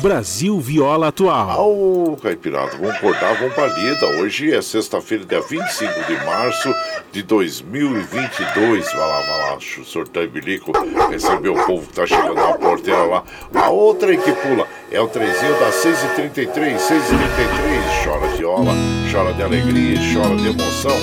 Brasil 0.06 0.60
Viola 0.60 1.08
Atual. 1.08 1.68
Ô, 1.68 2.16
Caipirada, 2.18 2.78
vamos 2.78 2.96
acordar, 2.96 3.40
vamos 3.40 3.56
pra 3.56 3.66
lida. 3.66 4.06
Hoje 4.22 4.54
é 4.54 4.62
sexta-feira, 4.62 5.26
dia 5.26 5.42
25 5.42 6.04
de 6.04 6.24
março 6.24 6.72
de 7.12 7.24
2022. 7.24 8.86
Vai 8.86 9.00
lá, 9.00 9.22
vai 9.22 9.40
lá, 9.40 9.58
sorteio 9.84 10.30
bilico, 10.30 10.74
receber 11.10 11.50
o 11.50 11.66
povo 11.66 11.88
que 11.88 11.94
tá 11.94 12.06
chegando 12.06 12.36
na 12.36 12.54
porteira 12.54 13.04
lá. 13.04 13.24
A 13.56 13.70
outra 13.72 14.12
aí 14.12 14.18
que 14.20 14.32
pula 14.32 14.68
é 14.92 15.02
o 15.02 15.08
trezinho 15.08 15.60
das 15.60 15.74
6h33, 15.74 16.78
6h33. 16.78 18.04
Chora 18.04 18.28
viola, 18.38 18.74
chora 19.12 19.34
de 19.34 19.42
alegria, 19.42 19.98
chora 20.14 20.36
de 20.36 20.50
emoção. 20.50 20.96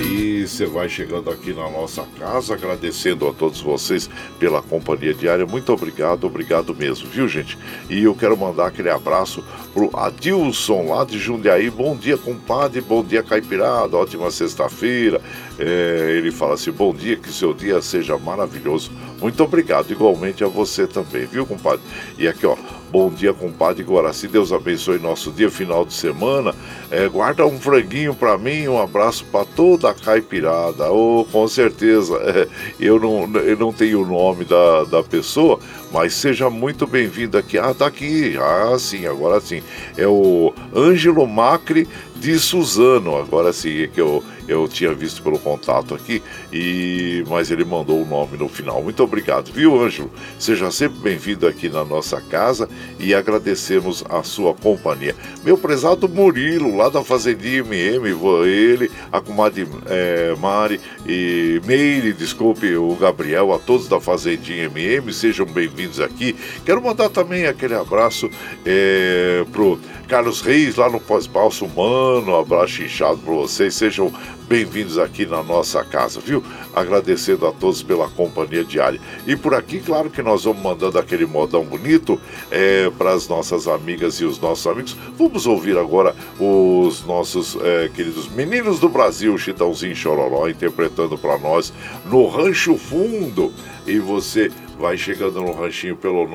E 0.00 0.25
você 0.48 0.66
vai 0.66 0.88
chegando 0.88 1.30
aqui 1.30 1.52
na 1.52 1.68
nossa 1.70 2.04
casa, 2.18 2.54
agradecendo 2.54 3.28
a 3.28 3.32
todos 3.32 3.60
vocês 3.60 4.08
pela 4.38 4.62
companhia 4.62 5.12
diária. 5.12 5.46
Muito 5.46 5.72
obrigado, 5.72 6.24
obrigado 6.24 6.74
mesmo, 6.74 7.08
viu, 7.08 7.28
gente? 7.28 7.58
E 7.90 8.04
eu 8.04 8.14
quero 8.14 8.36
mandar 8.36 8.66
aquele 8.66 8.90
abraço 8.90 9.44
pro 9.72 9.90
Adilson 9.96 10.88
lá 10.88 11.04
de 11.04 11.18
Jundiaí. 11.18 11.70
Bom 11.70 11.96
dia, 11.96 12.16
compadre, 12.16 12.80
bom 12.80 13.02
dia, 13.02 13.22
caipirada, 13.22 13.96
ótima 13.96 14.30
sexta-feira. 14.30 15.20
É, 15.58 16.14
ele 16.16 16.30
fala 16.30 16.54
assim: 16.54 16.70
bom 16.70 16.94
dia, 16.94 17.16
que 17.16 17.32
seu 17.32 17.52
dia 17.52 17.80
seja 17.82 18.16
maravilhoso. 18.18 18.90
Muito 19.20 19.42
obrigado, 19.42 19.90
igualmente 19.90 20.44
a 20.44 20.48
você 20.48 20.86
também, 20.86 21.26
viu, 21.26 21.46
compadre? 21.46 21.80
E 22.18 22.28
aqui, 22.28 22.46
ó, 22.46 22.56
bom 22.90 23.10
dia, 23.10 23.32
compadre 23.32 23.82
Guaraci. 23.82 24.28
Deus 24.28 24.52
abençoe 24.52 24.98
nosso 24.98 25.30
dia, 25.30 25.50
final 25.50 25.84
de 25.84 25.92
semana. 25.92 26.54
É, 26.90 27.08
guarda 27.08 27.46
um 27.46 27.58
franguinho 27.58 28.14
para 28.14 28.38
mim, 28.38 28.68
um 28.68 28.80
abraço 28.80 29.24
para 29.26 29.44
toda 29.44 29.90
a 29.90 29.94
caipirada. 29.94 30.90
Oh, 30.90 31.26
com 31.30 31.46
certeza. 31.48 32.16
É, 32.16 32.48
eu, 32.80 32.98
não, 32.98 33.40
eu 33.40 33.56
não 33.56 33.72
tenho 33.72 34.02
o 34.02 34.06
nome 34.06 34.44
da, 34.44 34.84
da 34.84 35.02
pessoa, 35.02 35.58
mas 35.92 36.14
seja 36.14 36.48
muito 36.48 36.86
bem-vindo 36.86 37.36
aqui. 37.36 37.58
Ah, 37.58 37.74
tá 37.74 37.86
aqui. 37.86 38.36
Ah, 38.38 38.76
sim, 38.78 39.06
agora 39.06 39.40
sim. 39.40 39.62
É 39.96 40.06
o 40.06 40.52
Ângelo 40.74 41.26
Macri 41.26 41.88
de 42.20 42.38
Suzano. 42.38 43.16
Agora 43.16 43.52
sim, 43.52 43.82
é 43.82 43.86
que 43.86 44.00
eu 44.00 44.22
eu 44.48 44.68
tinha 44.68 44.94
visto 44.94 45.22
pelo 45.22 45.38
contato 45.38 45.94
aqui, 45.94 46.22
e 46.52 47.24
mas 47.28 47.50
ele 47.50 47.64
mandou 47.64 48.00
o 48.02 48.06
nome 48.06 48.36
no 48.36 48.48
final. 48.48 48.82
Muito 48.82 49.02
obrigado, 49.02 49.52
viu, 49.52 49.80
Ângelo? 49.80 50.10
Seja 50.38 50.70
sempre 50.70 50.98
bem-vindo 51.00 51.46
aqui 51.46 51.68
na 51.68 51.84
nossa 51.84 52.20
casa 52.20 52.68
e 52.98 53.14
agradecemos 53.14 54.04
a 54.08 54.22
sua 54.22 54.54
companhia. 54.54 55.14
Meu 55.44 55.58
prezado 55.58 56.08
Murilo, 56.08 56.76
lá 56.76 56.88
da 56.88 57.02
Fazendinha 57.02 57.58
MM, 57.58 58.06
ele, 58.46 58.90
a 59.10 59.20
comadre 59.20 59.66
é, 59.86 60.34
Mari 60.38 60.80
e 61.06 61.60
Meire, 61.64 62.12
desculpe, 62.12 62.76
o 62.76 62.94
Gabriel, 62.94 63.52
a 63.52 63.58
todos 63.58 63.88
da 63.88 64.00
Fazendinha 64.00 64.64
MM, 64.64 65.12
sejam 65.12 65.46
bem-vindos 65.46 66.00
aqui. 66.00 66.36
Quero 66.64 66.82
mandar 66.82 67.08
também 67.08 67.46
aquele 67.46 67.74
abraço 67.74 68.30
é, 68.64 69.44
pro 69.52 69.78
Carlos 70.08 70.40
Reis, 70.40 70.76
lá 70.76 70.88
no 70.88 71.00
Pós-Balso 71.00 71.64
Humano, 71.64 72.05
um 72.06 72.38
abraço 72.38 72.82
inchado 72.82 73.18
para 73.18 73.34
vocês, 73.34 73.74
sejam 73.74 74.12
bem-vindos 74.48 74.96
aqui 74.96 75.26
na 75.26 75.42
nossa 75.42 75.84
casa, 75.84 76.20
viu? 76.20 76.42
Agradecendo 76.72 77.46
a 77.46 77.52
todos 77.52 77.82
pela 77.82 78.08
companhia 78.08 78.64
diária. 78.64 79.00
E 79.26 79.34
por 79.34 79.54
aqui, 79.54 79.80
claro 79.80 80.08
que 80.08 80.22
nós 80.22 80.44
vamos 80.44 80.62
mandando 80.62 80.98
aquele 80.98 81.26
modão 81.26 81.64
bonito 81.64 82.20
é, 82.50 82.88
para 82.96 83.12
as 83.12 83.28
nossas 83.28 83.66
amigas 83.66 84.20
e 84.20 84.24
os 84.24 84.38
nossos 84.38 84.66
amigos. 84.66 84.96
Vamos 85.18 85.46
ouvir 85.46 85.76
agora 85.76 86.14
os 86.38 87.04
nossos 87.04 87.56
é, 87.60 87.88
queridos 87.88 88.28
meninos 88.28 88.78
do 88.78 88.88
Brasil, 88.88 89.36
Chitãozinho 89.36 89.96
Chororó, 89.96 90.48
interpretando 90.48 91.18
para 91.18 91.38
nós 91.38 91.72
no 92.04 92.28
Rancho 92.28 92.76
Fundo. 92.76 93.52
E 93.86 93.98
você 93.98 94.50
vai 94.78 94.98
chegando 94.98 95.40
no 95.40 95.52
ranchinho 95.52 95.96
pelo 95.96 96.26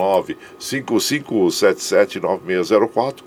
955779604 0.59 3.17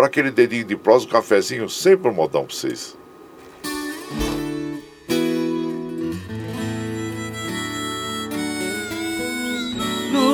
para 0.00 0.06
aquele 0.06 0.30
dedinho 0.30 0.64
de 0.64 0.76
prosa, 0.76 1.04
um 1.04 1.10
cafezinho, 1.10 1.68
sempre 1.68 2.10
um 2.10 2.14
modão 2.14 2.46
para 2.46 2.56
vocês. 2.56 2.96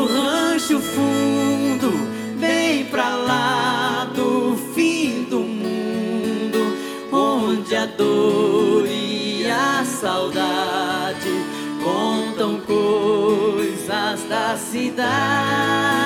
rancho 0.08 0.78
fundo, 0.78 1.90
bem 2.38 2.84
pra 2.84 3.16
lá 3.16 4.04
do 4.14 4.56
fim 4.72 5.24
do 5.24 5.40
mundo, 5.40 6.76
onde 7.10 7.74
a 7.74 7.86
dor 7.86 8.86
e 8.86 9.50
a 9.50 9.84
saudade 9.84 11.44
contam 11.82 12.60
coisas 12.60 14.22
da 14.28 14.56
cidade. 14.56 16.05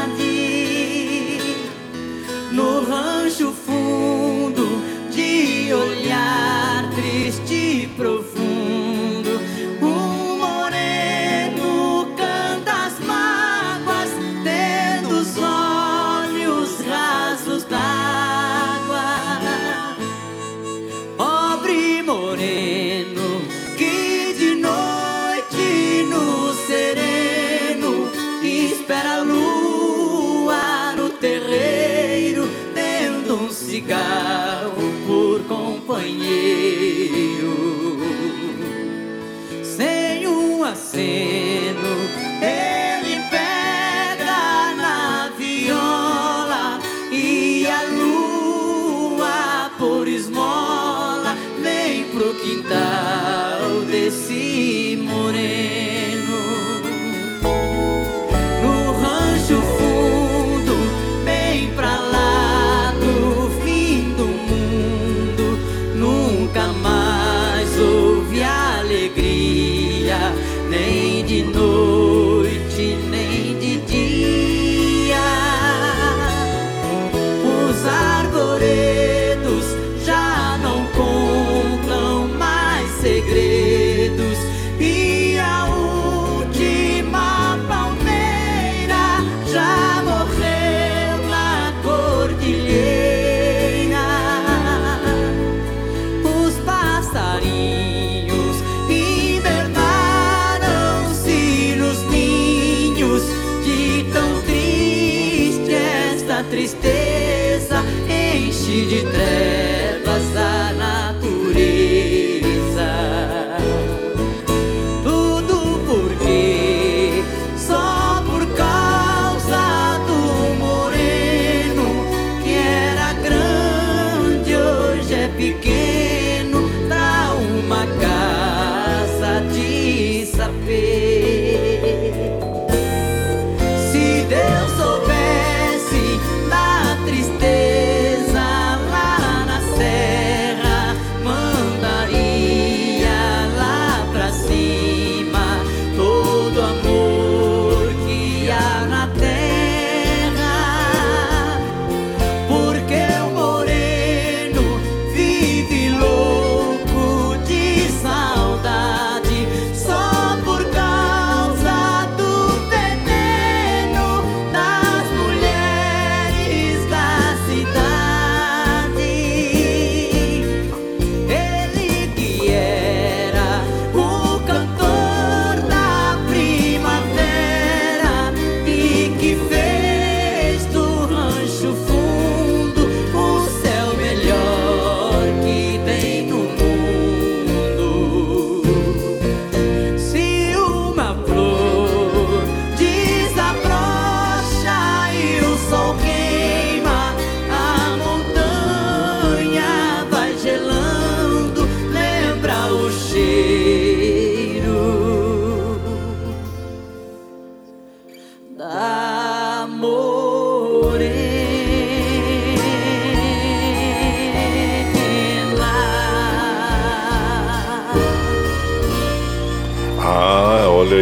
Da 209.81 210.20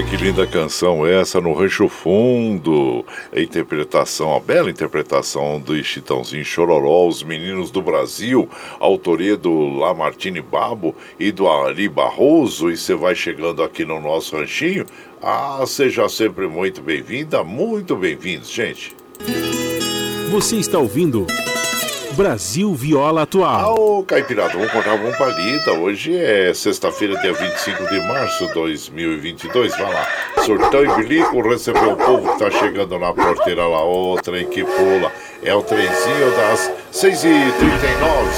que 0.03 0.17
linda 0.17 0.47
canção 0.47 1.05
essa 1.07 1.41
no 1.41 1.53
Rancho 1.53 1.89
Fundo. 1.89 3.05
A 3.35 3.41
interpretação, 3.41 4.35
a 4.35 4.39
bela 4.39 4.71
interpretação 4.71 5.59
do 5.59 5.83
Chitãozinho 5.83 6.45
Chororó, 6.45 7.09
os 7.09 7.23
meninos 7.23 7.71
do 7.71 7.83
Brasil, 7.83 8.49
autoria 8.79 9.37
do 9.37 9.79
Lamartine 9.79 10.41
Babo 10.41 10.95
e 11.19 11.33
do 11.33 11.49
Ari 11.49 11.89
Barroso. 11.89 12.71
E 12.71 12.77
você 12.77 12.95
vai 12.95 13.15
chegando 13.15 13.63
aqui 13.63 13.85
no 13.85 14.01
nosso 14.01 14.37
ranchinho. 14.37 14.87
Ah, 15.23 15.65
seja 15.67 16.09
sempre 16.09 16.47
muito 16.47 16.81
bem-vinda, 16.81 17.43
muito 17.43 17.97
bem-vindos, 17.97 18.51
gente. 18.51 18.95
Você 20.31 20.57
está 20.57 20.79
ouvindo 20.79 21.27
Brasil 22.19 22.75
Viola 22.75 23.23
Atual. 23.23 23.77
Ô, 23.79 24.03
Caipirada, 24.03 24.55
vamos 24.55 24.73
contar 24.73 24.95
uma 24.95 25.17
palida. 25.17 25.73
Hoje 25.75 26.19
é 26.19 26.53
sexta-feira, 26.53 27.17
dia 27.21 27.33
25 27.33 27.87
de 27.87 28.01
março 28.09 28.45
de 28.49 28.55
2022. 28.55 29.71
Vai 29.79 29.95
lá, 29.95 30.05
surtão 30.45 30.83
e 30.83 30.97
bilico, 30.97 31.41
recebeu 31.49 31.93
o 31.93 31.97
povo 31.97 32.33
que 32.33 32.39
tá 32.41 32.51
chegando 32.51 32.99
na 32.99 33.13
porteira 33.13 33.65
lá. 33.65 33.85
Outra 33.85 34.37
em 34.41 34.49
que 34.49 34.65
pula. 34.65 35.13
É 35.45 35.55
o 35.55 35.63
trenzinho 35.63 36.33
das 36.33 36.73
6h39, 36.93 37.37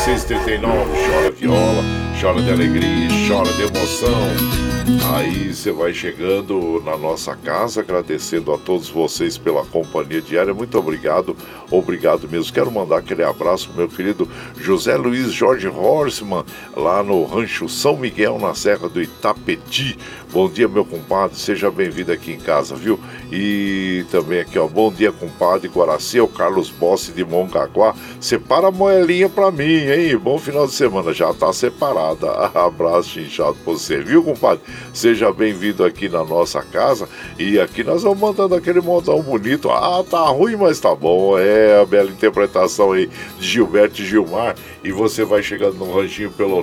6h39. 0.04 0.60
Chora 0.60 1.30
viola, 1.30 1.82
chora 2.20 2.42
de 2.42 2.50
alegria, 2.50 3.08
chora 3.26 3.50
de 3.54 3.62
emoção. 3.62 4.70
Aí 5.14 5.54
você 5.54 5.72
vai 5.72 5.94
chegando 5.94 6.82
na 6.84 6.94
nossa 6.96 7.34
casa, 7.34 7.80
agradecendo 7.80 8.52
a 8.52 8.58
todos 8.58 8.90
vocês 8.90 9.38
pela 9.38 9.64
companhia 9.64 10.20
diária. 10.20 10.52
Muito 10.52 10.78
obrigado, 10.78 11.34
obrigado 11.70 12.28
mesmo. 12.28 12.52
Quero 12.52 12.70
mandar 12.70 12.98
aquele 12.98 13.24
abraço 13.24 13.68
pro 13.68 13.78
meu 13.78 13.88
querido 13.88 14.28
José 14.58 14.96
Luiz 14.96 15.32
Jorge 15.32 15.66
Horseman, 15.68 16.44
lá 16.76 17.02
no 17.02 17.24
Rancho 17.24 17.68
São 17.70 17.96
Miguel, 17.96 18.38
na 18.38 18.54
Serra 18.54 18.88
do 18.88 19.00
Itapeti. 19.00 19.98
Bom 20.32 20.48
dia, 20.48 20.68
meu 20.68 20.84
compadre, 20.84 21.36
seja 21.36 21.72
bem-vindo 21.72 22.12
aqui 22.12 22.30
em 22.30 22.38
casa, 22.38 22.76
viu? 22.76 23.00
E 23.32 24.04
também 24.12 24.38
aqui, 24.38 24.60
ó, 24.60 24.68
bom 24.68 24.92
dia, 24.92 25.10
compadre 25.10 25.68
Guaraci, 25.68 26.18
é 26.18 26.22
o 26.22 26.28
Carlos 26.28 26.70
Bossi 26.70 27.10
de 27.10 27.24
Mongaguá. 27.24 27.96
Separa 28.20 28.68
a 28.68 28.70
moelinha 28.70 29.28
pra 29.28 29.50
mim, 29.50 29.64
hein? 29.64 30.16
Bom 30.16 30.38
final 30.38 30.68
de 30.68 30.72
semana, 30.72 31.12
já 31.12 31.34
tá 31.34 31.52
separada. 31.52 32.30
Abraço 32.54 33.18
inchado 33.18 33.56
pra 33.64 33.72
você, 33.72 33.98
viu, 33.98 34.22
compadre? 34.22 34.62
Seja 34.94 35.32
bem-vindo 35.32 35.84
aqui 35.84 36.08
na 36.08 36.24
nossa 36.24 36.62
casa. 36.62 37.08
E 37.36 37.58
aqui 37.58 37.82
nós 37.82 38.04
vamos 38.04 38.20
mandando 38.20 38.54
aquele 38.54 38.80
montão 38.80 39.20
bonito. 39.22 39.68
Ah, 39.68 40.04
tá 40.08 40.22
ruim, 40.28 40.54
mas 40.54 40.78
tá 40.78 40.94
bom. 40.94 41.36
É 41.36 41.80
a 41.80 41.84
bela 41.84 42.08
interpretação 42.08 42.92
aí 42.92 43.10
de 43.36 43.48
Gilberto 43.48 44.00
e 44.00 44.06
Gilmar. 44.06 44.54
E 44.84 44.92
você 44.92 45.24
vai 45.24 45.42
chegando 45.42 45.74
no 45.74 45.92
ranchinho 45.92 46.30
pelo 46.30 46.62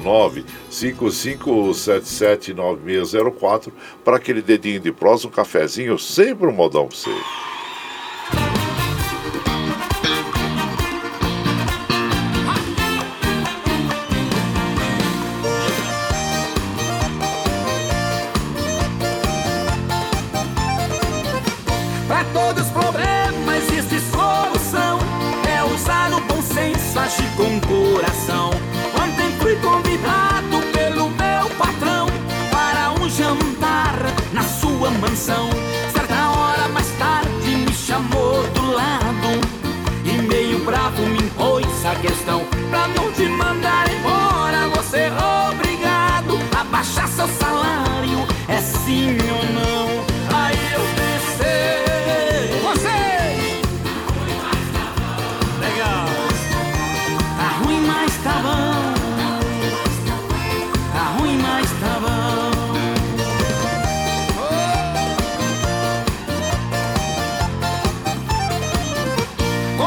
955779604 0.72 3.57
para 4.04 4.18
aquele 4.18 4.42
dedinho 4.42 4.80
de 4.80 4.92
prosa, 4.92 5.28
um 5.28 5.32
cafezinho, 5.32 5.98
sempre 5.98 6.48
um 6.48 6.52
modão 6.52 6.88
pra 6.88 6.98
você. 6.98 7.12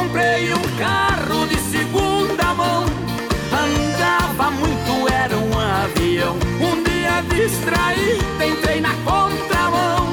Comprei 0.01 0.55
um 0.55 0.79
carro 0.79 1.47
de 1.47 1.57
segunda 1.71 2.55
mão. 2.55 2.87
Andava 3.53 4.51
muito, 4.51 5.13
era 5.13 5.37
um 5.37 5.59
avião. 5.59 6.37
Um 6.59 6.83
dia 6.83 7.21
distraí, 7.29 8.19
entrei 8.43 8.81
na 8.81 8.95
contramão. 9.05 10.09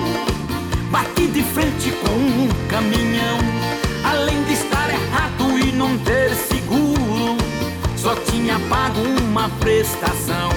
Bati 0.92 1.28
de 1.28 1.42
frente 1.42 1.92
com 2.04 2.12
um 2.12 2.50
caminhão. 2.68 3.38
Além 4.04 4.44
de 4.44 4.54
estar 4.56 4.90
errado 4.90 5.58
e 5.58 5.72
não 5.72 5.98
ter 6.00 6.36
seguro, 6.36 7.38
só 7.96 8.14
tinha 8.30 8.60
pago 8.70 9.00
uma 9.00 9.48
prestação. 9.62 10.50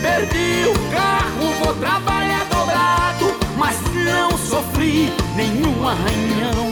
Perdi 0.00 0.68
o 0.68 0.92
carro, 0.92 1.52
vou 1.64 1.74
trabalhar 1.74 2.44
dobrado, 2.44 3.34
mas 3.56 3.76
não 3.92 4.38
sofri 4.38 5.12
nenhum 5.34 5.88
arranhão. 5.88 6.67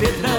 pedra 0.00 0.33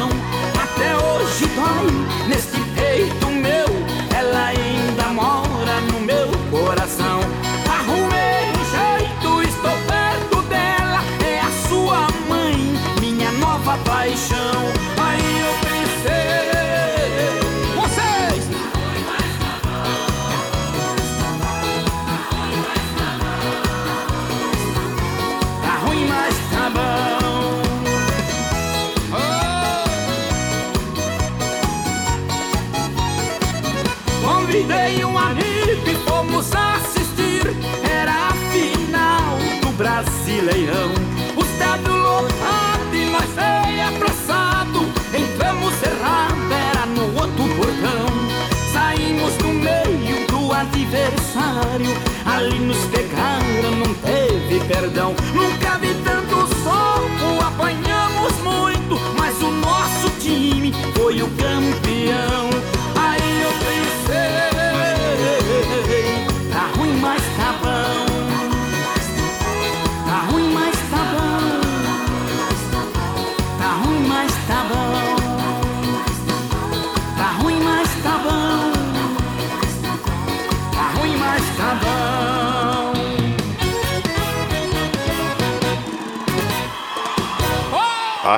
perdão. 54.86 55.16
Nunca 55.34 55.55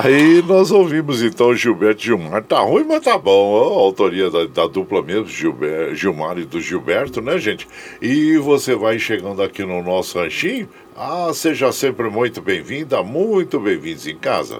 Aí 0.00 0.40
nós 0.42 0.70
ouvimos 0.70 1.22
então 1.24 1.52
Gilberto 1.56 2.02
Gilmar. 2.02 2.44
Tá 2.44 2.60
ruim, 2.60 2.84
mas 2.84 3.02
tá 3.02 3.18
bom. 3.18 3.56
A 3.56 3.80
autoria 3.80 4.30
da, 4.30 4.46
da 4.46 4.66
dupla 4.68 5.02
mesmo, 5.02 5.26
Gilber, 5.26 5.92
Gilmar 5.92 6.38
e 6.38 6.44
do 6.44 6.60
Gilberto, 6.60 7.20
né, 7.20 7.36
gente? 7.36 7.66
E 8.00 8.36
você 8.36 8.76
vai 8.76 8.96
chegando 9.00 9.42
aqui 9.42 9.64
no 9.64 9.82
nosso 9.82 10.16
ranchinho. 10.16 10.68
Ah, 10.96 11.32
seja 11.34 11.72
sempre 11.72 12.08
muito 12.08 12.40
bem-vinda, 12.40 13.02
muito 13.02 13.58
bem-vindos 13.58 14.06
em 14.06 14.16
casa. 14.16 14.58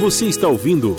Você 0.00 0.24
está 0.24 0.48
ouvindo 0.48 0.96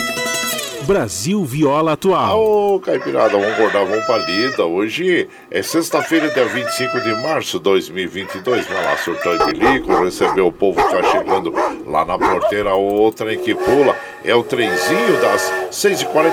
Brasil 0.83 1.43
Viola 1.43 1.93
Atual. 1.93 2.39
Ô, 2.39 2.79
Caipirada, 2.79 3.31
vamos 3.31 3.47
acordar, 3.47 3.85
vamos 3.85 4.05
pra 4.05 4.17
lida. 4.17 4.65
Hoje 4.65 5.27
é 5.49 5.61
sexta-feira, 5.61 6.29
dia 6.29 6.45
25 6.45 7.01
de 7.01 7.13
março 7.21 7.57
de 7.57 7.63
2022. 7.63 8.67
Vai 8.67 8.83
lá, 8.83 8.97
surtou 8.97 9.35
e 9.35 9.53
bilico, 9.53 10.03
receber 10.03 10.41
o 10.41 10.51
povo 10.51 10.81
que 10.81 10.95
tá 10.95 11.03
chegando 11.03 11.53
lá 11.91 12.05
na 12.05 12.17
porteira. 12.17 12.73
Outra 12.73 13.33
em 13.33 13.39
que 13.39 13.53
pula 13.53 13.95
é 14.23 14.33
o 14.33 14.43
trenzinho 14.43 15.21
das 15.21 15.51
6h44, 15.71 16.31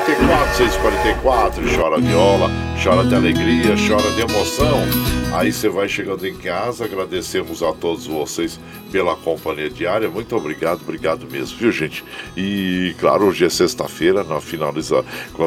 6h44. 0.57 1.77
Chora 1.77 1.99
viola, 1.99 2.51
chora 2.83 3.05
de 3.05 3.15
alegria, 3.15 3.75
chora 3.89 4.11
de 4.13 4.21
emoção. 4.21 4.79
Aí 5.35 5.53
você 5.53 5.69
vai 5.69 5.89
chegando 5.89 6.27
em 6.27 6.35
casa, 6.35 6.87
agradecemos 6.87 7.63
a 7.63 7.73
todos 7.73 8.07
vocês 8.07 8.59
pela 8.91 9.15
companhia 9.15 9.69
diária. 9.69 10.09
Muito 10.09 10.35
obrigado, 10.35 10.81
obrigado 10.81 11.27
mesmo, 11.31 11.59
viu, 11.59 11.71
gente? 11.71 12.03
E 12.37 12.95
claro, 12.99 13.27
hoje 13.27 13.45
é 13.45 13.51
sexta-feira, 13.51 14.25
na 14.25 14.41
finaliza, 14.41 15.05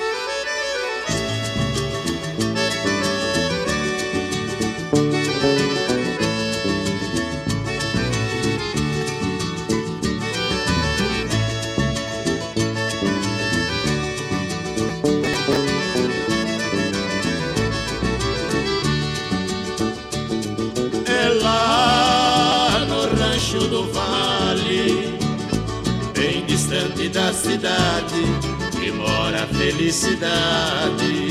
Felicidade. 29.97 31.27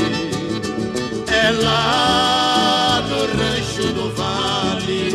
É 1.32 1.50
lá 1.52 3.04
no 3.08 3.20
rancho 3.38 3.92
do 3.92 4.12
vale, 4.14 5.14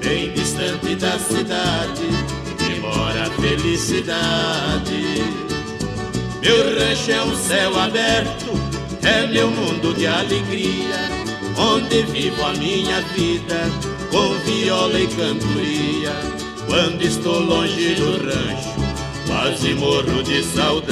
bem 0.00 0.32
distante 0.32 0.94
da 0.94 1.18
cidade, 1.18 2.06
que 2.58 2.80
mora 2.80 3.24
a 3.26 3.30
felicidade. 3.30 5.24
Meu 6.40 6.78
rancho 6.78 7.10
é 7.10 7.22
um 7.22 7.34
céu 7.34 7.78
aberto, 7.78 8.52
é 9.02 9.26
meu 9.26 9.50
mundo 9.50 9.92
de 9.94 10.06
alegria 10.06 11.20
onde 11.56 12.02
vivo 12.04 12.42
a 12.44 12.52
minha 12.54 13.00
vida 13.14 13.68
com 14.10 14.34
viola 14.44 15.00
e 15.00 15.06
cantoria. 15.08 16.12
Quando 16.66 17.02
estou 17.02 17.40
longe 17.40 17.94
do 17.96 18.12
rancho, 18.24 18.89
quase 19.30 19.74
morro 19.74 20.24
de 20.24 20.42
saudade. 20.42 20.90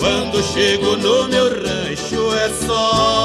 Quando 0.00 0.42
chego 0.42 0.96
no 0.96 1.28
meu 1.28 1.48
rancho 1.62 2.34
é 2.34 2.48
só, 2.66 3.17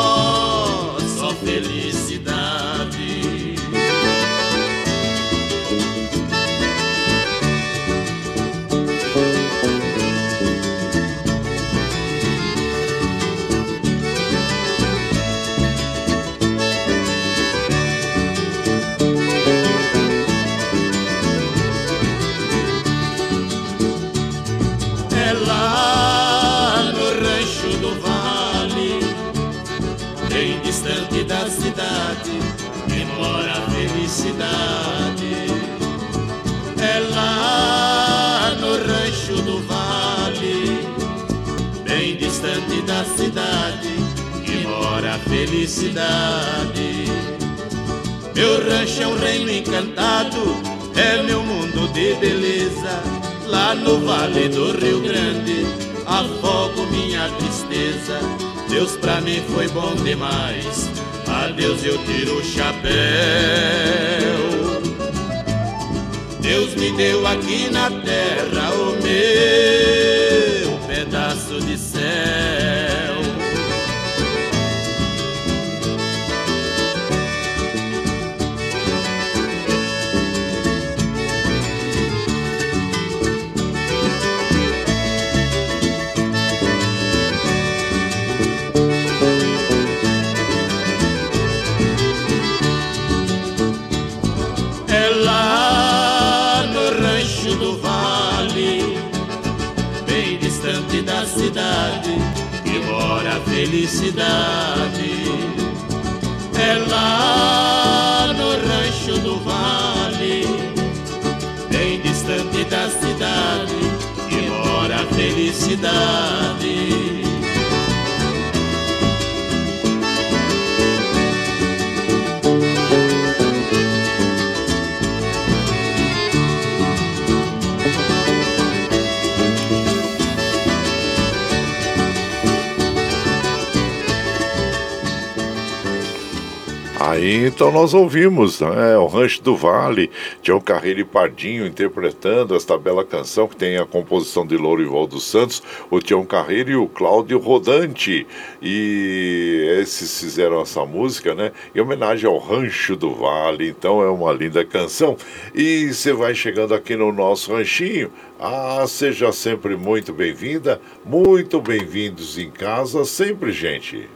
nós 137.84 137.94
ouvimos 137.94 138.62
né, 138.62 138.98
o 138.98 139.08
Rancho 139.08 139.44
do 139.44 139.58
Vale, 139.58 140.10
Tião 140.42 140.62
Carreiro 140.62 141.02
e 141.02 141.04
Pardinho 141.04 141.68
interpretando 141.68 142.56
esta 142.56 142.78
bela 142.78 143.04
canção 143.04 143.46
que 143.46 143.58
tem 143.58 143.76
a 143.76 143.86
composição 143.86 144.48
de 144.48 144.56
Lourival 144.56 145.06
dos 145.06 145.26
Santos, 145.26 145.62
o 145.92 146.00
Tião 146.00 146.26
Carreiro 146.26 146.72
e 146.72 146.76
o 146.78 146.88
Cláudio 146.88 147.38
Rodante. 147.40 148.26
E 148.62 149.68
esses 149.82 150.18
fizeram 150.18 150.62
essa 150.62 150.86
música, 150.86 151.36
né? 151.36 151.52
Em 151.76 151.82
homenagem 151.82 152.26
ao 152.26 152.38
Rancho 152.38 152.96
do 152.96 153.14
Vale. 153.14 153.68
Então 153.68 154.02
é 154.02 154.10
uma 154.10 154.32
linda 154.32 154.64
canção. 154.64 155.18
E 155.54 155.94
você 155.94 156.14
vai 156.14 156.34
chegando 156.34 156.74
aqui 156.74 156.96
no 156.96 157.12
nosso 157.12 157.52
ranchinho. 157.52 158.10
Ah, 158.40 158.86
seja 158.88 159.34
sempre 159.34 159.76
muito 159.76 160.14
bem-vinda, 160.14 160.80
muito 161.04 161.60
bem-vindos 161.60 162.38
em 162.38 162.50
casa, 162.50 163.04
sempre, 163.04 163.52
gente. 163.52 164.08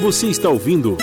Você 0.00 0.26
está 0.26 0.48
ouvindo 0.48 0.96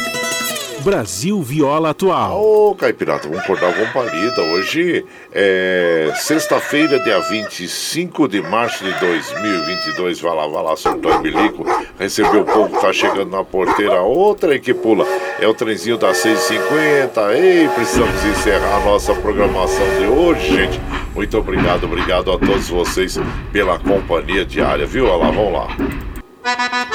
Brasil 0.85 1.41
Viola 1.41 1.89
Atual. 1.89 2.39
Ô, 2.39 2.75
Caipirata, 2.75 3.27
vamos 3.27 3.43
acordar 3.43 3.73
com 3.73 3.91
palida. 3.91 4.39
Hoje 4.39 5.03
é 5.33 6.13
sexta-feira, 6.15 6.99
dia 6.99 7.19
25 7.21 8.27
de 8.27 8.39
março 8.39 8.83
de 8.83 8.91
2022. 8.99 10.21
Vai 10.21 10.35
lá, 10.35 10.47
vai 10.47 10.63
lá, 10.63 10.77
São 10.77 10.91
Antônio. 10.91 11.65
Recebeu 11.97 12.41
o 12.41 12.45
povo 12.45 12.75
que 12.75 12.79
tá 12.79 12.93
chegando 12.93 13.31
na 13.31 13.43
porteira. 13.43 13.99
Outra 14.01 14.59
que 14.59 14.75
pula. 14.75 15.07
É 15.39 15.47
o 15.47 15.55
trenzinho 15.55 15.97
das 15.97 16.23
6h50. 16.23 17.33
Ei, 17.33 17.67
precisamos 17.69 18.23
encerrar 18.23 18.75
a 18.75 18.85
nossa 18.85 19.15
programação 19.15 19.89
de 19.97 20.05
hoje, 20.05 20.55
gente. 20.55 20.79
Muito 21.15 21.35
obrigado, 21.35 21.85
obrigado 21.85 22.31
a 22.31 22.37
todos 22.37 22.69
vocês 22.69 23.17
pela 23.51 23.79
companhia 23.79 24.45
diária, 24.45 24.85
viu? 24.85 25.07
Olha 25.07 25.25
lá, 25.25 25.31
vamos 25.31 25.51
lá. 25.51 26.94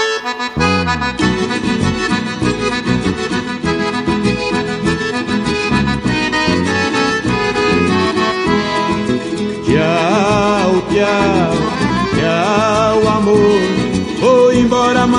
Tchau, 11.00 11.59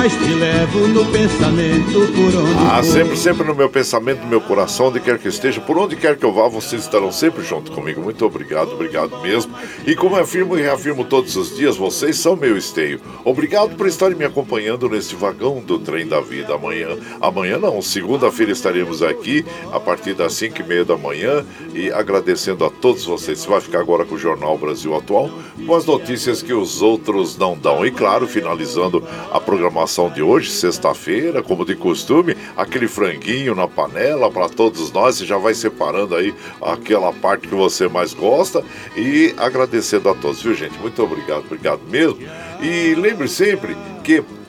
mas 0.01 0.13
te 0.13 0.33
levo 0.33 0.87
no 0.87 1.05
pensamento 1.11 1.93
por 1.93 2.35
onde 2.35 2.65
Ah, 2.71 2.81
sempre, 2.81 3.15
sempre 3.15 3.45
no 3.45 3.53
meu 3.53 3.69
pensamento, 3.69 4.21
no 4.21 4.27
meu 4.27 4.41
coração, 4.41 4.87
onde 4.87 4.99
quer 4.99 5.19
que 5.19 5.27
esteja, 5.27 5.61
por 5.61 5.77
onde 5.77 5.95
quer 5.95 6.17
que 6.17 6.25
eu 6.25 6.33
vá, 6.33 6.47
vocês 6.47 6.81
estarão 6.81 7.11
sempre 7.11 7.43
junto 7.43 7.71
comigo. 7.71 8.01
Muito 8.01 8.25
obrigado, 8.25 8.71
obrigado 8.71 9.21
mesmo. 9.21 9.53
E 9.85 9.95
como 9.95 10.15
eu 10.15 10.23
afirmo 10.23 10.57
e 10.57 10.61
reafirmo 10.63 11.05
todos 11.05 11.35
os 11.35 11.55
dias, 11.55 11.77
vocês 11.77 12.17
são 12.17 12.35
meu 12.35 12.57
esteio. 12.57 12.99
Obrigado 13.23 13.75
por 13.75 13.85
estarem 13.85 14.17
me 14.17 14.25
acompanhando 14.25 14.89
nesse 14.89 15.13
vagão 15.13 15.59
do 15.59 15.77
trem 15.77 16.07
da 16.07 16.19
vida. 16.19 16.55
Amanhã, 16.55 16.97
amanhã 17.21 17.59
não, 17.59 17.79
segunda-feira 17.79 18.51
estaremos 18.51 19.03
aqui 19.03 19.45
a 19.71 19.79
partir 19.79 20.15
das 20.15 20.33
5 20.33 20.61
e 20.61 20.63
meia 20.63 20.83
da 20.83 20.97
manhã 20.97 21.45
e 21.75 21.91
agradecendo 21.91 22.65
a 22.65 22.71
todos 22.71 23.05
vocês. 23.05 23.37
Você 23.37 23.47
vai 23.47 23.61
ficar 23.61 23.81
agora 23.81 24.03
com 24.03 24.15
o 24.15 24.17
Jornal 24.17 24.57
Brasil 24.57 24.95
Atual, 24.95 25.29
com 25.63 25.75
as 25.75 25.85
notícias 25.85 26.41
que 26.41 26.53
os 26.53 26.81
outros 26.81 27.37
não 27.37 27.55
dão. 27.55 27.85
E 27.85 27.91
claro, 27.91 28.27
finalizando 28.27 29.03
a 29.31 29.39
programação 29.39 29.90
de 30.13 30.21
hoje, 30.21 30.49
sexta-feira, 30.49 31.43
como 31.43 31.65
de 31.65 31.75
costume, 31.75 32.37
aquele 32.55 32.87
franguinho 32.87 33.53
na 33.53 33.67
panela 33.67 34.31
para 34.31 34.47
todos 34.47 34.89
nós. 34.91 35.17
Você 35.17 35.25
já 35.25 35.37
vai 35.37 35.53
separando 35.53 36.15
aí 36.15 36.33
aquela 36.61 37.11
parte 37.11 37.49
que 37.49 37.55
você 37.55 37.89
mais 37.89 38.13
gosta 38.13 38.63
e 38.95 39.35
agradecendo 39.37 40.09
a 40.09 40.15
todos, 40.15 40.41
viu 40.41 40.53
gente? 40.53 40.79
Muito 40.79 41.03
obrigado, 41.03 41.43
obrigado 41.45 41.81
mesmo. 41.89 42.19
E 42.61 42.95
lembre 42.95 43.27
sempre 43.27 43.75
que 44.01 44.23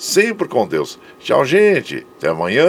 sempre 0.00 0.48
com 0.48 0.66
Deus. 0.66 0.98
Tchau, 1.20 1.44
gente. 1.44 2.06
Até 2.16 2.28
amanhã. 2.28 2.66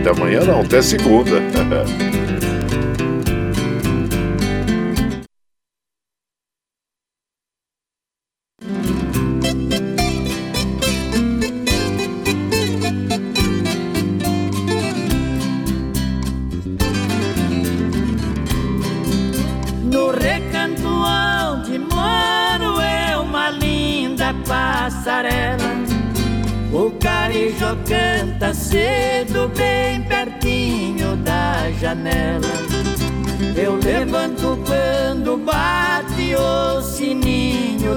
Até 0.00 0.10
amanhã 0.10 0.44
não, 0.44 0.60
até 0.60 0.82
segunda. 0.82 1.40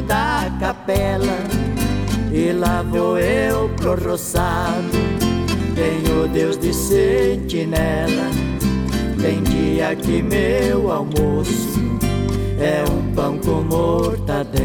da 0.01 0.51
capela. 0.59 1.37
E 2.31 2.51
lá 2.51 2.81
vou 2.83 3.17
eu 3.17 3.69
pro 3.77 3.95
roçado, 3.95 4.89
tenho 5.75 6.27
Deus 6.27 6.57
de 6.57 6.73
sentinela. 6.73 8.29
Tem 9.21 9.41
dia 9.43 9.95
que 9.95 10.21
meu 10.21 10.91
almoço 10.91 11.79
é 12.59 12.83
um 12.91 13.13
pão 13.13 13.37
com 13.39 13.61
mortadela. 13.61 14.64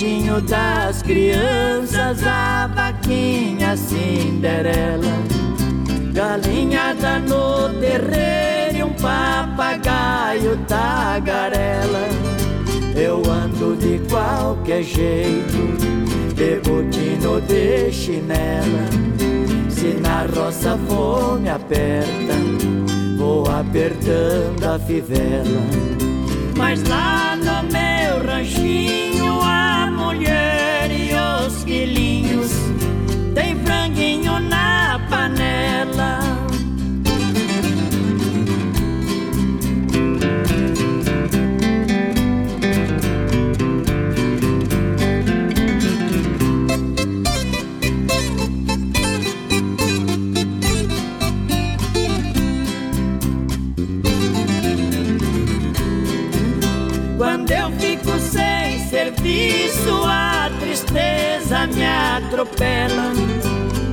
Leitinho 0.00 0.40
das 0.40 1.02
crianças, 1.02 2.26
a 2.26 2.66
vaquinha 2.68 3.76
Cinderela. 3.76 5.12
Galinhada 6.14 7.18
no 7.18 7.68
terreiro 7.78 8.78
e 8.78 8.82
um 8.82 8.94
papagaio 8.94 10.56
tagarela. 10.66 12.08
Eu 12.96 13.22
ando 13.30 13.76
de 13.76 13.98
qualquer 14.08 14.82
jeito, 14.84 15.76
de 16.34 16.60
botino 16.60 17.38
de 17.42 17.92
chinela. 17.92 18.88
Se 19.68 19.98
na 20.00 20.24
roça 20.34 20.78
fome 20.88 21.50
aperta, 21.50 22.36
vou 23.18 23.44
apertando 23.50 24.64
a 24.64 24.78
fivela. 24.78 25.60
Mas 26.56 26.82
lá 26.84 27.36
no 27.36 27.70
meu 27.70 28.26
ranchinho 28.26 29.09
mulher 30.10 30.90
e 30.90 31.12
os 31.14 31.62
filhinhos 31.62 32.50
tem 33.32 33.54
franguinho 33.64 34.40
na 34.40 34.79
atropela. 62.30 63.12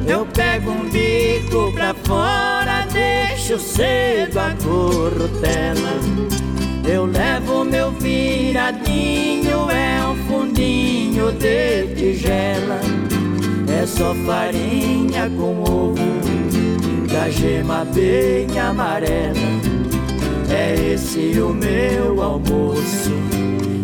Eu 0.08 0.26
pego 0.28 0.72
um 0.72 0.90
bico 0.90 1.72
pra 1.74 1.94
fora, 1.94 2.86
deixo 2.92 3.60
cedo 3.60 4.38
a 4.38 4.56
corrutela. 4.64 6.00
Eu 6.88 7.06
levo 7.06 7.66
meu 7.66 7.92
viradinho, 7.92 9.70
é 9.70 10.08
um 10.08 10.16
fundinho 10.28 11.32
de 11.34 11.96
tigela. 11.96 12.80
É 13.82 13.86
só 13.86 14.14
farinha 14.26 15.30
com 15.32 15.62
ovo, 15.64 15.98
da 17.12 17.30
gema 17.30 17.84
bem 17.86 18.58
amarela. 18.58 19.36
É 20.50 20.94
esse 20.94 21.40
o 21.42 21.50
meu 21.50 22.22
almoço 22.22 23.12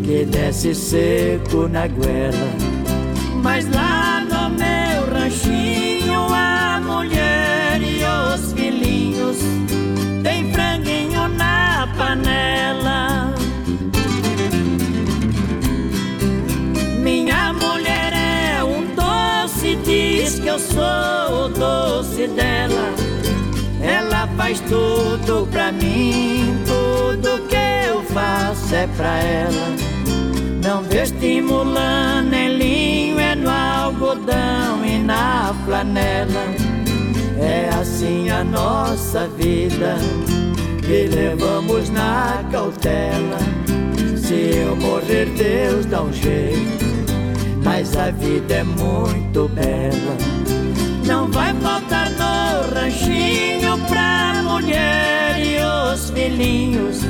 que 0.06 0.24
desce 0.26 0.74
seco 0.74 1.68
na 1.68 1.88
goela. 1.88 2.74
Mas 3.44 3.70
lá 3.70 3.93
eu 20.54 20.60
sou 20.60 21.46
o 21.46 21.50
doce 21.50 22.28
dela. 22.28 22.94
Ela 23.82 24.28
faz 24.38 24.60
tudo 24.62 25.48
pra 25.52 25.72
mim, 25.72 26.56
tudo 26.68 27.42
que 27.48 27.56
eu 27.90 28.04
faço 28.04 28.76
é 28.76 28.88
pra 28.96 29.18
ela. 29.18 29.76
Não 30.64 30.84
vê 30.84 31.02
estimulando 31.04 32.30
nem 32.30 32.56
linho, 32.56 33.20
é 33.20 33.34
no 33.34 33.50
algodão 33.50 34.86
e 34.86 35.00
na 35.00 35.56
flanela. 35.66 36.46
É 37.40 37.70
assim 37.82 38.30
a 38.30 38.44
nossa 38.44 39.28
vida, 39.30 39.96
que 40.86 41.08
levamos 41.08 41.90
na 41.90 42.44
cautela. 42.52 43.40
Se 44.16 44.58
eu 44.58 44.76
morrer, 44.76 45.26
Deus 45.36 45.88
dá 45.88 46.04
um 46.04 46.14
jeito, 46.14 46.86
mas 47.64 47.98
a 47.98 48.12
vida 48.12 48.54
é 48.54 48.64
muito 48.64 49.50
bela. 49.50 50.43
Não 51.06 51.30
vai 51.32 51.54
faltar 51.56 52.10
no 52.12 52.74
ranchinho 52.74 53.78
pra 53.88 54.42
mulher 54.44 55.40
e 55.40 55.58
os 55.94 56.10
filhinhos 56.10 57.04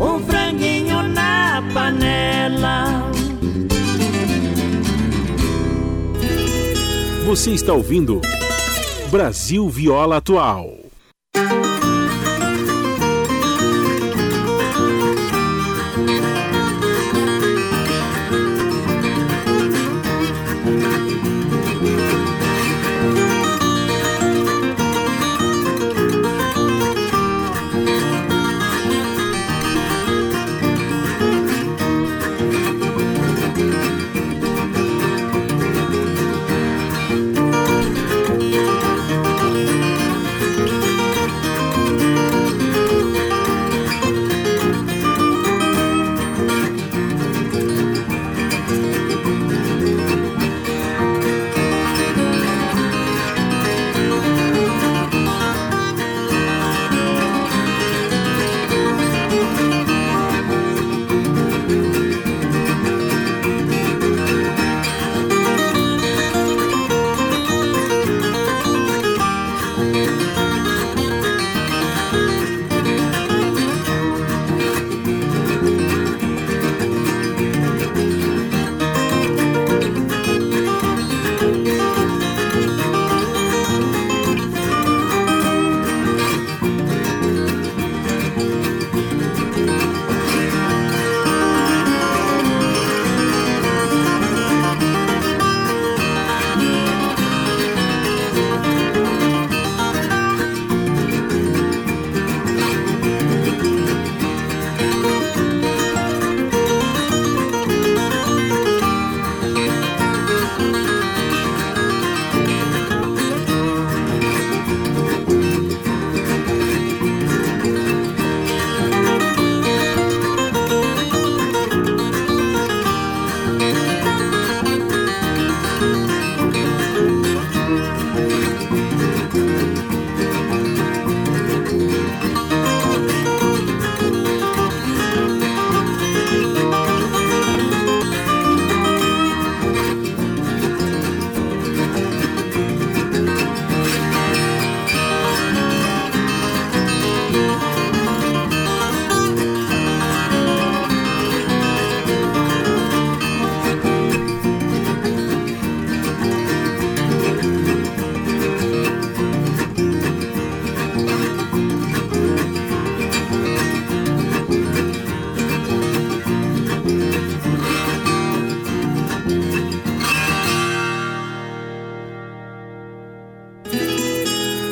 um 0.00 0.18
franguinho 0.20 1.02
na 1.02 1.62
panela. 1.74 3.10
Você 7.26 7.52
está 7.52 7.74
ouvindo 7.74 8.20
Brasil 9.10 9.68
Viola 9.68 10.16
Atual. 10.16 10.79